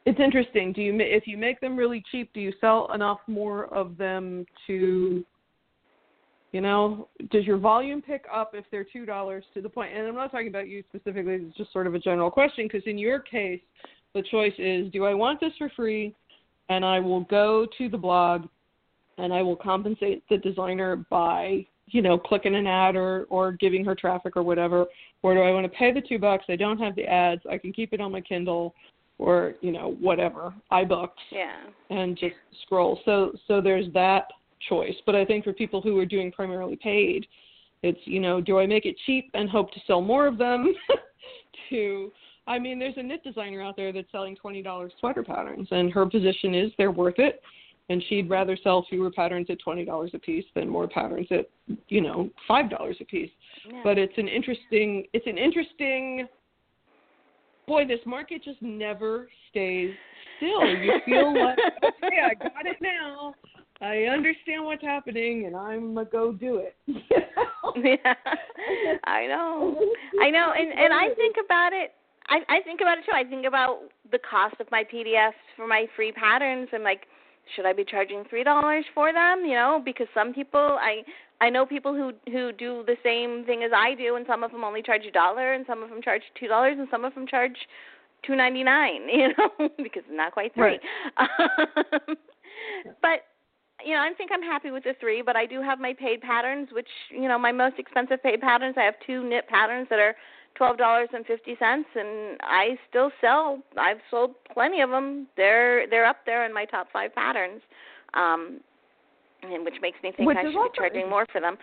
it's 0.06 0.20
interesting. 0.20 0.72
Do 0.72 0.82
you 0.82 0.96
if 1.00 1.28
you 1.28 1.38
make 1.38 1.60
them 1.60 1.76
really 1.76 2.04
cheap, 2.12 2.32
do 2.34 2.40
you 2.40 2.54
sell 2.62 2.92
enough 2.94 3.20
more 3.28 3.74
of 3.74 3.98
them 3.98 4.46
to 4.68 5.26
you 6.52 6.62
know, 6.62 7.10
does 7.32 7.44
your 7.44 7.58
volume 7.58 8.02
pick 8.02 8.24
up 8.34 8.52
if 8.54 8.64
they're 8.72 8.86
two 8.86 9.06
dollars 9.06 9.44
to 9.54 9.62
the 9.62 9.68
point? 9.68 9.94
And 9.94 10.08
I'm 10.08 10.16
not 10.16 10.32
talking 10.32 10.48
about 10.48 10.70
you 10.70 10.84
specifically. 10.88 11.34
It's 11.34 11.58
just 11.58 11.74
sort 11.74 11.86
of 11.86 11.96
a 11.96 12.00
general 12.00 12.32
question 12.32 12.66
because 12.66 12.88
in 12.88 12.98
your 12.98 13.20
case, 13.20 13.60
the 14.14 14.22
choice 14.22 14.54
is: 14.58 14.90
do 14.92 15.04
I 15.04 15.14
want 15.14 15.42
this 15.42 15.52
for 15.58 15.70
free, 15.76 16.16
and 16.70 16.86
I 16.86 17.00
will 17.02 17.26
go 17.26 17.68
to 17.78 17.90
the 17.90 17.98
blog, 17.98 18.46
and 19.18 19.34
I 19.34 19.42
will 19.42 19.58
compensate 19.58 20.24
the 20.30 20.38
designer 20.38 21.06
by 21.10 21.66
you 21.88 22.02
know 22.02 22.18
clicking 22.18 22.56
an 22.56 22.68
ad 22.68 22.96
or 22.96 23.26
or 23.30 23.52
giving 23.52 23.84
her 23.84 23.94
traffic 23.94 24.38
or 24.38 24.44
whatever, 24.44 24.86
or 25.24 25.34
do 25.34 25.42
I 25.42 25.52
want 25.52 25.66
to 25.66 25.78
pay 25.78 25.92
the 25.92 26.00
two 26.00 26.20
bucks? 26.20 26.46
I 26.48 26.56
don't 26.56 26.80
have 26.80 26.96
the 26.96 27.04
ads. 27.04 27.42
I 27.52 27.58
can 27.58 27.74
keep 27.74 27.92
it 27.92 28.00
on 28.00 28.14
my 28.14 28.22
Kindle 28.22 28.74
or 29.18 29.56
you 29.62 29.72
know 29.72 29.96
whatever 30.00 30.54
iBooks 30.72 31.10
yeah. 31.32 31.54
and 31.90 32.18
just 32.18 32.36
scroll. 32.64 33.00
So 33.06 33.34
so 33.48 33.62
there's 33.62 33.92
that 33.94 34.28
choice. 34.70 34.96
But 35.06 35.16
I 35.16 35.26
think 35.26 35.44
for 35.44 35.54
people 35.54 35.82
who 35.82 35.98
are 36.00 36.06
doing 36.06 36.32
primarily 36.32 36.76
paid, 36.76 37.26
it's 37.84 38.00
you 38.06 38.20
know 38.20 38.42
do 38.42 38.60
I 38.60 38.66
make 38.66 38.86
it 38.86 38.96
cheap 39.06 39.30
and 39.34 39.50
hope 39.50 39.72
to 39.74 39.80
sell 39.88 40.02
more 40.02 40.28
of 40.28 40.38
them? 40.38 40.74
to 41.70 42.12
I 42.48 42.60
mean, 42.60 42.78
there's 42.78 42.98
a 42.98 43.04
knit 43.04 43.24
designer 43.24 43.62
out 43.62 43.76
there 43.76 43.92
that's 43.92 44.12
selling 44.12 44.36
twenty 44.36 44.62
dollars 44.62 44.92
sweater 45.00 45.24
patterns, 45.24 45.68
and 45.72 45.92
her 45.92 46.06
position 46.06 46.54
is 46.54 46.72
they're 46.78 46.92
worth 46.92 47.18
it, 47.18 47.42
and 47.90 48.04
she'd 48.08 48.30
rather 48.30 48.58
sell 48.64 48.86
fewer 48.90 49.12
patterns 49.12 49.48
at 49.50 49.60
twenty 49.60 49.84
dollars 49.84 50.12
a 50.14 50.20
piece 50.20 50.46
than 50.54 50.70
more 50.70 50.88
patterns 50.88 51.28
at 51.32 51.50
you 51.88 52.02
know 52.02 52.30
five 52.48 52.70
dollars 52.70 52.98
a 53.02 53.06
piece. 53.06 53.32
Yeah. 53.68 53.82
But 53.84 53.98
it's 53.98 54.18
an 54.18 54.28
interesting 54.28 55.06
it's 55.14 55.26
an 55.26 55.38
interesting 55.38 56.28
boy, 57.68 57.86
this 57.86 58.00
market 58.06 58.44
just 58.44 58.62
never 58.62 59.28
stays 59.50 59.94
still. 60.38 60.66
You 60.68 60.94
feel 61.06 61.34
like, 61.34 61.58
okay, 61.84 62.20
I 62.24 62.34
got 62.36 62.66
it 62.66 62.78
now. 62.82 63.34
I 63.82 64.04
understand 64.04 64.64
what's 64.64 64.82
happening, 64.82 65.46
and 65.46 65.56
I'm 65.56 65.94
gonna 65.94 66.08
go 66.10 66.32
do 66.32 66.58
it. 66.58 66.76
yeah, 67.84 68.14
I 69.04 69.28
know, 69.28 69.78
I 70.22 70.30
know, 70.30 70.54
and 70.58 70.72
and 70.72 70.94
I 70.94 71.14
think 71.16 71.36
about 71.44 71.74
it. 71.74 71.94
I 72.28 72.40
I 72.48 72.62
think 72.62 72.82
about 72.82 73.00
it 73.00 73.06
too. 73.06 73.12
I 73.14 73.24
think 73.24 73.46
about 73.46 73.80
the 74.12 74.20
cost 74.20 74.56
of 74.60 74.68
my 74.72 74.84
PDFs 74.84 75.34
for 75.58 75.68
my 75.68 75.88
free 75.96 76.12
patterns. 76.12 76.70
I'm 76.74 76.84
like, 76.84 77.02
should 77.56 77.66
I 77.66 77.74
be 77.74 77.84
charging 77.84 78.24
three 78.30 78.44
dollars 78.44 78.86
for 78.94 79.12
them? 79.12 79.44
You 79.46 79.56
know, 79.56 79.82
because 79.84 80.08
some 80.14 80.34
people 80.34 80.78
I 80.80 81.04
I 81.42 81.50
know 81.50 81.66
people 81.66 81.94
who 81.94 82.14
who 82.32 82.52
do 82.52 82.84
the 82.86 82.96
same 83.04 83.46
thing 83.46 83.64
as 83.64 83.72
I 83.76 83.94
do, 83.96 84.16
and 84.16 84.26
some 84.28 84.44
of 84.44 84.52
them 84.52 84.64
only 84.64 84.82
charge 84.82 85.06
a 85.06 85.12
dollar, 85.12 85.54
and 85.54 85.66
some 85.68 85.84
of 85.84 85.90
them 85.90 86.02
charge 86.02 86.22
two 86.40 86.48
dollars, 86.48 86.76
and 86.80 86.88
some 86.90 87.06
of 87.06 87.14
them 87.14 87.28
charge 87.28 87.58
two 88.26 88.36
ninety 88.36 88.64
nine. 88.64 89.02
You 89.12 89.30
know, 89.38 89.70
because 89.78 90.04
it's 90.08 90.12
not 90.12 90.34
quite 90.34 90.54
three. 90.54 90.64
Right. 90.64 90.82
Um, 91.18 92.16
but 93.02 93.26
you 93.86 93.94
know, 93.94 94.00
I 94.00 94.12
think 94.18 94.32
I'm 94.34 94.42
happy 94.42 94.72
with 94.72 94.84
the 94.84 94.94
three, 95.00 95.22
but 95.22 95.36
I 95.36 95.46
do 95.46 95.62
have 95.62 95.80
my 95.80 95.94
paid 95.94 96.22
patterns, 96.22 96.70
which 96.72 96.88
you 97.12 97.28
know, 97.28 97.38
my 97.38 97.52
most 97.52 97.78
expensive 97.78 98.24
paid 98.24 98.42
patterns. 98.42 98.76
I 98.78 98.84
have 98.84 98.96
two 99.06 99.28
knit 99.28 99.48
patterns 99.48 99.88
that 99.90 100.00
are 100.00 100.16
twelve 100.56 100.78
dollars 100.78 101.10
and 101.14 101.26
fifty 101.26 101.56
cents, 101.60 101.90
and 101.96 102.40
I 102.42 102.78
still 102.90 103.12
sell. 103.22 103.60
I've 103.78 104.00
sold 104.10 104.36
plenty 104.54 104.82
of 104.82 104.90
them. 104.90 105.28
They're 105.36 105.88
they're 105.90 106.06
up 106.06 106.26
there 106.26 106.46
in 106.46 106.54
my 106.54 106.66
top 106.66 106.88
five 106.92 107.14
patterns. 107.14 107.62
Um, 108.14 108.62
and 109.54 109.64
which 109.66 109.76
makes 109.82 109.98
me 110.04 110.12
think 110.16 110.28
which 110.28 110.38
I 110.38 110.44
should 110.44 110.56
also, 110.56 110.72
be 110.72 110.78
charging 110.78 111.10
more 111.10 111.26
for 111.32 111.42
them. 111.42 111.58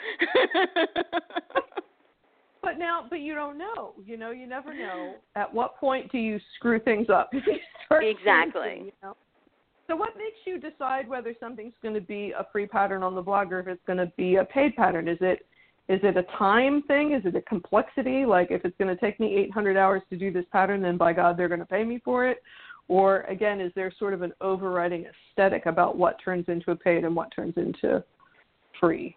but 2.62 2.78
now, 2.78 3.06
but 3.08 3.20
you 3.20 3.34
don't 3.34 3.58
know. 3.58 3.92
You 4.04 4.16
know, 4.16 4.30
you 4.30 4.46
never 4.46 4.74
know. 4.74 5.14
At 5.34 5.52
what 5.52 5.78
point 5.78 6.10
do 6.12 6.18
you 6.18 6.38
screw 6.56 6.78
things 6.80 7.08
up? 7.10 7.30
exactly. 7.90 8.84
You 8.86 8.92
know? 9.02 9.16
So, 9.88 9.96
what 9.96 10.16
makes 10.16 10.38
you 10.46 10.58
decide 10.58 11.08
whether 11.08 11.34
something's 11.38 11.74
going 11.82 11.94
to 11.94 12.00
be 12.00 12.32
a 12.38 12.46
free 12.52 12.66
pattern 12.66 13.02
on 13.02 13.14
the 13.14 13.22
blog 13.22 13.52
or 13.52 13.60
if 13.60 13.66
it's 13.66 13.82
going 13.86 13.98
to 13.98 14.10
be 14.16 14.36
a 14.36 14.44
paid 14.44 14.76
pattern? 14.76 15.08
Is 15.08 15.18
it 15.20 15.46
is 15.88 16.00
it 16.02 16.16
a 16.16 16.22
time 16.38 16.82
thing? 16.82 17.12
Is 17.12 17.22
it 17.24 17.34
a 17.34 17.42
complexity? 17.42 18.24
Like, 18.24 18.50
if 18.50 18.64
it's 18.64 18.76
going 18.78 18.94
to 18.94 19.00
take 19.00 19.18
me 19.18 19.36
800 19.36 19.76
hours 19.76 20.00
to 20.10 20.16
do 20.16 20.32
this 20.32 20.44
pattern, 20.52 20.80
then 20.80 20.96
by 20.96 21.12
God, 21.12 21.36
they're 21.36 21.48
going 21.48 21.60
to 21.60 21.66
pay 21.66 21.82
me 21.82 22.00
for 22.04 22.26
it. 22.26 22.38
Or 22.92 23.22
again, 23.22 23.58
is 23.58 23.72
there 23.74 23.90
sort 23.98 24.12
of 24.12 24.20
an 24.20 24.34
overriding 24.42 25.06
aesthetic 25.06 25.64
about 25.64 25.96
what 25.96 26.16
turns 26.22 26.44
into 26.48 26.72
a 26.72 26.76
paid 26.76 27.04
and 27.04 27.16
what 27.16 27.32
turns 27.34 27.54
into 27.56 28.04
free? 28.78 29.16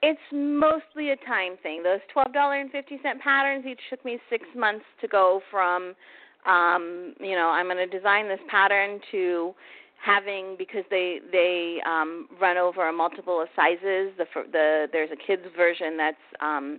It's 0.00 0.20
mostly 0.32 1.10
a 1.10 1.16
time 1.26 1.56
thing. 1.60 1.82
Those 1.82 1.98
twelve 2.12 2.32
dollar 2.32 2.60
and 2.60 2.70
fifty 2.70 3.00
cent 3.02 3.20
patterns 3.20 3.64
each 3.66 3.80
took 3.90 4.04
me 4.04 4.20
six 4.30 4.44
months 4.56 4.84
to 5.00 5.08
go 5.08 5.40
from, 5.50 5.96
um, 6.46 7.14
you 7.18 7.34
know, 7.34 7.48
I'm 7.48 7.66
going 7.66 7.78
to 7.78 7.98
design 7.98 8.28
this 8.28 8.38
pattern 8.48 9.00
to 9.10 9.54
having 10.00 10.54
because 10.56 10.84
they 10.88 11.18
they 11.32 11.78
um, 11.84 12.28
run 12.40 12.58
over 12.58 12.88
a 12.88 12.92
multiple 12.92 13.42
of 13.42 13.48
sizes. 13.56 14.12
The 14.18 14.26
the 14.52 14.86
there's 14.92 15.10
a 15.10 15.26
kids 15.26 15.42
version 15.56 15.96
that's 15.96 16.16
um, 16.40 16.78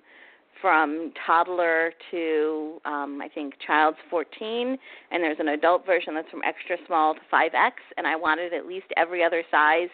from 0.66 1.12
toddler 1.28 1.92
to 2.10 2.82
um, 2.86 3.22
I 3.22 3.28
think 3.28 3.54
child's 3.68 4.00
14, 4.10 4.76
and 5.12 5.24
there's 5.24 5.38
an 5.40 5.50
adult 5.50 5.86
version 5.86 6.16
that's 6.16 6.28
from 6.32 6.42
extra 6.44 6.76
small 6.88 7.14
to 7.14 7.20
5X. 7.32 7.74
And 7.98 8.08
I 8.08 8.16
wanted 8.16 8.52
at 8.52 8.66
least 8.66 8.88
every 8.98 9.24
other 9.24 9.44
size 9.52 9.90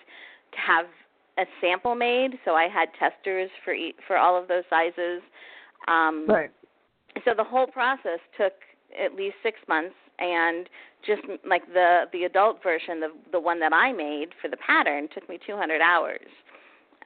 to 0.54 0.58
have 0.66 0.86
a 1.38 1.44
sample 1.60 1.94
made, 1.94 2.40
so 2.46 2.52
I 2.52 2.70
had 2.70 2.88
testers 2.98 3.50
for 3.66 3.76
for 4.08 4.16
all 4.16 4.42
of 4.42 4.48
those 4.48 4.64
sizes. 4.70 5.22
Um, 5.90 6.26
right. 6.30 6.52
So 7.26 7.32
the 7.36 7.44
whole 7.44 7.68
process 7.68 8.20
took 8.38 8.54
at 8.98 9.14
least 9.14 9.36
six 9.44 9.60
months, 9.68 9.96
and 10.20 10.70
just 11.06 11.24
like 11.46 11.68
the 11.74 12.04
the 12.14 12.24
adult 12.24 12.64
version, 12.64 13.02
the 13.02 13.10
the 13.34 13.42
one 13.42 13.60
that 13.60 13.74
I 13.74 13.92
made 13.92 14.30
for 14.42 14.48
the 14.48 14.58
pattern, 14.66 15.10
took 15.14 15.28
me 15.28 15.38
200 15.46 15.82
hours 15.82 16.30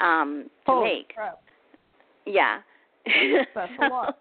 um, 0.02 0.52
to 0.68 0.72
Holy 0.72 0.94
make. 0.98 1.16
Crap. 1.16 1.42
Yeah. 2.28 2.60
That's 3.56 3.72
a 3.82 3.88
lot. 3.88 4.18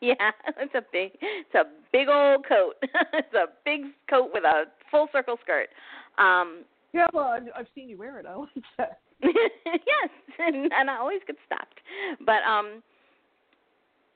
Yeah, 0.00 0.14
it's 0.58 0.74
a 0.74 0.82
big, 0.92 1.12
it's 1.20 1.54
a 1.54 1.64
big 1.92 2.08
old 2.08 2.46
coat. 2.46 2.74
it's 3.12 3.34
a 3.34 3.46
big 3.64 3.80
coat 4.08 4.30
with 4.32 4.44
a 4.44 4.64
full 4.90 5.08
circle 5.12 5.36
skirt. 5.42 5.68
Um, 6.18 6.64
yeah, 6.92 7.06
well, 7.12 7.24
I've, 7.26 7.42
I've 7.56 7.66
seen 7.74 7.88
you 7.88 7.98
wear 7.98 8.18
it. 8.18 8.26
I 8.26 8.34
like 8.34 8.48
that. 8.78 9.00
yes, 9.22 10.10
and, 10.38 10.70
and 10.72 10.90
I 10.90 10.98
always 10.98 11.20
get 11.26 11.36
stopped. 11.46 11.80
But 12.24 12.42
um, 12.48 12.82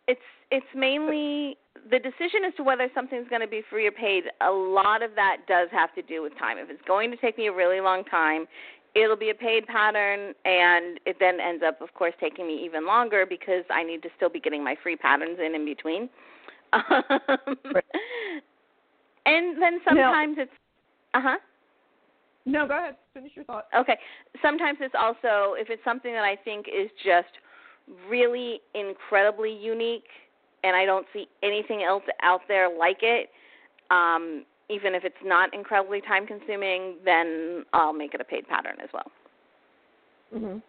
it's 0.07 0.20
it's 0.51 0.66
mainly 0.74 1.57
the 1.91 1.99
decision 1.99 2.45
as 2.47 2.55
to 2.57 2.62
whether 2.62 2.89
something's 2.95 3.28
going 3.28 3.41
to 3.41 3.49
be 3.49 3.62
free 3.68 3.87
or 3.87 3.91
paid. 3.91 4.24
A 4.41 4.51
lot 4.51 5.03
of 5.03 5.11
that 5.16 5.39
does 5.49 5.68
have 5.72 5.95
to 5.95 6.03
do 6.03 6.22
with 6.22 6.37
time. 6.39 6.59
If 6.59 6.70
it's 6.70 6.83
going 6.87 7.11
to 7.11 7.16
take 7.16 7.39
me 7.39 7.49
a 7.49 7.53
really 7.53 7.80
long 7.80 8.05
time, 8.05 8.47
it'll 8.95 9.16
be 9.16 9.30
a 9.30 9.34
paid 9.34 9.66
pattern, 9.66 10.34
and 10.45 11.01
it 11.07 11.16
then 11.18 11.38
ends 11.40 11.62
up, 11.66 11.80
of 11.80 11.93
course, 11.95 12.14
taking 12.20 12.47
me 12.47 12.62
even 12.64 12.86
longer 12.86 13.24
because 13.28 13.64
I 13.70 13.82
need 13.82 14.03
to 14.03 14.09
still 14.16 14.28
be 14.28 14.40
getting 14.40 14.62
my 14.62 14.76
free 14.82 14.97
patterns 14.97 15.38
in 15.45 15.55
in 15.55 15.64
between. 15.64 16.09
Right. 17.74 17.84
And 19.24 19.62
then 19.62 19.80
sometimes 19.86 20.36
it's 20.38 20.51
uh 21.14 21.20
huh. 21.22 21.38
No, 22.45 22.66
go 22.66 22.76
ahead. 22.76 22.97
Finish 23.14 23.32
your 23.36 23.45
thought. 23.45 23.66
Okay. 23.76 23.97
Sometimes 24.40 24.78
it's 24.80 24.95
also 24.99 25.55
if 25.57 25.70
it's 25.70 25.84
something 25.84 26.12
that 26.12 26.24
I 26.24 26.36
think 26.36 26.66
is 26.66 26.90
just 27.05 27.28
really 28.09 28.61
incredibly 28.74 29.53
unique 29.53 30.09
and 30.64 30.74
I 30.74 30.84
don't 30.84 31.07
see 31.12 31.26
anything 31.43 31.82
else 31.82 32.03
out 32.22 32.40
there 32.49 32.68
like 32.76 32.99
it, 33.03 33.30
um, 33.90 34.45
even 34.70 34.94
if 34.94 35.04
it's 35.04 35.16
not 35.24 35.52
incredibly 35.54 36.00
time 36.00 36.26
consuming, 36.26 36.96
then 37.04 37.64
I'll 37.72 37.92
make 37.92 38.14
it 38.14 38.20
a 38.20 38.24
paid 38.24 38.46
pattern 38.48 38.76
as 38.82 38.88
well. 38.92 39.10
Mhm. 40.34 40.62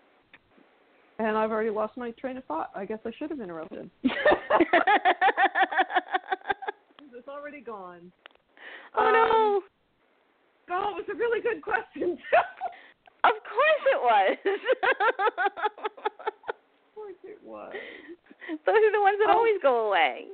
And 1.20 1.38
I've 1.38 1.52
already 1.52 1.70
lost 1.70 1.96
my 1.96 2.10
train 2.12 2.38
of 2.38 2.44
thought. 2.46 2.72
I 2.76 2.86
guess 2.86 3.00
I 3.06 3.12
should 3.18 3.30
have 3.30 3.40
interrupted. 3.40 3.90
it's 7.16 7.28
already 7.30 7.62
gone. 7.62 8.12
oh 8.96 9.06
Um, 9.06 9.14
no. 9.14 9.62
Oh, 10.72 10.90
it 10.92 10.96
was 10.96 11.06
a 11.12 11.16
really 11.16 11.42
good 11.42 11.62
question. 11.62 12.18
Of 13.26 13.32
course 13.48 13.84
it 13.88 14.02
was. 14.04 14.36
of 14.44 14.60
course 16.94 17.16
it 17.24 17.40
was. 17.42 17.74
Those 18.66 18.76
are 18.76 18.92
the 18.92 19.00
ones 19.02 19.18
that 19.24 19.30
Oh. 19.30 19.38
always 19.38 19.62
go 19.62 19.88
away. 19.88 20.28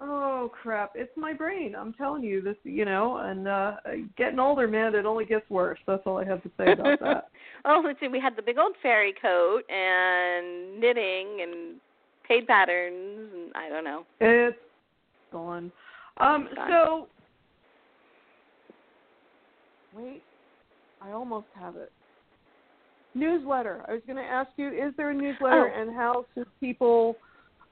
Oh 0.00 0.50
crap! 0.62 0.92
It's 0.94 1.16
my 1.16 1.32
brain. 1.32 1.74
I'm 1.74 1.94
telling 1.94 2.22
you 2.22 2.42
this. 2.42 2.56
You 2.64 2.84
know, 2.84 3.16
and 3.18 3.48
uh 3.48 3.76
getting 4.18 4.38
older, 4.38 4.68
man, 4.68 4.94
it 4.94 5.06
only 5.06 5.24
gets 5.24 5.48
worse. 5.48 5.78
That's 5.86 6.02
all 6.04 6.18
I 6.18 6.24
have 6.24 6.42
to 6.42 6.50
say 6.58 6.72
about 6.72 7.00
that. 7.00 7.28
oh, 7.64 7.82
let's 7.84 7.98
see. 8.00 8.08
We 8.08 8.20
had 8.20 8.36
the 8.36 8.42
big 8.42 8.58
old 8.58 8.74
fairy 8.82 9.14
coat 9.20 9.62
and 9.70 10.78
knitting 10.78 11.38
and 11.42 11.76
paid 12.28 12.46
patterns 12.46 13.30
and 13.34 13.52
I 13.54 13.68
don't 13.68 13.84
know. 13.84 14.04
It's 14.20 14.56
gone. 15.32 15.72
Um. 16.18 16.48
Gone. 16.54 16.68
So, 16.68 17.08
wait. 19.96 20.22
I 21.00 21.12
almost 21.12 21.46
have 21.54 21.76
it. 21.76 21.92
Newsletter. 23.14 23.82
I 23.88 23.92
was 23.92 24.02
going 24.06 24.16
to 24.16 24.22
ask 24.22 24.50
you: 24.56 24.68
Is 24.68 24.92
there 24.98 25.10
a 25.10 25.14
newsletter, 25.14 25.72
Oh. 25.74 25.80
and 25.80 25.94
how 25.94 26.26
should 26.34 26.46
people 26.60 27.16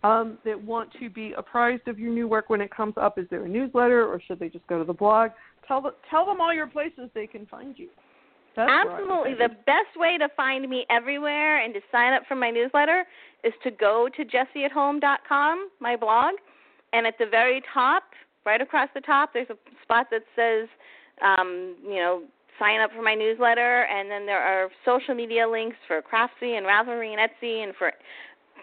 um, 0.05 0.39
that 0.45 0.63
want 0.63 0.91
to 1.01 1.09
be 1.09 1.33
apprised 1.37 1.89
of 1.89 1.99
your 1.99 2.13
new 2.13 2.29
work 2.29 2.51
when 2.51 2.61
it 2.61 2.71
comes 2.71 2.95
up? 2.97 3.19
Is 3.19 3.27
there 3.31 3.45
a 3.45 3.49
newsletter, 3.49 4.07
or 4.07 4.21
should 4.21 4.39
they 4.39 4.51
just 4.51 4.67
go 4.67 4.79
to 4.79 4.85
the 4.85 4.93
blog? 4.93 5.31
Tell 5.67 5.81
the, 5.81 5.95
tell 6.11 6.27
them 6.27 6.41
all 6.41 6.53
your 6.53 6.67
places 6.67 7.09
they 7.15 7.27
can 7.27 7.47
find 7.47 7.77
you. 7.79 7.89
That's 8.55 8.71
Absolutely. 8.71 9.35
The 9.35 9.49
best 9.67 9.97
way 9.97 10.17
to 10.19 10.29
find 10.37 10.69
me 10.69 10.87
everywhere 10.91 11.65
and 11.65 11.75
to 11.75 11.81
sign 11.91 12.13
up 12.13 12.23
for 12.29 12.37
my 12.37 12.51
newsletter 12.51 13.05
is 13.43 13.53
to 13.65 13.71
go 13.71 14.09
to 14.15 14.25
jessieathome.com, 14.25 15.71
my 15.81 15.97
blog, 15.97 16.35
and 16.93 17.07
at 17.07 17.15
the 17.19 17.27
very 17.27 17.63
top, 17.73 18.05
right 18.45 18.61
across 18.61 18.91
the 18.95 19.01
top, 19.01 19.33
there's 19.33 19.51
a 19.51 19.57
spot 19.83 20.07
that 20.11 20.23
says, 20.37 20.69
um, 21.23 21.77
you 21.83 21.97
know, 21.97 22.23
sign 22.59 22.81
up 22.81 22.91
for 22.95 23.03
my 23.03 23.15
newsletter, 23.15 23.87
and 23.91 24.09
then 24.09 24.27
there 24.27 24.41
are 24.41 24.69
social 24.85 25.15
media 25.15 25.49
links 25.49 25.77
for 25.89 26.01
Craftsy 26.03 26.57
and 26.57 26.67
Ravelry 26.67 27.17
and 27.17 27.19
Etsy 27.19 27.65
and 27.65 27.75
for 27.75 27.91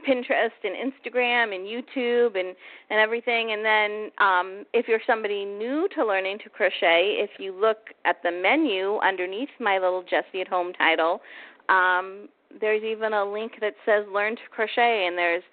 Pinterest 0.08 0.50
and 0.64 0.76
Instagram 0.76 1.56
and 1.56 1.66
YouTube 1.66 2.40
and 2.40 2.56
and 2.90 3.00
everything. 3.00 3.52
And 3.52 3.64
then 3.64 4.12
um, 4.18 4.66
if 4.74 4.88
you're 4.88 5.02
somebody 5.06 5.46
new 5.46 5.88
to 5.96 6.06
learning 6.06 6.40
to 6.44 6.50
crochet, 6.50 7.18
if 7.20 7.32
you 7.40 7.54
look 7.54 7.90
at 8.06 8.18
the 8.24 8.32
menu 8.32 8.98
underneath 8.98 9.50
my 9.60 9.78
little 9.78 10.04
Jessie 10.04 10.42
at 10.42 10.48
Home 10.48 10.74
title, 10.74 11.22
um, 11.70 12.28
there's 12.60 12.84
even 12.84 13.14
a 13.14 13.24
link 13.24 13.54
that 13.62 13.76
says 13.86 14.06
Learn 14.14 14.36
to 14.36 14.42
Crochet, 14.50 15.06
and 15.08 15.18
there's 15.18 15.44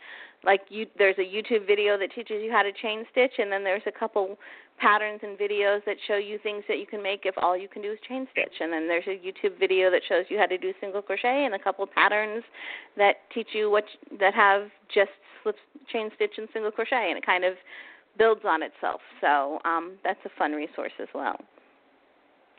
like 0.44 0.62
you 0.68 0.86
there's 0.96 1.18
a 1.18 1.22
YouTube 1.22 1.66
video 1.66 1.98
that 1.98 2.12
teaches 2.14 2.42
you 2.42 2.50
how 2.50 2.62
to 2.62 2.72
chain 2.72 3.04
stitch, 3.10 3.32
and 3.38 3.50
then 3.50 3.64
there's 3.64 3.82
a 3.86 3.92
couple 3.92 4.38
patterns 4.78 5.20
and 5.22 5.38
videos 5.38 5.84
that 5.84 5.96
show 6.06 6.16
you 6.16 6.38
things 6.42 6.64
that 6.68 6.78
you 6.78 6.86
can 6.86 7.02
make 7.02 7.22
if 7.24 7.34
all 7.38 7.56
you 7.56 7.68
can 7.68 7.82
do 7.82 7.92
is 7.92 7.98
chain 8.08 8.26
stitch. 8.32 8.54
And 8.60 8.72
then 8.72 8.88
there's 8.88 9.06
a 9.06 9.18
YouTube 9.18 9.58
video 9.58 9.90
that 9.90 10.02
shows 10.08 10.24
you 10.28 10.38
how 10.38 10.46
to 10.46 10.58
do 10.58 10.72
single 10.80 11.02
crochet 11.02 11.44
and 11.44 11.54
a 11.54 11.58
couple 11.58 11.86
patterns 11.86 12.44
that 12.96 13.16
teach 13.34 13.48
you 13.52 13.70
what 13.70 13.84
that 14.20 14.34
have 14.34 14.68
just 14.92 15.10
slip 15.42 15.56
chain 15.92 16.10
stitch 16.16 16.32
and 16.38 16.48
single 16.52 16.70
crochet 16.70 17.08
and 17.08 17.18
it 17.18 17.26
kind 17.26 17.44
of 17.44 17.54
builds 18.16 18.42
on 18.44 18.62
itself. 18.62 19.00
So, 19.20 19.58
um 19.64 19.98
that's 20.04 20.20
a 20.24 20.30
fun 20.38 20.52
resource 20.52 20.92
as 21.00 21.08
well. 21.14 21.36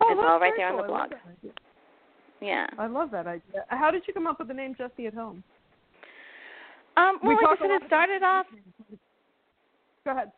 Oh, 0.01 0.07
it's 0.11 0.21
all 0.23 0.39
right 0.39 0.53
there 0.55 0.69
on 0.69 0.77
the. 0.77 0.83
I 0.83 0.87
blog. 0.87 1.11
Yeah. 2.41 2.67
I 2.77 2.87
love 2.87 3.11
that 3.11 3.27
idea. 3.27 3.65
How 3.67 3.91
did 3.91 4.03
you 4.07 4.13
come 4.13 4.27
up 4.27 4.39
with 4.39 4.47
the 4.47 4.53
name 4.53 4.75
Jessie 4.77 5.07
at 5.07 5.13
Home? 5.13 5.43
Um 6.97 7.19
We 7.23 7.35
well 7.35 7.51
like 7.51 7.59
I 7.59 7.61
said 7.61 7.71
it 7.71 7.87
started 7.87 8.23
off 8.23 8.45
Go 10.05 10.11
ahead. 10.11 10.31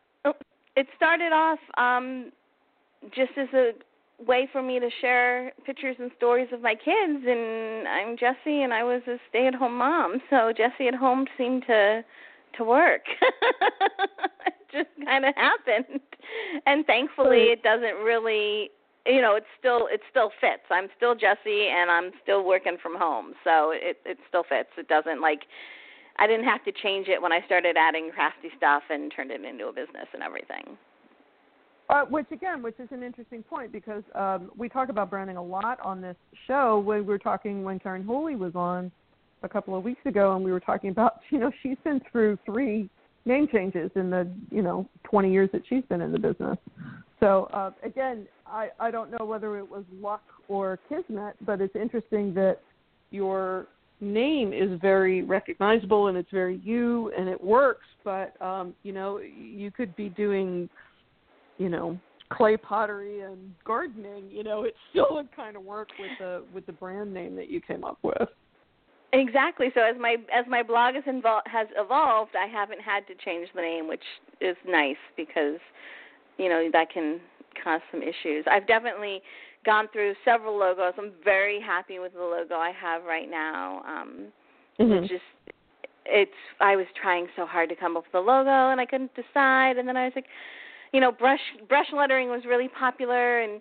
It 0.76 0.86
started 0.96 1.32
off 1.32 1.58
um 1.76 2.32
just 3.14 3.32
as 3.36 3.48
a 3.54 3.72
way 4.26 4.48
for 4.52 4.62
me 4.62 4.78
to 4.78 4.88
share 5.00 5.52
pictures 5.66 5.96
and 5.98 6.10
stories 6.16 6.48
of 6.52 6.60
my 6.60 6.74
kids 6.74 7.24
and 7.26 7.88
I'm 7.88 8.16
Jessie 8.16 8.62
and 8.62 8.72
I 8.72 8.84
was 8.84 9.02
a 9.06 9.16
stay 9.28 9.46
at 9.46 9.54
home 9.54 9.76
mom 9.76 10.20
so 10.30 10.52
Jessie 10.56 10.88
at 10.88 10.94
home 10.94 11.26
seemed 11.36 11.64
to 11.66 12.04
to 12.58 12.64
work. 12.64 13.02
It 14.44 14.86
just 14.86 15.06
kind 15.06 15.26
of 15.26 15.34
happened. 15.36 16.00
And 16.66 16.86
thankfully 16.86 17.52
it 17.52 17.62
doesn't 17.62 18.02
really 18.02 18.70
you 19.06 19.20
know 19.20 19.34
it 19.34 19.44
still 19.58 19.88
it 19.90 20.00
still 20.10 20.30
fits. 20.40 20.62
I'm 20.70 20.88
still 20.96 21.14
Jessie 21.14 21.68
and 21.68 21.90
I'm 21.90 22.10
still 22.22 22.44
working 22.44 22.76
from 22.82 22.96
home 22.96 23.34
so 23.44 23.72
it 23.74 23.98
it 24.04 24.18
still 24.28 24.44
fits. 24.48 24.70
It 24.78 24.88
doesn't 24.88 25.20
like 25.20 25.40
I 26.18 26.26
didn't 26.26 26.44
have 26.44 26.64
to 26.64 26.72
change 26.82 27.08
it 27.08 27.20
when 27.20 27.32
I 27.32 27.44
started 27.46 27.76
adding 27.76 28.10
crafty 28.14 28.48
stuff 28.56 28.82
and 28.90 29.12
turned 29.14 29.30
it 29.30 29.44
into 29.44 29.66
a 29.68 29.72
business 29.72 30.06
and 30.12 30.22
everything. 30.22 30.76
Uh, 31.88 32.04
which 32.06 32.26
again, 32.30 32.62
which 32.62 32.78
is 32.78 32.88
an 32.90 33.02
interesting 33.02 33.42
point 33.42 33.72
because 33.72 34.02
um, 34.14 34.50
we 34.56 34.68
talk 34.68 34.88
about 34.88 35.10
branding 35.10 35.36
a 35.36 35.42
lot 35.42 35.78
on 35.80 36.00
this 36.00 36.16
show. 36.46 36.78
When 36.78 36.98
we 36.98 37.04
were 37.04 37.18
talking 37.18 37.64
when 37.64 37.78
Karen 37.78 38.02
Whooley 38.02 38.36
was 38.36 38.54
on 38.54 38.90
a 39.42 39.48
couple 39.48 39.76
of 39.76 39.84
weeks 39.84 40.00
ago, 40.06 40.34
and 40.34 40.44
we 40.44 40.52
were 40.52 40.60
talking 40.60 40.90
about 40.90 41.20
you 41.30 41.38
know 41.38 41.50
she's 41.62 41.76
been 41.84 42.00
through 42.10 42.38
three 42.46 42.88
name 43.24 43.46
changes 43.52 43.90
in 43.94 44.10
the 44.10 44.26
you 44.50 44.62
know 44.62 44.88
20 45.04 45.30
years 45.30 45.50
that 45.52 45.62
she's 45.68 45.84
been 45.88 46.00
in 46.00 46.12
the 46.12 46.18
business. 46.18 46.56
So 47.20 47.48
uh, 47.52 47.72
again, 47.82 48.26
I 48.46 48.68
I 48.80 48.90
don't 48.90 49.10
know 49.10 49.26
whether 49.26 49.58
it 49.58 49.68
was 49.68 49.84
luck 50.00 50.22
or 50.48 50.78
kismet, 50.88 51.34
but 51.44 51.60
it's 51.60 51.76
interesting 51.76 52.32
that 52.34 52.60
your 53.10 53.66
name 54.02 54.52
is 54.52 54.78
very 54.80 55.22
recognizable 55.22 56.08
and 56.08 56.18
it's 56.18 56.30
very 56.30 56.60
you 56.64 57.12
and 57.16 57.28
it 57.28 57.42
works. 57.42 57.86
But 58.04 58.40
um, 58.42 58.74
you 58.82 58.92
know 58.92 59.18
you 59.18 59.70
could 59.70 59.94
be 59.96 60.08
doing 60.08 60.68
you 61.58 61.68
know 61.68 61.98
clay 62.30 62.56
pottery 62.56 63.20
and 63.20 63.54
gardening 63.62 64.24
you 64.30 64.42
know 64.42 64.62
it 64.62 64.74
still 64.90 65.08
would 65.10 65.28
kind 65.36 65.54
of 65.54 65.62
work 65.62 65.88
with 66.00 66.10
the 66.18 66.42
with 66.54 66.64
the 66.66 66.72
brand 66.72 67.12
name 67.12 67.36
that 67.36 67.50
you 67.50 67.60
came 67.60 67.84
up 67.84 67.98
with 68.02 68.28
Exactly. 69.12 69.68
So 69.74 69.82
as 69.82 69.94
my 70.00 70.16
as 70.34 70.46
my 70.48 70.62
blog 70.62 70.94
has 70.94 71.04
invol- 71.04 71.46
has 71.46 71.68
evolved, 71.76 72.32
I 72.34 72.46
haven't 72.46 72.80
had 72.80 73.06
to 73.08 73.14
change 73.22 73.48
the 73.54 73.60
name, 73.60 73.86
which 73.86 74.02
is 74.40 74.56
nice 74.66 74.96
because 75.16 75.58
you 76.38 76.48
know 76.48 76.70
that 76.72 76.90
can 76.90 77.20
cause 77.62 77.82
some 77.90 78.00
issues. 78.02 78.44
I've 78.50 78.66
definitely 78.66 79.20
gone 79.64 79.88
through 79.92 80.14
several 80.24 80.58
logos. 80.58 80.94
I'm 80.98 81.12
very 81.24 81.60
happy 81.60 81.98
with 81.98 82.12
the 82.14 82.20
logo 82.20 82.54
I 82.54 82.72
have 82.72 83.04
right 83.04 83.30
now. 83.30 83.82
Um 83.86 84.32
mm-hmm. 84.80 84.92
It's 84.92 85.08
just 85.08 85.22
it's 86.04 86.30
I 86.60 86.76
was 86.76 86.86
trying 87.00 87.28
so 87.36 87.46
hard 87.46 87.68
to 87.68 87.76
come 87.76 87.96
up 87.96 88.04
with 88.04 88.22
a 88.22 88.24
logo 88.24 88.70
and 88.70 88.80
I 88.80 88.86
couldn't 88.86 89.12
decide 89.14 89.76
and 89.78 89.86
then 89.86 89.96
I 89.96 90.04
was 90.04 90.12
like 90.14 90.26
you 90.92 91.00
know, 91.00 91.10
brush 91.10 91.40
brush 91.68 91.86
lettering 91.94 92.28
was 92.28 92.42
really 92.46 92.68
popular 92.68 93.40
and 93.40 93.60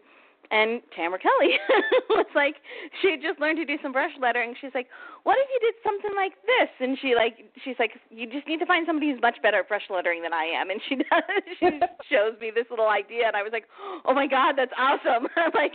and 0.52 0.82
Tamara 0.95 1.20
Kelly 1.20 1.56
was 2.10 2.28
like 2.36 2.56
she 3.02 3.12
had 3.12 3.22
just 3.22 3.39
learned 3.39 3.58
to 3.58 3.66
do 3.66 3.78
some 3.82 3.91
brush 3.91 4.12
lettering. 4.20 4.54
She's 4.60 4.76
like, 4.76 4.88
What 5.24 5.38
if 5.39 5.47
you 5.47 5.60
did 5.64 5.80
something 5.84 6.12
like 6.16 6.34
this? 6.43 6.70
And 6.80 6.97
she 7.02 7.16
like 7.16 7.39
she's 7.64 7.80
like, 7.80 7.95
You 8.12 8.28
just 8.30 8.47
need 8.47 8.60
to 8.60 8.66
find 8.66 8.86
somebody 8.86 9.12
who's 9.12 9.22
much 9.22 9.41
better 9.41 9.60
at 9.60 9.68
brush 9.68 9.88
lettering 9.89 10.22
than 10.22 10.34
I 10.34 10.45
am 10.45 10.70
and 10.70 10.82
she 10.88 10.95
does 11.08 11.24
she 11.60 11.68
shows 12.12 12.36
me 12.39 12.52
this 12.54 12.68
little 12.70 12.89
idea 12.89 13.28
and 13.28 13.36
I 13.36 13.43
was 13.43 13.52
like, 13.52 13.66
Oh 14.06 14.14
my 14.14 14.28
god, 14.28 14.56
that's 14.58 14.76
awesome. 14.78 15.28
I'm 15.36 15.56
like, 15.56 15.74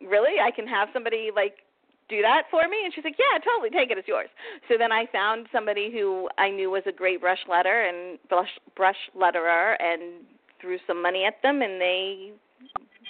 Really? 0.00 0.40
I 0.40 0.50
can 0.50 0.66
have 0.66 0.88
somebody 0.92 1.30
like 1.34 1.66
do 2.08 2.22
that 2.22 2.44
for 2.50 2.68
me? 2.68 2.78
And 2.84 2.94
she's 2.94 3.02
like, 3.02 3.18
yeah, 3.18 3.38
totally, 3.42 3.70
take 3.70 3.90
it, 3.90 3.98
it's 3.98 4.06
yours. 4.06 4.28
So 4.68 4.76
then 4.78 4.92
I 4.92 5.06
found 5.10 5.48
somebody 5.50 5.90
who 5.90 6.28
I 6.38 6.50
knew 6.50 6.70
was 6.70 6.84
a 6.86 6.92
great 6.92 7.20
brush 7.20 7.40
letter 7.50 7.82
and 7.82 8.18
brush 8.28 8.50
brush 8.76 9.10
letterer, 9.16 9.74
and 9.80 10.22
threw 10.60 10.78
some 10.86 11.02
money 11.02 11.24
at 11.24 11.42
them, 11.42 11.62
and 11.62 11.80
they 11.80 12.32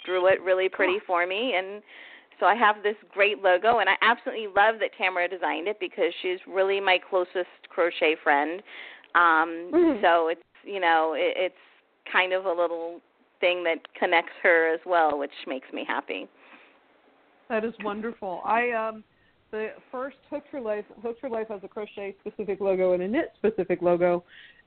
drew 0.07 0.27
it 0.29 0.41
really 0.41 0.69
pretty 0.69 0.99
for 1.07 1.27
me. 1.27 1.55
And 1.57 1.83
so 2.39 2.47
I 2.47 2.55
have 2.55 2.83
this 2.83 2.97
great 3.13 3.43
logo, 3.43 3.79
and 3.79 3.89
I 3.89 3.97
absolutely 4.03 4.47
love 4.47 4.77
that 4.81 4.91
Tamara 4.97 5.29
designed 5.29 5.69
it 5.69 5.79
because 5.81 6.13
she's 6.23 6.39
really 6.47 6.81
my 6.81 6.99
closest 7.11 7.69
crochet 7.69 8.17
friend. 8.23 8.63
Um, 9.15 9.71
Mhm. 9.73 10.01
So 10.03 10.29
it's 10.29 10.43
you 10.63 10.81
know 10.81 11.15
it, 11.15 11.35
it's 11.37 11.65
kind 12.11 12.33
of 12.33 12.47
a 12.47 12.53
little 12.53 13.01
thing 13.41 13.65
that 13.65 13.79
connects 13.95 14.33
her 14.43 14.73
as 14.73 14.81
well, 14.87 15.19
which 15.19 15.33
makes 15.47 15.71
me 15.73 15.85
happy. 15.85 16.29
That 17.49 17.65
is 17.65 17.75
wonderful. 17.85 18.43
I 18.45 18.71
um 18.73 19.05
the 19.51 19.73
first 19.91 20.17
Hooked 20.31 20.51
for 20.51 20.61
Life 20.61 20.85
Hooked 21.03 21.21
for 21.21 21.31
Life 21.31 21.49
has 21.49 21.61
a 21.65 21.69
crochet 21.69 22.15
specific 22.21 22.61
logo 22.61 22.93
and 22.93 23.03
a 23.03 23.09
knit 23.09 23.33
specific 23.37 23.81
logo, 23.83 24.25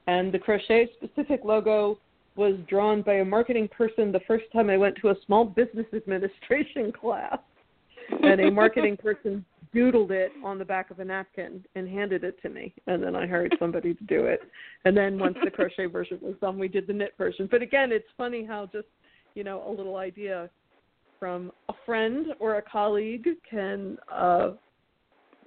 and 0.07 0.31
the 0.31 0.39
crochet 0.39 0.89
specific 0.97 1.41
logo 1.43 1.99
was 2.39 2.55
drawn 2.69 3.01
by 3.01 3.15
a 3.15 3.25
marketing 3.25 3.67
person 3.67 4.13
the 4.13 4.21
first 4.25 4.45
time 4.53 4.69
I 4.69 4.77
went 4.77 4.95
to 5.01 5.09
a 5.09 5.15
small 5.25 5.43
business 5.43 5.85
administration 5.93 6.89
class, 6.99 7.37
and 8.23 8.39
a 8.39 8.49
marketing 8.49 8.95
person 9.03 9.45
doodled 9.75 10.11
it 10.11 10.31
on 10.43 10.57
the 10.57 10.63
back 10.63 10.89
of 10.89 10.99
a 10.99 11.05
napkin 11.05 11.63
and 11.75 11.87
handed 11.87 12.23
it 12.23 12.41
to 12.41 12.49
me, 12.49 12.73
and 12.87 13.03
then 13.03 13.13
I 13.13 13.27
hired 13.27 13.55
somebody 13.59 13.93
to 13.93 14.03
do 14.05 14.25
it, 14.25 14.39
and 14.85 14.95
then 14.95 15.19
once 15.19 15.35
the 15.43 15.51
crochet 15.51 15.85
version 15.91 16.17
was 16.21 16.35
done, 16.39 16.57
we 16.57 16.69
did 16.69 16.87
the 16.87 16.93
knit 16.93 17.13
version. 17.17 17.49
But 17.51 17.61
again, 17.61 17.91
it's 17.91 18.07
funny 18.17 18.45
how 18.45 18.69
just 18.71 18.87
you 19.35 19.43
know 19.43 19.61
a 19.67 19.69
little 19.69 19.97
idea 19.97 20.49
from 21.19 21.51
a 21.67 21.73
friend 21.85 22.27
or 22.39 22.55
a 22.55 22.61
colleague 22.61 23.27
can 23.47 23.97
uh 24.09 24.51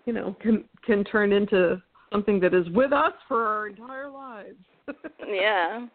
you 0.05 0.12
know 0.12 0.36
can 0.43 0.64
can 0.84 1.05
turn 1.05 1.32
into 1.32 1.82
something 2.12 2.38
that 2.40 2.53
is 2.53 2.68
with 2.74 2.93
us 2.93 3.14
for 3.26 3.47
our 3.47 3.68
entire 3.68 4.11
lives. 4.11 4.59
Yeah, 5.26 5.86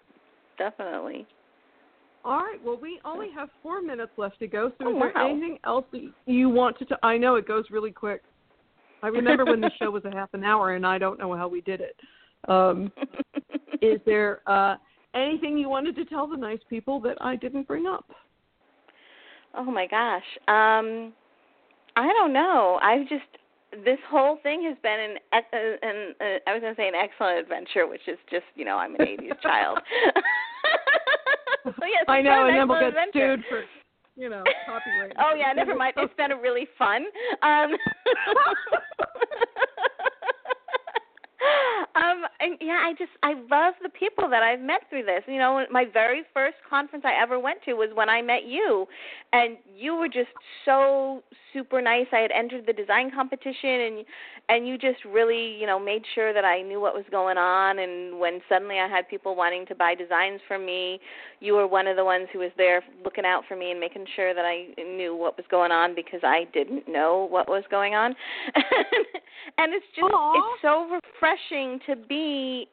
definitely. 0.58 1.26
all 2.26 2.38
right 2.38 2.60
well 2.64 2.78
we 2.82 2.99
only 3.05 3.28
have 3.34 3.49
four 3.62 3.82
minutes 3.82 4.12
left 4.18 4.39
to 4.39 4.47
go 4.47 4.72
so 4.78 4.88
Oh, 4.88 4.89
is 4.91 4.95
there 4.99 5.18
wow. 5.18 5.30
anything 5.30 5.58
else 5.66 5.86
that 5.91 6.12
you 6.26 6.49
want 6.49 6.78
to 6.80 6.86
t- 6.86 6.95
i 7.03 7.18
know 7.18 7.36
it 7.36 7.47
goes 7.47 7.66
really 7.72 7.91
quick 7.91 8.24
i 9.03 9.08
remember 9.08 9.45
when 9.45 9.62
the 9.62 9.72
show 9.80 9.91
was 9.91 10.03
a 10.05 10.12
half 10.12 10.30
an 10.34 10.43
hour 10.43 10.74
and 10.76 10.86
i 10.86 10.97
don't 10.97 11.20
know 11.20 11.36
how 11.36 11.47
we 11.47 11.62
did 11.62 11.82
it 11.82 11.95
um 12.49 12.91
is 13.82 13.99
there 14.05 14.41
uh 14.47 14.76
anything 15.16 15.58
you 15.58 15.70
wanted 15.70 15.95
to 15.95 16.05
tell 16.05 16.28
the 16.28 16.38
nice 16.38 16.60
people 16.70 16.99
that 16.99 17.18
i 17.22 17.36
didn't 17.36 17.68
bring 17.68 17.86
up 17.88 18.05
Oh 19.55 19.64
my 19.72 19.88
gosh. 19.88 20.24
Um 20.47 21.14
I 21.95 22.08
don't 22.14 22.32
know. 22.32 22.80
I've 22.82 23.08
just 23.10 23.24
this 23.84 23.97
whole 24.10 24.38
thing 24.43 24.64
has 24.64 24.78
been 24.84 24.99
an 24.99 25.18
uh, 25.34 25.88
an 25.88 26.16
uh, 26.22 26.49
I 26.49 26.53
was 26.53 26.62
going 26.62 26.76
to 26.76 26.80
say 26.80 26.88
an 26.88 26.93
excellent 26.95 27.39
adventure, 27.39 27.88
which 27.88 28.08
is 28.08 28.18
just, 28.30 28.45
you 28.55 28.66
know, 28.66 28.78
I'm 28.78 28.93
an 28.95 29.01
80s 29.01 29.41
child. 29.41 29.80
so 31.80 31.86
yes, 31.86 32.05
i 32.07 32.22
know 32.22 32.47
and 32.47 32.57
then 32.57 32.68
we'll 32.68 32.80
get 32.80 32.89
adventure. 32.89 33.36
sued 33.38 33.45
for 33.49 33.63
you 34.15 34.30
know 34.30 34.43
copyright 34.65 35.13
Oh 35.20 35.34
yeah, 35.36 35.53
never 35.53 35.76
mind. 35.76 35.93
It's 35.97 36.13
been 36.15 36.32
a 36.32 36.38
really 36.41 36.68
fun. 36.78 37.05
Um 37.43 37.72
Um 41.98 42.24
and 42.39 42.58
yeah, 42.62 42.84
I 42.86 42.93
just 42.98 43.12
I 43.24 43.34
love 43.50 43.74
the 43.82 43.89
people 43.89 44.30
that 44.30 44.43
I've 44.43 44.62
met 44.62 44.82
through 44.89 45.04
this. 45.04 45.24
You 45.28 45.39
know, 45.39 45.66
my 45.72 45.86
very 45.91 46.22
first 46.34 46.58
conference 46.70 47.06
I 47.06 47.22
ever 47.22 47.39
went 47.39 47.64
to 47.66 47.74
was 47.74 47.89
when 47.93 48.10
I 48.10 48.22
met 48.22 48.45
you 48.45 48.86
and 49.34 49.58
you 49.76 49.95
were 49.95 50.08
just 50.08 50.30
so 50.66 51.24
super 51.54 51.82
nice. 51.82 52.06
I 52.12 52.20
had 52.20 52.32
entered 52.32 52.66
the 52.68 52.74
design 52.74 53.12
competition 53.14 53.70
and 53.70 54.06
and 54.50 54.68
you 54.68 54.78
just 54.78 55.04
really, 55.06 55.58
you 55.60 55.66
know, 55.66 55.80
made 55.80 56.04
sure 56.16 56.34
that 56.34 56.45
I 56.45 56.62
knew 56.62 56.80
what 56.80 56.93
was 56.93 57.04
going 57.12 57.38
on 57.38 57.80
and 57.80 58.20
when 58.20 58.39
suddenly 58.48 58.80
I 58.80 58.88
had 58.88 59.10
people 59.10 59.36
wanting 59.36 59.66
to 59.66 59.76
buy 59.76 59.95
designs 59.95 60.39
from 60.48 60.66
me, 60.66 61.00
you 61.39 61.54
were 61.54 61.68
one 61.68 61.88
of 61.88 61.98
the 61.98 62.06
ones 62.06 62.28
who 62.32 62.39
was 62.39 62.52
there 62.58 62.84
looking 63.04 63.26
out 63.26 63.43
for 63.48 63.56
me 63.56 63.72
and 63.72 63.80
making 63.80 64.06
sure 64.16 64.34
that 64.34 64.45
I 64.45 64.68
knew 64.82 65.16
what 65.16 65.36
was 65.36 65.45
going 65.50 65.72
on 65.72 65.95
because 65.95 66.22
I 66.24 66.45
didn't 66.54 66.88
know 66.88 67.28
what 67.30 67.50
was 67.50 67.64
going 67.70 67.95
on. 67.95 68.16
and 69.58 69.74
it's 69.74 69.86
just 69.95 70.14
Aw. 70.14 70.34
it's 70.36 70.62
so 70.62 70.88
refreshing 70.89 71.80
to 71.88 71.96
be 71.96 72.68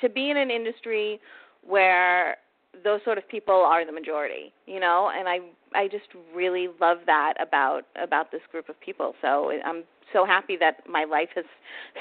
to 0.00 0.08
be 0.08 0.30
in 0.30 0.36
an 0.36 0.50
industry 0.50 1.20
where 1.66 2.36
those 2.82 3.00
sort 3.04 3.18
of 3.18 3.28
people 3.28 3.54
are 3.54 3.84
the 3.84 3.92
majority, 3.92 4.52
you 4.66 4.80
know, 4.80 5.10
and 5.14 5.28
I 5.28 5.38
I 5.74 5.88
just 5.88 6.08
really 6.34 6.68
love 6.80 6.98
that 7.06 7.34
about 7.40 7.82
about 8.02 8.30
this 8.30 8.42
group 8.50 8.68
of 8.68 8.80
people. 8.80 9.14
So 9.22 9.52
I'm 9.64 9.84
so 10.12 10.26
happy 10.26 10.56
that 10.60 10.88
my 10.88 11.04
life 11.04 11.30
has 11.34 11.44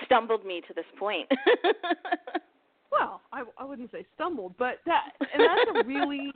stumbled 0.06 0.46
me 0.46 0.62
to 0.68 0.74
this 0.74 0.86
point. 0.98 1.30
Well, 2.92 3.22
I, 3.32 3.44
I 3.58 3.64
wouldn't 3.64 3.92
say 3.92 4.06
stumbled, 4.16 4.54
but 4.60 4.80
that 4.86 5.12
and 5.34 5.42
that's 5.42 5.86
a 5.86 5.88
really 5.88 6.32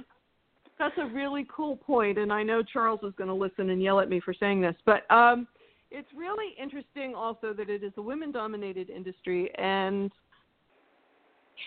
that's 0.80 0.97
a 0.97 1.06
really 1.06 1.45
cool 1.53 1.76
point, 1.76 2.18
and 2.18 2.32
I 2.32 2.43
know 2.43 2.64
Charles 2.64 3.01
is 3.03 3.14
going 3.18 3.28
to 3.28 3.34
listen 3.34 3.70
and 3.70 3.82
yell 3.82 3.99
at 3.99 4.10
me 4.10 4.20
for 4.20 4.34
saying 4.34 4.62
this, 4.62 4.76
but 4.86 5.10
um, 5.12 5.47
it's 5.91 6.07
really 6.15 6.53
interesting 6.61 7.13
also 7.15 7.53
that 7.53 7.69
it 7.69 7.83
is 7.83 7.93
a 7.97 8.01
women-dominated 8.01 8.89
industry, 8.89 9.51
and 9.57 10.11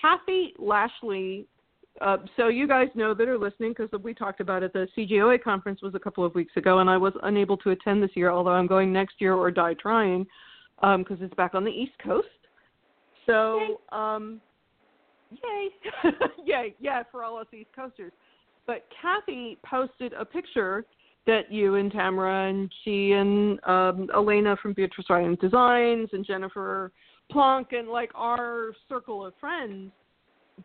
Kathy 0.00 0.54
Lashley. 0.58 1.46
Uh, 2.00 2.18
so 2.36 2.48
you 2.48 2.68
guys 2.68 2.88
know 2.94 3.12
that 3.12 3.26
are 3.26 3.38
listening 3.38 3.74
because 3.76 3.90
we 4.02 4.14
talked 4.14 4.40
about 4.40 4.62
it. 4.62 4.72
The 4.72 4.86
CGOA 4.96 5.42
conference 5.42 5.82
was 5.82 5.94
a 5.94 5.98
couple 5.98 6.24
of 6.24 6.34
weeks 6.34 6.52
ago, 6.56 6.78
and 6.78 6.88
I 6.88 6.96
was 6.96 7.12
unable 7.22 7.56
to 7.58 7.70
attend 7.70 8.02
this 8.02 8.10
year. 8.14 8.30
Although 8.30 8.52
I'm 8.52 8.66
going 8.66 8.92
next 8.92 9.14
year 9.18 9.34
or 9.34 9.50
die 9.50 9.74
trying, 9.74 10.26
because 10.80 11.18
it's 11.20 11.34
back 11.34 11.54
on 11.54 11.64
the 11.64 11.70
East 11.70 11.94
Coast. 12.04 12.28
So, 13.26 13.80
um, 13.90 14.40
yay, 15.30 15.68
yay, 16.44 16.74
yeah, 16.80 17.02
for 17.10 17.24
all 17.24 17.36
us 17.38 17.46
East 17.52 17.70
Coasters. 17.74 18.12
But 18.66 18.86
Kathy 19.02 19.58
posted 19.68 20.12
a 20.12 20.24
picture 20.24 20.84
that 21.28 21.52
you 21.52 21.76
and 21.76 21.92
Tamara 21.92 22.48
and 22.48 22.72
she 22.82 23.12
and 23.12 23.60
um, 23.64 24.08
Elena 24.14 24.56
from 24.60 24.72
Beatrice 24.72 25.06
Ryan 25.08 25.36
Designs 25.40 26.08
and 26.12 26.26
Jennifer 26.26 26.90
Plunk 27.30 27.68
and 27.72 27.88
like 27.88 28.10
our 28.14 28.72
circle 28.88 29.24
of 29.24 29.34
friends. 29.38 29.92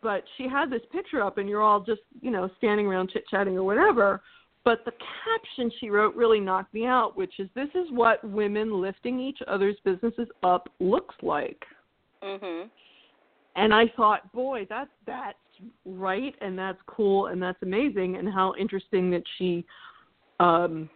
But 0.02 0.24
she 0.36 0.48
had 0.48 0.70
this 0.70 0.80
picture 0.90 1.22
up, 1.22 1.38
and 1.38 1.48
you're 1.48 1.62
all 1.62 1.80
just 1.80 2.00
you 2.20 2.32
know 2.32 2.50
standing 2.58 2.86
around 2.86 3.10
chit 3.10 3.24
chatting 3.30 3.56
or 3.56 3.62
whatever. 3.62 4.22
But 4.64 4.84
the 4.86 4.92
caption 4.92 5.70
she 5.78 5.90
wrote 5.90 6.16
really 6.16 6.40
knocked 6.40 6.72
me 6.72 6.86
out, 6.86 7.16
which 7.16 7.38
is 7.38 7.48
this 7.54 7.68
is 7.74 7.86
what 7.90 8.24
women 8.24 8.80
lifting 8.80 9.20
each 9.20 9.38
other's 9.46 9.76
businesses 9.84 10.26
up 10.42 10.70
looks 10.80 11.14
like 11.22 11.62
mhm. 12.22 12.68
and 13.54 13.74
I 13.74 13.92
thought, 13.96 14.32
boy, 14.32 14.66
that's 14.68 14.90
that's 15.06 15.38
right, 15.84 16.34
and 16.40 16.58
that's 16.58 16.78
cool, 16.86 17.26
and 17.26 17.40
that's 17.40 17.62
amazing, 17.62 18.16
and 18.16 18.28
how 18.32 18.54
interesting 18.58 19.10
that 19.10 19.22
she, 19.38 19.64
um, 20.40 20.88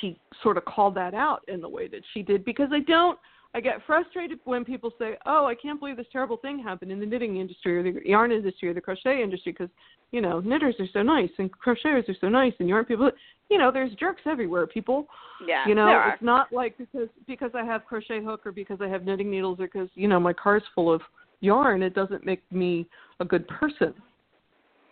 she 0.00 0.18
sort 0.42 0.56
of 0.56 0.64
called 0.64 0.94
that 0.94 1.14
out 1.14 1.40
in 1.48 1.60
the 1.60 1.68
way 1.68 1.88
that 1.88 2.02
she 2.12 2.22
did 2.22 2.44
because 2.44 2.68
I 2.72 2.80
don't. 2.80 3.18
I 3.52 3.60
get 3.60 3.84
frustrated 3.84 4.38
when 4.44 4.64
people 4.64 4.92
say, 4.96 5.16
"Oh, 5.26 5.44
I 5.46 5.56
can't 5.56 5.80
believe 5.80 5.96
this 5.96 6.06
terrible 6.12 6.36
thing 6.36 6.60
happened 6.60 6.92
in 6.92 7.00
the 7.00 7.06
knitting 7.06 7.38
industry 7.38 7.78
or 7.78 7.82
the 7.82 8.00
yarn 8.08 8.30
industry 8.30 8.68
or 8.68 8.74
the 8.74 8.80
crochet 8.80 9.22
industry," 9.22 9.50
because 9.50 9.70
you 10.12 10.20
know 10.20 10.38
knitters 10.38 10.76
are 10.78 10.86
so 10.92 11.02
nice 11.02 11.30
and 11.38 11.50
crocheters 11.58 12.08
are 12.08 12.14
so 12.20 12.28
nice 12.28 12.52
and 12.60 12.68
yarn 12.68 12.84
people. 12.84 13.10
You 13.48 13.58
know, 13.58 13.72
there's 13.72 13.92
jerks 13.94 14.22
everywhere. 14.26 14.68
People, 14.68 15.08
Yeah. 15.44 15.66
you 15.66 15.74
know, 15.74 15.86
there 15.86 15.98
are. 15.98 16.14
it's 16.14 16.22
not 16.22 16.52
like 16.52 16.78
because 16.78 17.08
because 17.26 17.50
I 17.54 17.64
have 17.64 17.84
crochet 17.86 18.22
hook 18.22 18.46
or 18.46 18.52
because 18.52 18.80
I 18.80 18.86
have 18.86 19.04
knitting 19.04 19.28
needles 19.28 19.58
or 19.58 19.64
because 19.64 19.88
you 19.94 20.06
know 20.06 20.20
my 20.20 20.32
car's 20.32 20.62
full 20.72 20.92
of 20.92 21.02
yarn. 21.40 21.82
It 21.82 21.94
doesn't 21.94 22.24
make 22.24 22.42
me 22.52 22.86
a 23.18 23.24
good 23.24 23.48
person. 23.48 23.92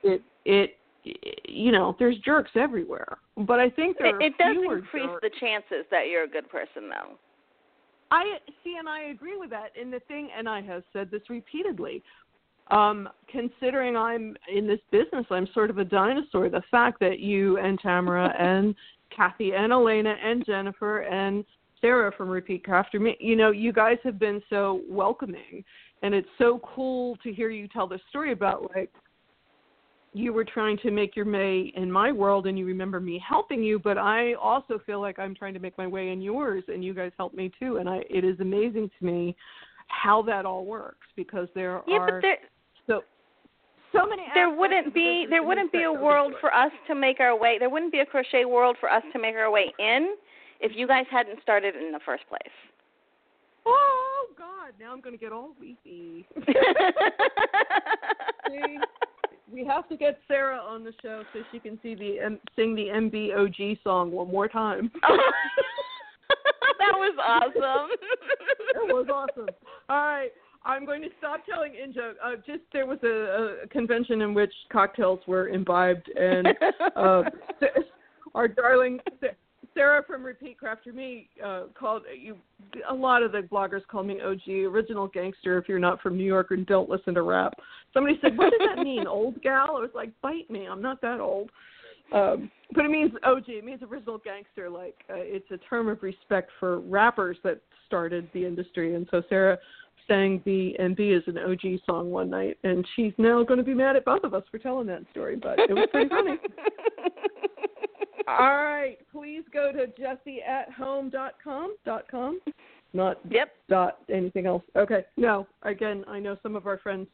It 0.03 0.21
it 0.45 0.78
you 1.05 1.73
know 1.73 1.97
there's 1.99 2.19
jerks 2.19 2.51
everywhere, 2.55 3.19
but 3.37 3.59
I 3.61 3.71
think 3.71 3.99
there 3.99 4.21
It, 4.21 4.33
it 4.33 4.39
does 4.39 4.57
increase 4.57 5.05
jerks. 5.07 5.21
the 5.23 5.31
chances 5.41 5.87
that 5.91 6.09
you're 6.09 6.25
a 6.25 6.29
good 6.29 6.49
person, 6.49 6.89
though. 6.89 7.17
I 8.11 8.39
see, 8.65 8.77
and 8.79 8.89
I 8.89 9.05
agree 9.11 9.37
with 9.37 9.51
that. 9.51 9.73
And 9.79 9.93
the 9.93 10.01
thing, 10.01 10.31
and 10.37 10.49
I 10.49 10.63
have 10.63 10.83
said 10.93 11.11
this 11.11 11.23
repeatedly. 11.29 12.03
Um, 12.71 13.09
considering 13.31 13.97
I'm 13.97 14.37
in 14.55 14.67
this 14.67 14.81
business, 14.91 15.25
I'm 15.31 15.49
sort 15.55 15.71
of 15.71 15.79
a 15.79 15.85
dinosaur. 15.85 16.51
The 16.51 16.63
fact 16.71 17.01
that 17.01 17.19
you 17.19 17.57
and 17.59 17.79
Tamara 17.81 18.35
and 18.39 18.75
Kathy 19.15 19.53
and 19.53 19.73
Elena 19.73 20.15
and 20.23 20.45
Jennifer 20.45 21.01
and 21.01 21.45
Sarah 21.81 22.13
from 22.17 22.29
Repeat 22.29 22.67
Crafter 22.67 23.01
Me, 23.01 23.17
you 23.21 23.37
know, 23.37 23.53
you 23.53 23.73
guys 23.73 23.97
have 24.05 24.19
been 24.19 24.43
so 24.51 24.83
welcoming, 24.89 25.65
and 26.03 26.15
it's 26.15 26.29
so 26.37 26.61
cool 26.75 27.17
to 27.23 27.33
hear 27.33 27.51
you 27.51 27.69
tell 27.69 27.87
the 27.87 28.01
story 28.11 28.33
about 28.33 28.71
like 28.75 28.93
you 30.19 30.33
were 30.33 30.45
trying 30.45 30.77
to 30.79 30.91
make 30.91 31.15
your 31.15 31.31
way 31.31 31.73
in 31.77 31.91
my 31.91 32.11
world 32.11 32.49
and 32.49 32.59
you 32.59 32.67
remember 32.67 32.99
me 32.99 33.23
helping 33.27 33.63
you 33.63 33.79
but 33.79 33.97
i 33.97 34.35
also 34.35 34.81
feel 34.85 35.01
like 35.01 35.19
i'm 35.19 35.35
trying 35.35 35.55
to 35.55 35.61
make 35.61 35.79
my 35.79 35.87
way 35.87 36.11
in 36.11 36.21
yours 36.21 36.65
and 36.69 36.85
you 36.85 36.93
guys 36.93 37.13
help 37.17 37.33
me 37.35 37.51
too 37.61 37.77
and 37.77 37.89
i 37.89 38.03
it 38.11 38.25
is 38.25 38.39
amazing 38.41 38.91
to 38.99 39.07
me 39.07 39.37
how 39.87 40.21
that 40.23 40.45
all 40.45 40.65
works 40.65 41.07
because 41.17 41.49
there 41.55 41.81
Yeah, 41.87 41.99
are 41.99 42.21
there 42.21 42.39
so 42.87 43.03
so 43.93 44.07
many 44.07 44.25
there 44.35 44.51
wouldn't 44.51 44.93
be 44.93 45.27
there 45.31 45.43
wouldn't 45.43 45.73
be 45.73 45.85
a 45.85 45.93
world 45.93 46.35
for 46.41 46.53
us 46.53 46.73
to 46.89 46.95
make 46.95 47.21
our 47.21 47.39
way. 47.39 47.57
There 47.59 47.71
wouldn't 47.71 47.93
be 47.93 48.01
a 48.01 48.07
crochet 48.07 48.45
world 48.45 48.77
for 48.81 48.91
us 48.91 49.03
to 49.15 49.19
make 49.19 49.35
our 49.35 49.51
way 49.51 49.73
in 49.79 50.15
if 50.61 50.73
you 50.75 50.87
guys 50.87 51.07
hadn't 51.11 51.41
started 51.43 51.75
in 51.75 51.93
the 51.93 52.01
first 52.05 52.25
place. 52.29 52.41
oh 53.67 54.27
god 54.37 54.75
now 54.79 54.93
i'm 54.93 55.01
going 55.01 55.17
to 55.17 55.25
get 55.25 55.33
all 55.33 55.51
weepy? 55.61 56.27
we 59.53 59.65
have 59.65 59.89
to 59.89 59.97
get 59.97 60.19
sarah 60.29 60.59
on 60.59 60.85
the 60.85 60.93
show 61.03 61.23
so 61.33 61.41
she 61.51 61.59
can 61.59 61.79
see 61.83 61.95
the 61.95 62.21
um, 62.27 62.39
sing 62.57 62.75
the 62.75 62.87
mbog 62.87 63.83
song 63.83 64.11
one 64.11 64.31
more 64.31 64.49
time 64.49 64.91
that 66.79 66.93
was 66.93 67.17
awesome. 67.25 67.91
it 68.75 68.95
was 68.95 69.07
awesome. 69.13 69.49
All 69.89 69.97
right. 69.97 70.31
I'm 70.65 70.85
going 70.85 71.03
to 71.03 71.09
stop 71.19 71.47
telling 71.47 71.75
in 71.83 71.93
joke. 71.93 72.17
Uh, 72.23 72.37
just 72.47 72.63
there 72.73 72.87
was 72.87 72.99
a, 73.03 73.65
a 73.65 73.69
convention 73.69 74.23
in 74.23 74.35
which 74.35 74.53
cocktails 74.73 75.21
were 75.27 75.49
imbibed, 75.49 76.11
and 76.17 76.49
uh, 76.97 77.23
our 78.35 78.49
darling 78.49 78.99
Sarah 79.79 80.03
from 80.05 80.25
Repeat 80.25 80.57
Crafter 80.61 80.93
Me 80.93 81.29
uh, 81.45 81.65
called 81.79 82.03
you. 82.21 82.37
A 82.91 82.95
lot 82.95 83.23
of 83.23 83.31
the 83.31 83.43
bloggers 83.43 83.87
call 83.87 84.03
me 84.03 84.21
OG, 84.21 84.49
original 84.49 85.07
gangster. 85.07 85.57
If 85.57 85.69
you're 85.69 85.79
not 85.79 86.03
from 86.03 86.17
New 86.17 86.25
York 86.25 86.49
and 86.51 86.67
don't 86.67 86.91
listen 86.91 87.15
to 87.15 87.23
rap, 87.23 87.55
somebody 87.95 88.19
said, 88.21 88.37
"What 88.37 88.51
does 88.51 88.69
that 88.75 88.83
mean, 88.83 89.07
old 89.07 89.41
gal?" 89.41 89.77
I 89.77 89.81
was 89.81 89.91
like, 89.95 90.11
"Bite 90.21 90.51
me, 90.51 90.67
I'm 90.67 90.83
not 90.83 91.01
that 91.03 91.21
old." 91.21 91.51
Um, 92.13 92.51
but 92.75 92.87
it 92.87 92.91
means 92.91 93.13
OG. 93.23 93.45
It 93.51 93.65
means 93.65 93.81
original 93.85 94.19
gangster. 94.19 94.69
Like 94.69 94.97
uh, 95.09 95.15
it's 95.15 95.49
a 95.53 95.59
term 95.59 95.89
of 95.89 96.03
respect 96.03 96.51
for 96.59 96.81
rappers 96.81 97.37
that 97.45 97.61
started 97.87 98.29
the 98.35 98.45
industry. 98.45 98.97
And 98.97 99.07
so 99.13 99.23
Sarah 99.29 99.59
sang 100.09 100.43
B 100.45 100.75
and 100.81 100.97
B 100.97 101.11
is 101.11 101.23
an 101.29 101.39
OG 101.39 101.81
song 101.87 102.11
one 102.11 102.31
night, 102.31 102.59
and 102.65 102.85
she's 102.97 103.13
now 103.17 103.45
going 103.45 103.59
to 103.59 103.65
be 103.65 103.75
mad 103.75 103.95
at 103.95 104.05
both 104.05 104.25
of 104.25 104.35
us 104.35 104.43
for 104.51 104.59
telling 104.59 104.89
that 104.89 105.03
story. 105.13 105.37
But 105.37 105.61
it 105.61 105.73
was 105.73 105.87
pretty 105.93 106.09
funny. 106.09 106.37
All 108.29 108.57
right, 108.57 108.99
please 109.11 109.43
go 109.53 109.73
to 109.73 109.87
jessieathome.com. 109.87 111.11
Dot 111.11 111.35
com, 111.43 111.77
dot 111.87 112.05
com. 112.11 112.41
not 112.93 113.19
yep. 113.31 113.55
dot 113.71 113.99
anything 114.13 114.45
else. 114.47 114.63
Okay, 114.77 115.05
no. 115.17 115.47
Again, 115.63 116.05
I 116.07 116.19
know 116.19 116.37
some 116.43 116.55
of 116.55 116.67
our 116.67 116.79
friends 116.79 117.07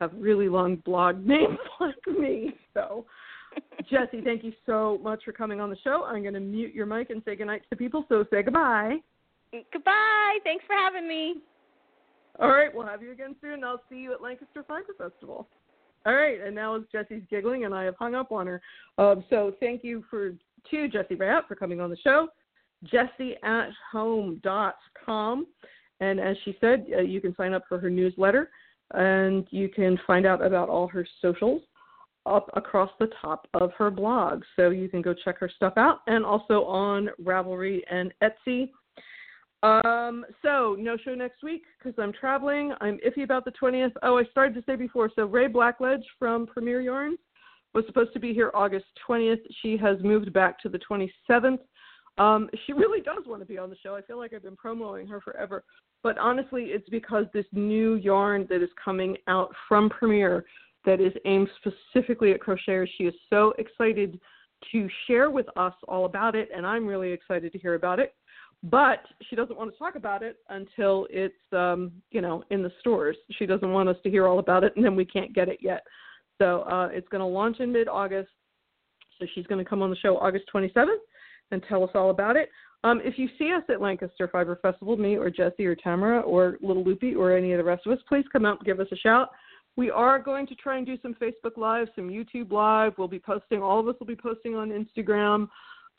have 0.00 0.10
really 0.16 0.48
long 0.48 0.76
blog 0.76 1.18
names 1.26 1.58
like 1.80 1.94
me. 2.18 2.54
So, 2.72 3.04
Jessie, 3.90 4.22
thank 4.24 4.42
you 4.42 4.52
so 4.64 4.98
much 5.02 5.22
for 5.24 5.32
coming 5.32 5.60
on 5.60 5.68
the 5.68 5.76
show. 5.84 6.04
I'm 6.04 6.22
going 6.22 6.34
to 6.34 6.40
mute 6.40 6.74
your 6.74 6.86
mic 6.86 7.10
and 7.10 7.20
say 7.26 7.36
goodnight 7.36 7.62
to 7.68 7.76
people. 7.76 8.06
So 8.08 8.24
say 8.30 8.42
goodbye. 8.42 8.96
Goodbye. 9.70 10.38
Thanks 10.44 10.64
for 10.66 10.74
having 10.74 11.06
me. 11.06 11.36
All 12.40 12.48
right, 12.48 12.74
we'll 12.74 12.86
have 12.86 13.02
you 13.02 13.12
again 13.12 13.36
soon. 13.42 13.62
I'll 13.62 13.82
see 13.90 13.96
you 13.96 14.14
at 14.14 14.22
Lancaster 14.22 14.64
Fiber 14.66 14.94
Festival. 14.96 15.46
All 16.04 16.14
right, 16.14 16.40
and 16.40 16.54
now 16.54 16.82
Jessie's 16.90 17.22
giggling, 17.30 17.64
and 17.64 17.74
I 17.74 17.84
have 17.84 17.96
hung 17.96 18.14
up 18.14 18.32
on 18.32 18.46
her. 18.46 18.60
Um, 18.98 19.24
so 19.30 19.54
thank 19.60 19.84
you 19.84 20.04
for 20.10 20.34
to 20.70 20.88
Jessie 20.88 21.16
Rayot 21.16 21.46
for 21.48 21.54
coming 21.54 21.80
on 21.80 21.90
the 21.90 21.96
show. 21.96 22.28
Jessie 22.84 23.36
at 23.42 23.68
home.com. 23.90 25.46
And 26.00 26.18
as 26.20 26.36
she 26.44 26.56
said, 26.60 26.86
uh, 26.96 27.00
you 27.00 27.20
can 27.20 27.34
sign 27.36 27.52
up 27.52 27.64
for 27.68 27.78
her 27.78 27.90
newsletter 27.90 28.50
and 28.94 29.46
you 29.50 29.68
can 29.68 29.98
find 30.06 30.26
out 30.26 30.44
about 30.44 30.68
all 30.68 30.88
her 30.88 31.06
socials 31.20 31.62
up 32.26 32.50
across 32.54 32.90
the 32.98 33.10
top 33.20 33.48
of 33.54 33.72
her 33.78 33.90
blog. 33.90 34.42
So 34.56 34.70
you 34.70 34.88
can 34.88 35.02
go 35.02 35.14
check 35.14 35.38
her 35.38 35.48
stuff 35.48 35.74
out 35.76 36.00
and 36.06 36.24
also 36.24 36.64
on 36.64 37.08
Ravelry 37.22 37.80
and 37.90 38.12
Etsy 38.22 38.70
um, 39.62 40.26
so 40.42 40.76
no 40.78 40.96
show 40.96 41.14
next 41.14 41.42
week 41.42 41.62
because 41.78 41.96
I'm 41.98 42.12
traveling. 42.12 42.72
I'm 42.80 42.98
iffy 43.06 43.22
about 43.22 43.44
the 43.44 43.52
20th. 43.52 43.92
Oh, 44.02 44.18
I 44.18 44.24
started 44.24 44.54
to 44.54 44.62
say 44.64 44.76
before. 44.76 45.10
So 45.14 45.24
Rae 45.26 45.46
Blackledge 45.46 46.02
from 46.18 46.46
Premier 46.46 46.80
Yarns 46.80 47.18
was 47.72 47.84
supposed 47.86 48.12
to 48.14 48.20
be 48.20 48.34
here 48.34 48.50
August 48.54 48.86
20th. 49.08 49.40
She 49.62 49.76
has 49.76 49.98
moved 50.02 50.32
back 50.32 50.58
to 50.60 50.68
the 50.68 50.80
27th. 50.80 51.60
Um, 52.18 52.50
she 52.66 52.72
really 52.72 53.00
does 53.00 53.22
want 53.26 53.40
to 53.40 53.46
be 53.46 53.56
on 53.56 53.70
the 53.70 53.76
show. 53.82 53.94
I 53.94 54.02
feel 54.02 54.18
like 54.18 54.32
I've 54.34 54.42
been 54.42 54.56
promoting 54.56 55.06
her 55.06 55.20
forever. 55.20 55.64
But 56.02 56.18
honestly, 56.18 56.64
it's 56.64 56.88
because 56.90 57.26
this 57.32 57.46
new 57.52 57.94
yarn 57.94 58.46
that 58.50 58.62
is 58.62 58.68
coming 58.84 59.16
out 59.28 59.54
from 59.68 59.88
Premier 59.88 60.44
that 60.84 61.00
is 61.00 61.12
aimed 61.24 61.48
specifically 61.58 62.32
at 62.32 62.40
crocheters. 62.40 62.88
She 62.98 63.04
is 63.04 63.14
so 63.30 63.54
excited 63.58 64.20
to 64.72 64.88
share 65.06 65.30
with 65.30 65.46
us 65.56 65.72
all 65.86 66.04
about 66.04 66.34
it, 66.34 66.48
and 66.54 66.66
I'm 66.66 66.86
really 66.86 67.12
excited 67.12 67.52
to 67.52 67.58
hear 67.58 67.74
about 67.74 68.00
it 68.00 68.14
but 68.62 69.04
she 69.28 69.34
doesn't 69.34 69.56
want 69.56 69.72
to 69.72 69.78
talk 69.78 69.96
about 69.96 70.22
it 70.22 70.36
until 70.48 71.06
it's 71.10 71.34
um 71.52 71.90
you 72.10 72.20
know 72.20 72.44
in 72.50 72.62
the 72.62 72.72
stores. 72.80 73.16
She 73.32 73.46
doesn't 73.46 73.72
want 73.72 73.88
us 73.88 73.96
to 74.04 74.10
hear 74.10 74.26
all 74.26 74.38
about 74.38 74.64
it 74.64 74.74
and 74.76 74.84
then 74.84 74.94
we 74.94 75.04
can't 75.04 75.34
get 75.34 75.48
it 75.48 75.58
yet. 75.60 75.82
So 76.38 76.62
uh 76.62 76.88
it's 76.92 77.08
going 77.08 77.20
to 77.20 77.26
launch 77.26 77.60
in 77.60 77.72
mid 77.72 77.88
august 77.88 78.30
so 79.18 79.26
she's 79.34 79.46
going 79.46 79.62
to 79.62 79.68
come 79.68 79.82
on 79.82 79.90
the 79.90 79.96
show 79.96 80.16
august 80.18 80.44
27th 80.54 80.86
and 81.50 81.62
tell 81.68 81.82
us 81.82 81.90
all 81.94 82.10
about 82.10 82.36
it. 82.36 82.50
Um 82.84 83.00
if 83.04 83.18
you 83.18 83.28
see 83.36 83.52
us 83.52 83.64
at 83.68 83.80
lancaster 83.80 84.28
fiber 84.28 84.56
festival 84.62 84.96
me 84.96 85.16
or 85.16 85.28
Jessie 85.28 85.66
or 85.66 85.74
tamara 85.74 86.20
or 86.20 86.58
little 86.62 86.84
loopy 86.84 87.14
or 87.16 87.36
any 87.36 87.52
of 87.52 87.58
the 87.58 87.64
rest 87.64 87.86
of 87.86 87.92
us 87.92 88.04
please 88.08 88.24
come 88.32 88.46
out 88.46 88.58
and 88.58 88.66
give 88.66 88.78
us 88.78 88.88
a 88.92 88.96
shout. 88.96 89.30
We 89.74 89.90
are 89.90 90.18
going 90.18 90.46
to 90.48 90.54
try 90.54 90.76
and 90.76 90.86
do 90.86 90.96
some 91.02 91.14
facebook 91.14 91.56
live 91.56 91.88
some 91.96 92.08
youtube 92.08 92.52
live. 92.52 92.92
We'll 92.96 93.08
be 93.08 93.18
posting 93.18 93.60
all 93.60 93.80
of 93.80 93.88
us 93.88 93.96
will 93.98 94.06
be 94.06 94.14
posting 94.14 94.54
on 94.54 94.70
instagram. 94.70 95.48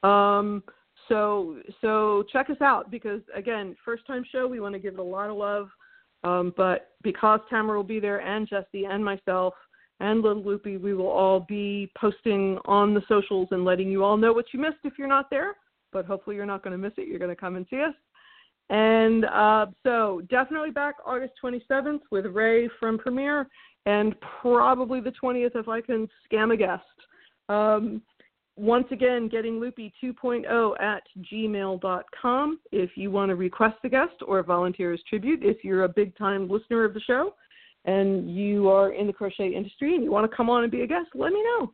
Um 0.07 0.63
so 1.07 1.57
so 1.81 2.23
check 2.31 2.49
us 2.49 2.61
out 2.61 2.91
because 2.91 3.21
again, 3.35 3.75
first 3.83 4.05
time 4.07 4.23
show, 4.31 4.47
we 4.47 4.59
want 4.59 4.73
to 4.73 4.79
give 4.79 4.93
it 4.93 4.99
a 4.99 5.03
lot 5.03 5.29
of 5.29 5.37
love. 5.37 5.69
Um, 6.23 6.53
but 6.55 6.91
because 7.03 7.39
Tamara 7.49 7.77
will 7.77 7.83
be 7.83 7.99
there 7.99 8.21
and 8.21 8.47
Jessie 8.47 8.85
and 8.85 9.03
myself 9.03 9.53
and 9.99 10.21
Little 10.21 10.43
Loopy, 10.43 10.77
we 10.77 10.93
will 10.93 11.07
all 11.07 11.41
be 11.41 11.91
posting 11.97 12.57
on 12.65 12.93
the 12.93 13.03
socials 13.07 13.49
and 13.51 13.65
letting 13.65 13.89
you 13.89 14.03
all 14.03 14.17
know 14.17 14.31
what 14.31 14.45
you 14.53 14.59
missed 14.59 14.77
if 14.83 14.93
you're 14.97 15.07
not 15.07 15.29
there. 15.29 15.55
But 15.91 16.05
hopefully 16.05 16.35
you're 16.35 16.45
not 16.45 16.63
going 16.63 16.71
to 16.71 16.77
miss 16.77 16.93
it. 16.97 17.07
You're 17.07 17.19
going 17.19 17.29
to 17.29 17.35
come 17.35 17.55
and 17.55 17.65
see 17.69 17.81
us. 17.81 17.93
And 18.69 19.25
uh, 19.25 19.67
so 19.83 20.21
definitely 20.29 20.71
back 20.71 20.95
August 21.05 21.33
27th 21.43 21.99
with 22.09 22.25
Rae 22.27 22.69
from 22.79 22.97
Premier 22.97 23.47
and 23.85 24.15
probably 24.41 25.01
the 25.01 25.13
20th 25.21 25.55
if 25.55 25.67
I 25.67 25.81
can 25.81 26.07
scam 26.31 26.53
a 26.53 26.57
guest. 26.57 26.83
Um, 27.49 28.01
once 28.55 28.85
again, 28.91 29.27
getting 29.29 29.59
loopy 29.59 29.91
2.0 30.03 30.79
at 30.79 31.03
gmail.com 31.31 32.59
if 32.71 32.91
you 32.95 33.09
want 33.09 33.29
to 33.29 33.35
request 33.35 33.77
a 33.83 33.89
guest 33.89 34.13
or 34.27 34.43
volunteer 34.43 34.93
as 34.93 34.99
tribute. 35.09 35.39
If 35.41 35.63
you're 35.63 35.85
a 35.85 35.89
big 35.89 36.15
time 36.17 36.47
listener 36.47 36.83
of 36.83 36.93
the 36.93 37.01
show 37.01 37.33
and 37.85 38.33
you 38.33 38.69
are 38.69 38.93
in 38.93 39.07
the 39.07 39.13
crochet 39.13 39.53
industry 39.53 39.95
and 39.95 40.03
you 40.03 40.11
want 40.11 40.29
to 40.29 40.35
come 40.35 40.49
on 40.49 40.63
and 40.63 40.71
be 40.71 40.81
a 40.81 40.87
guest, 40.87 41.09
let 41.15 41.33
me 41.33 41.43
know. 41.43 41.71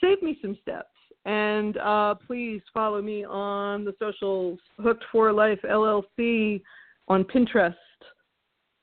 Save 0.00 0.22
me 0.22 0.38
some 0.40 0.56
steps. 0.62 0.88
And 1.26 1.76
uh, 1.76 2.14
please 2.26 2.62
follow 2.72 3.02
me 3.02 3.24
on 3.24 3.84
the 3.84 3.94
socials 3.98 4.58
Hooked 4.80 5.04
for 5.12 5.30
Life 5.32 5.60
LLC 5.68 6.62
on 7.08 7.24
Pinterest. 7.24 7.74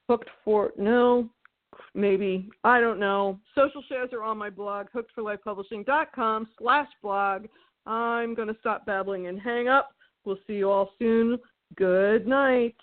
Hooked 0.07 0.29
for, 0.43 0.71
no, 0.77 1.27
maybe. 1.93 2.49
I 2.63 2.79
don't 2.79 2.99
know. 2.99 3.39
Social 3.55 3.83
shares 3.87 4.09
are 4.13 4.23
on 4.23 4.37
my 4.37 4.49
blog, 4.49 4.87
hookedforlifepublishing.com 4.95 6.47
slash 6.59 6.87
blog. 7.01 7.45
I'm 7.85 8.33
going 8.33 8.47
to 8.47 8.57
stop 8.59 8.85
babbling 8.85 9.27
and 9.27 9.39
hang 9.39 9.67
up. 9.67 9.89
We'll 10.23 10.39
see 10.47 10.53
you 10.53 10.69
all 10.69 10.91
soon. 10.99 11.37
Good 11.75 12.27
night. 12.27 12.75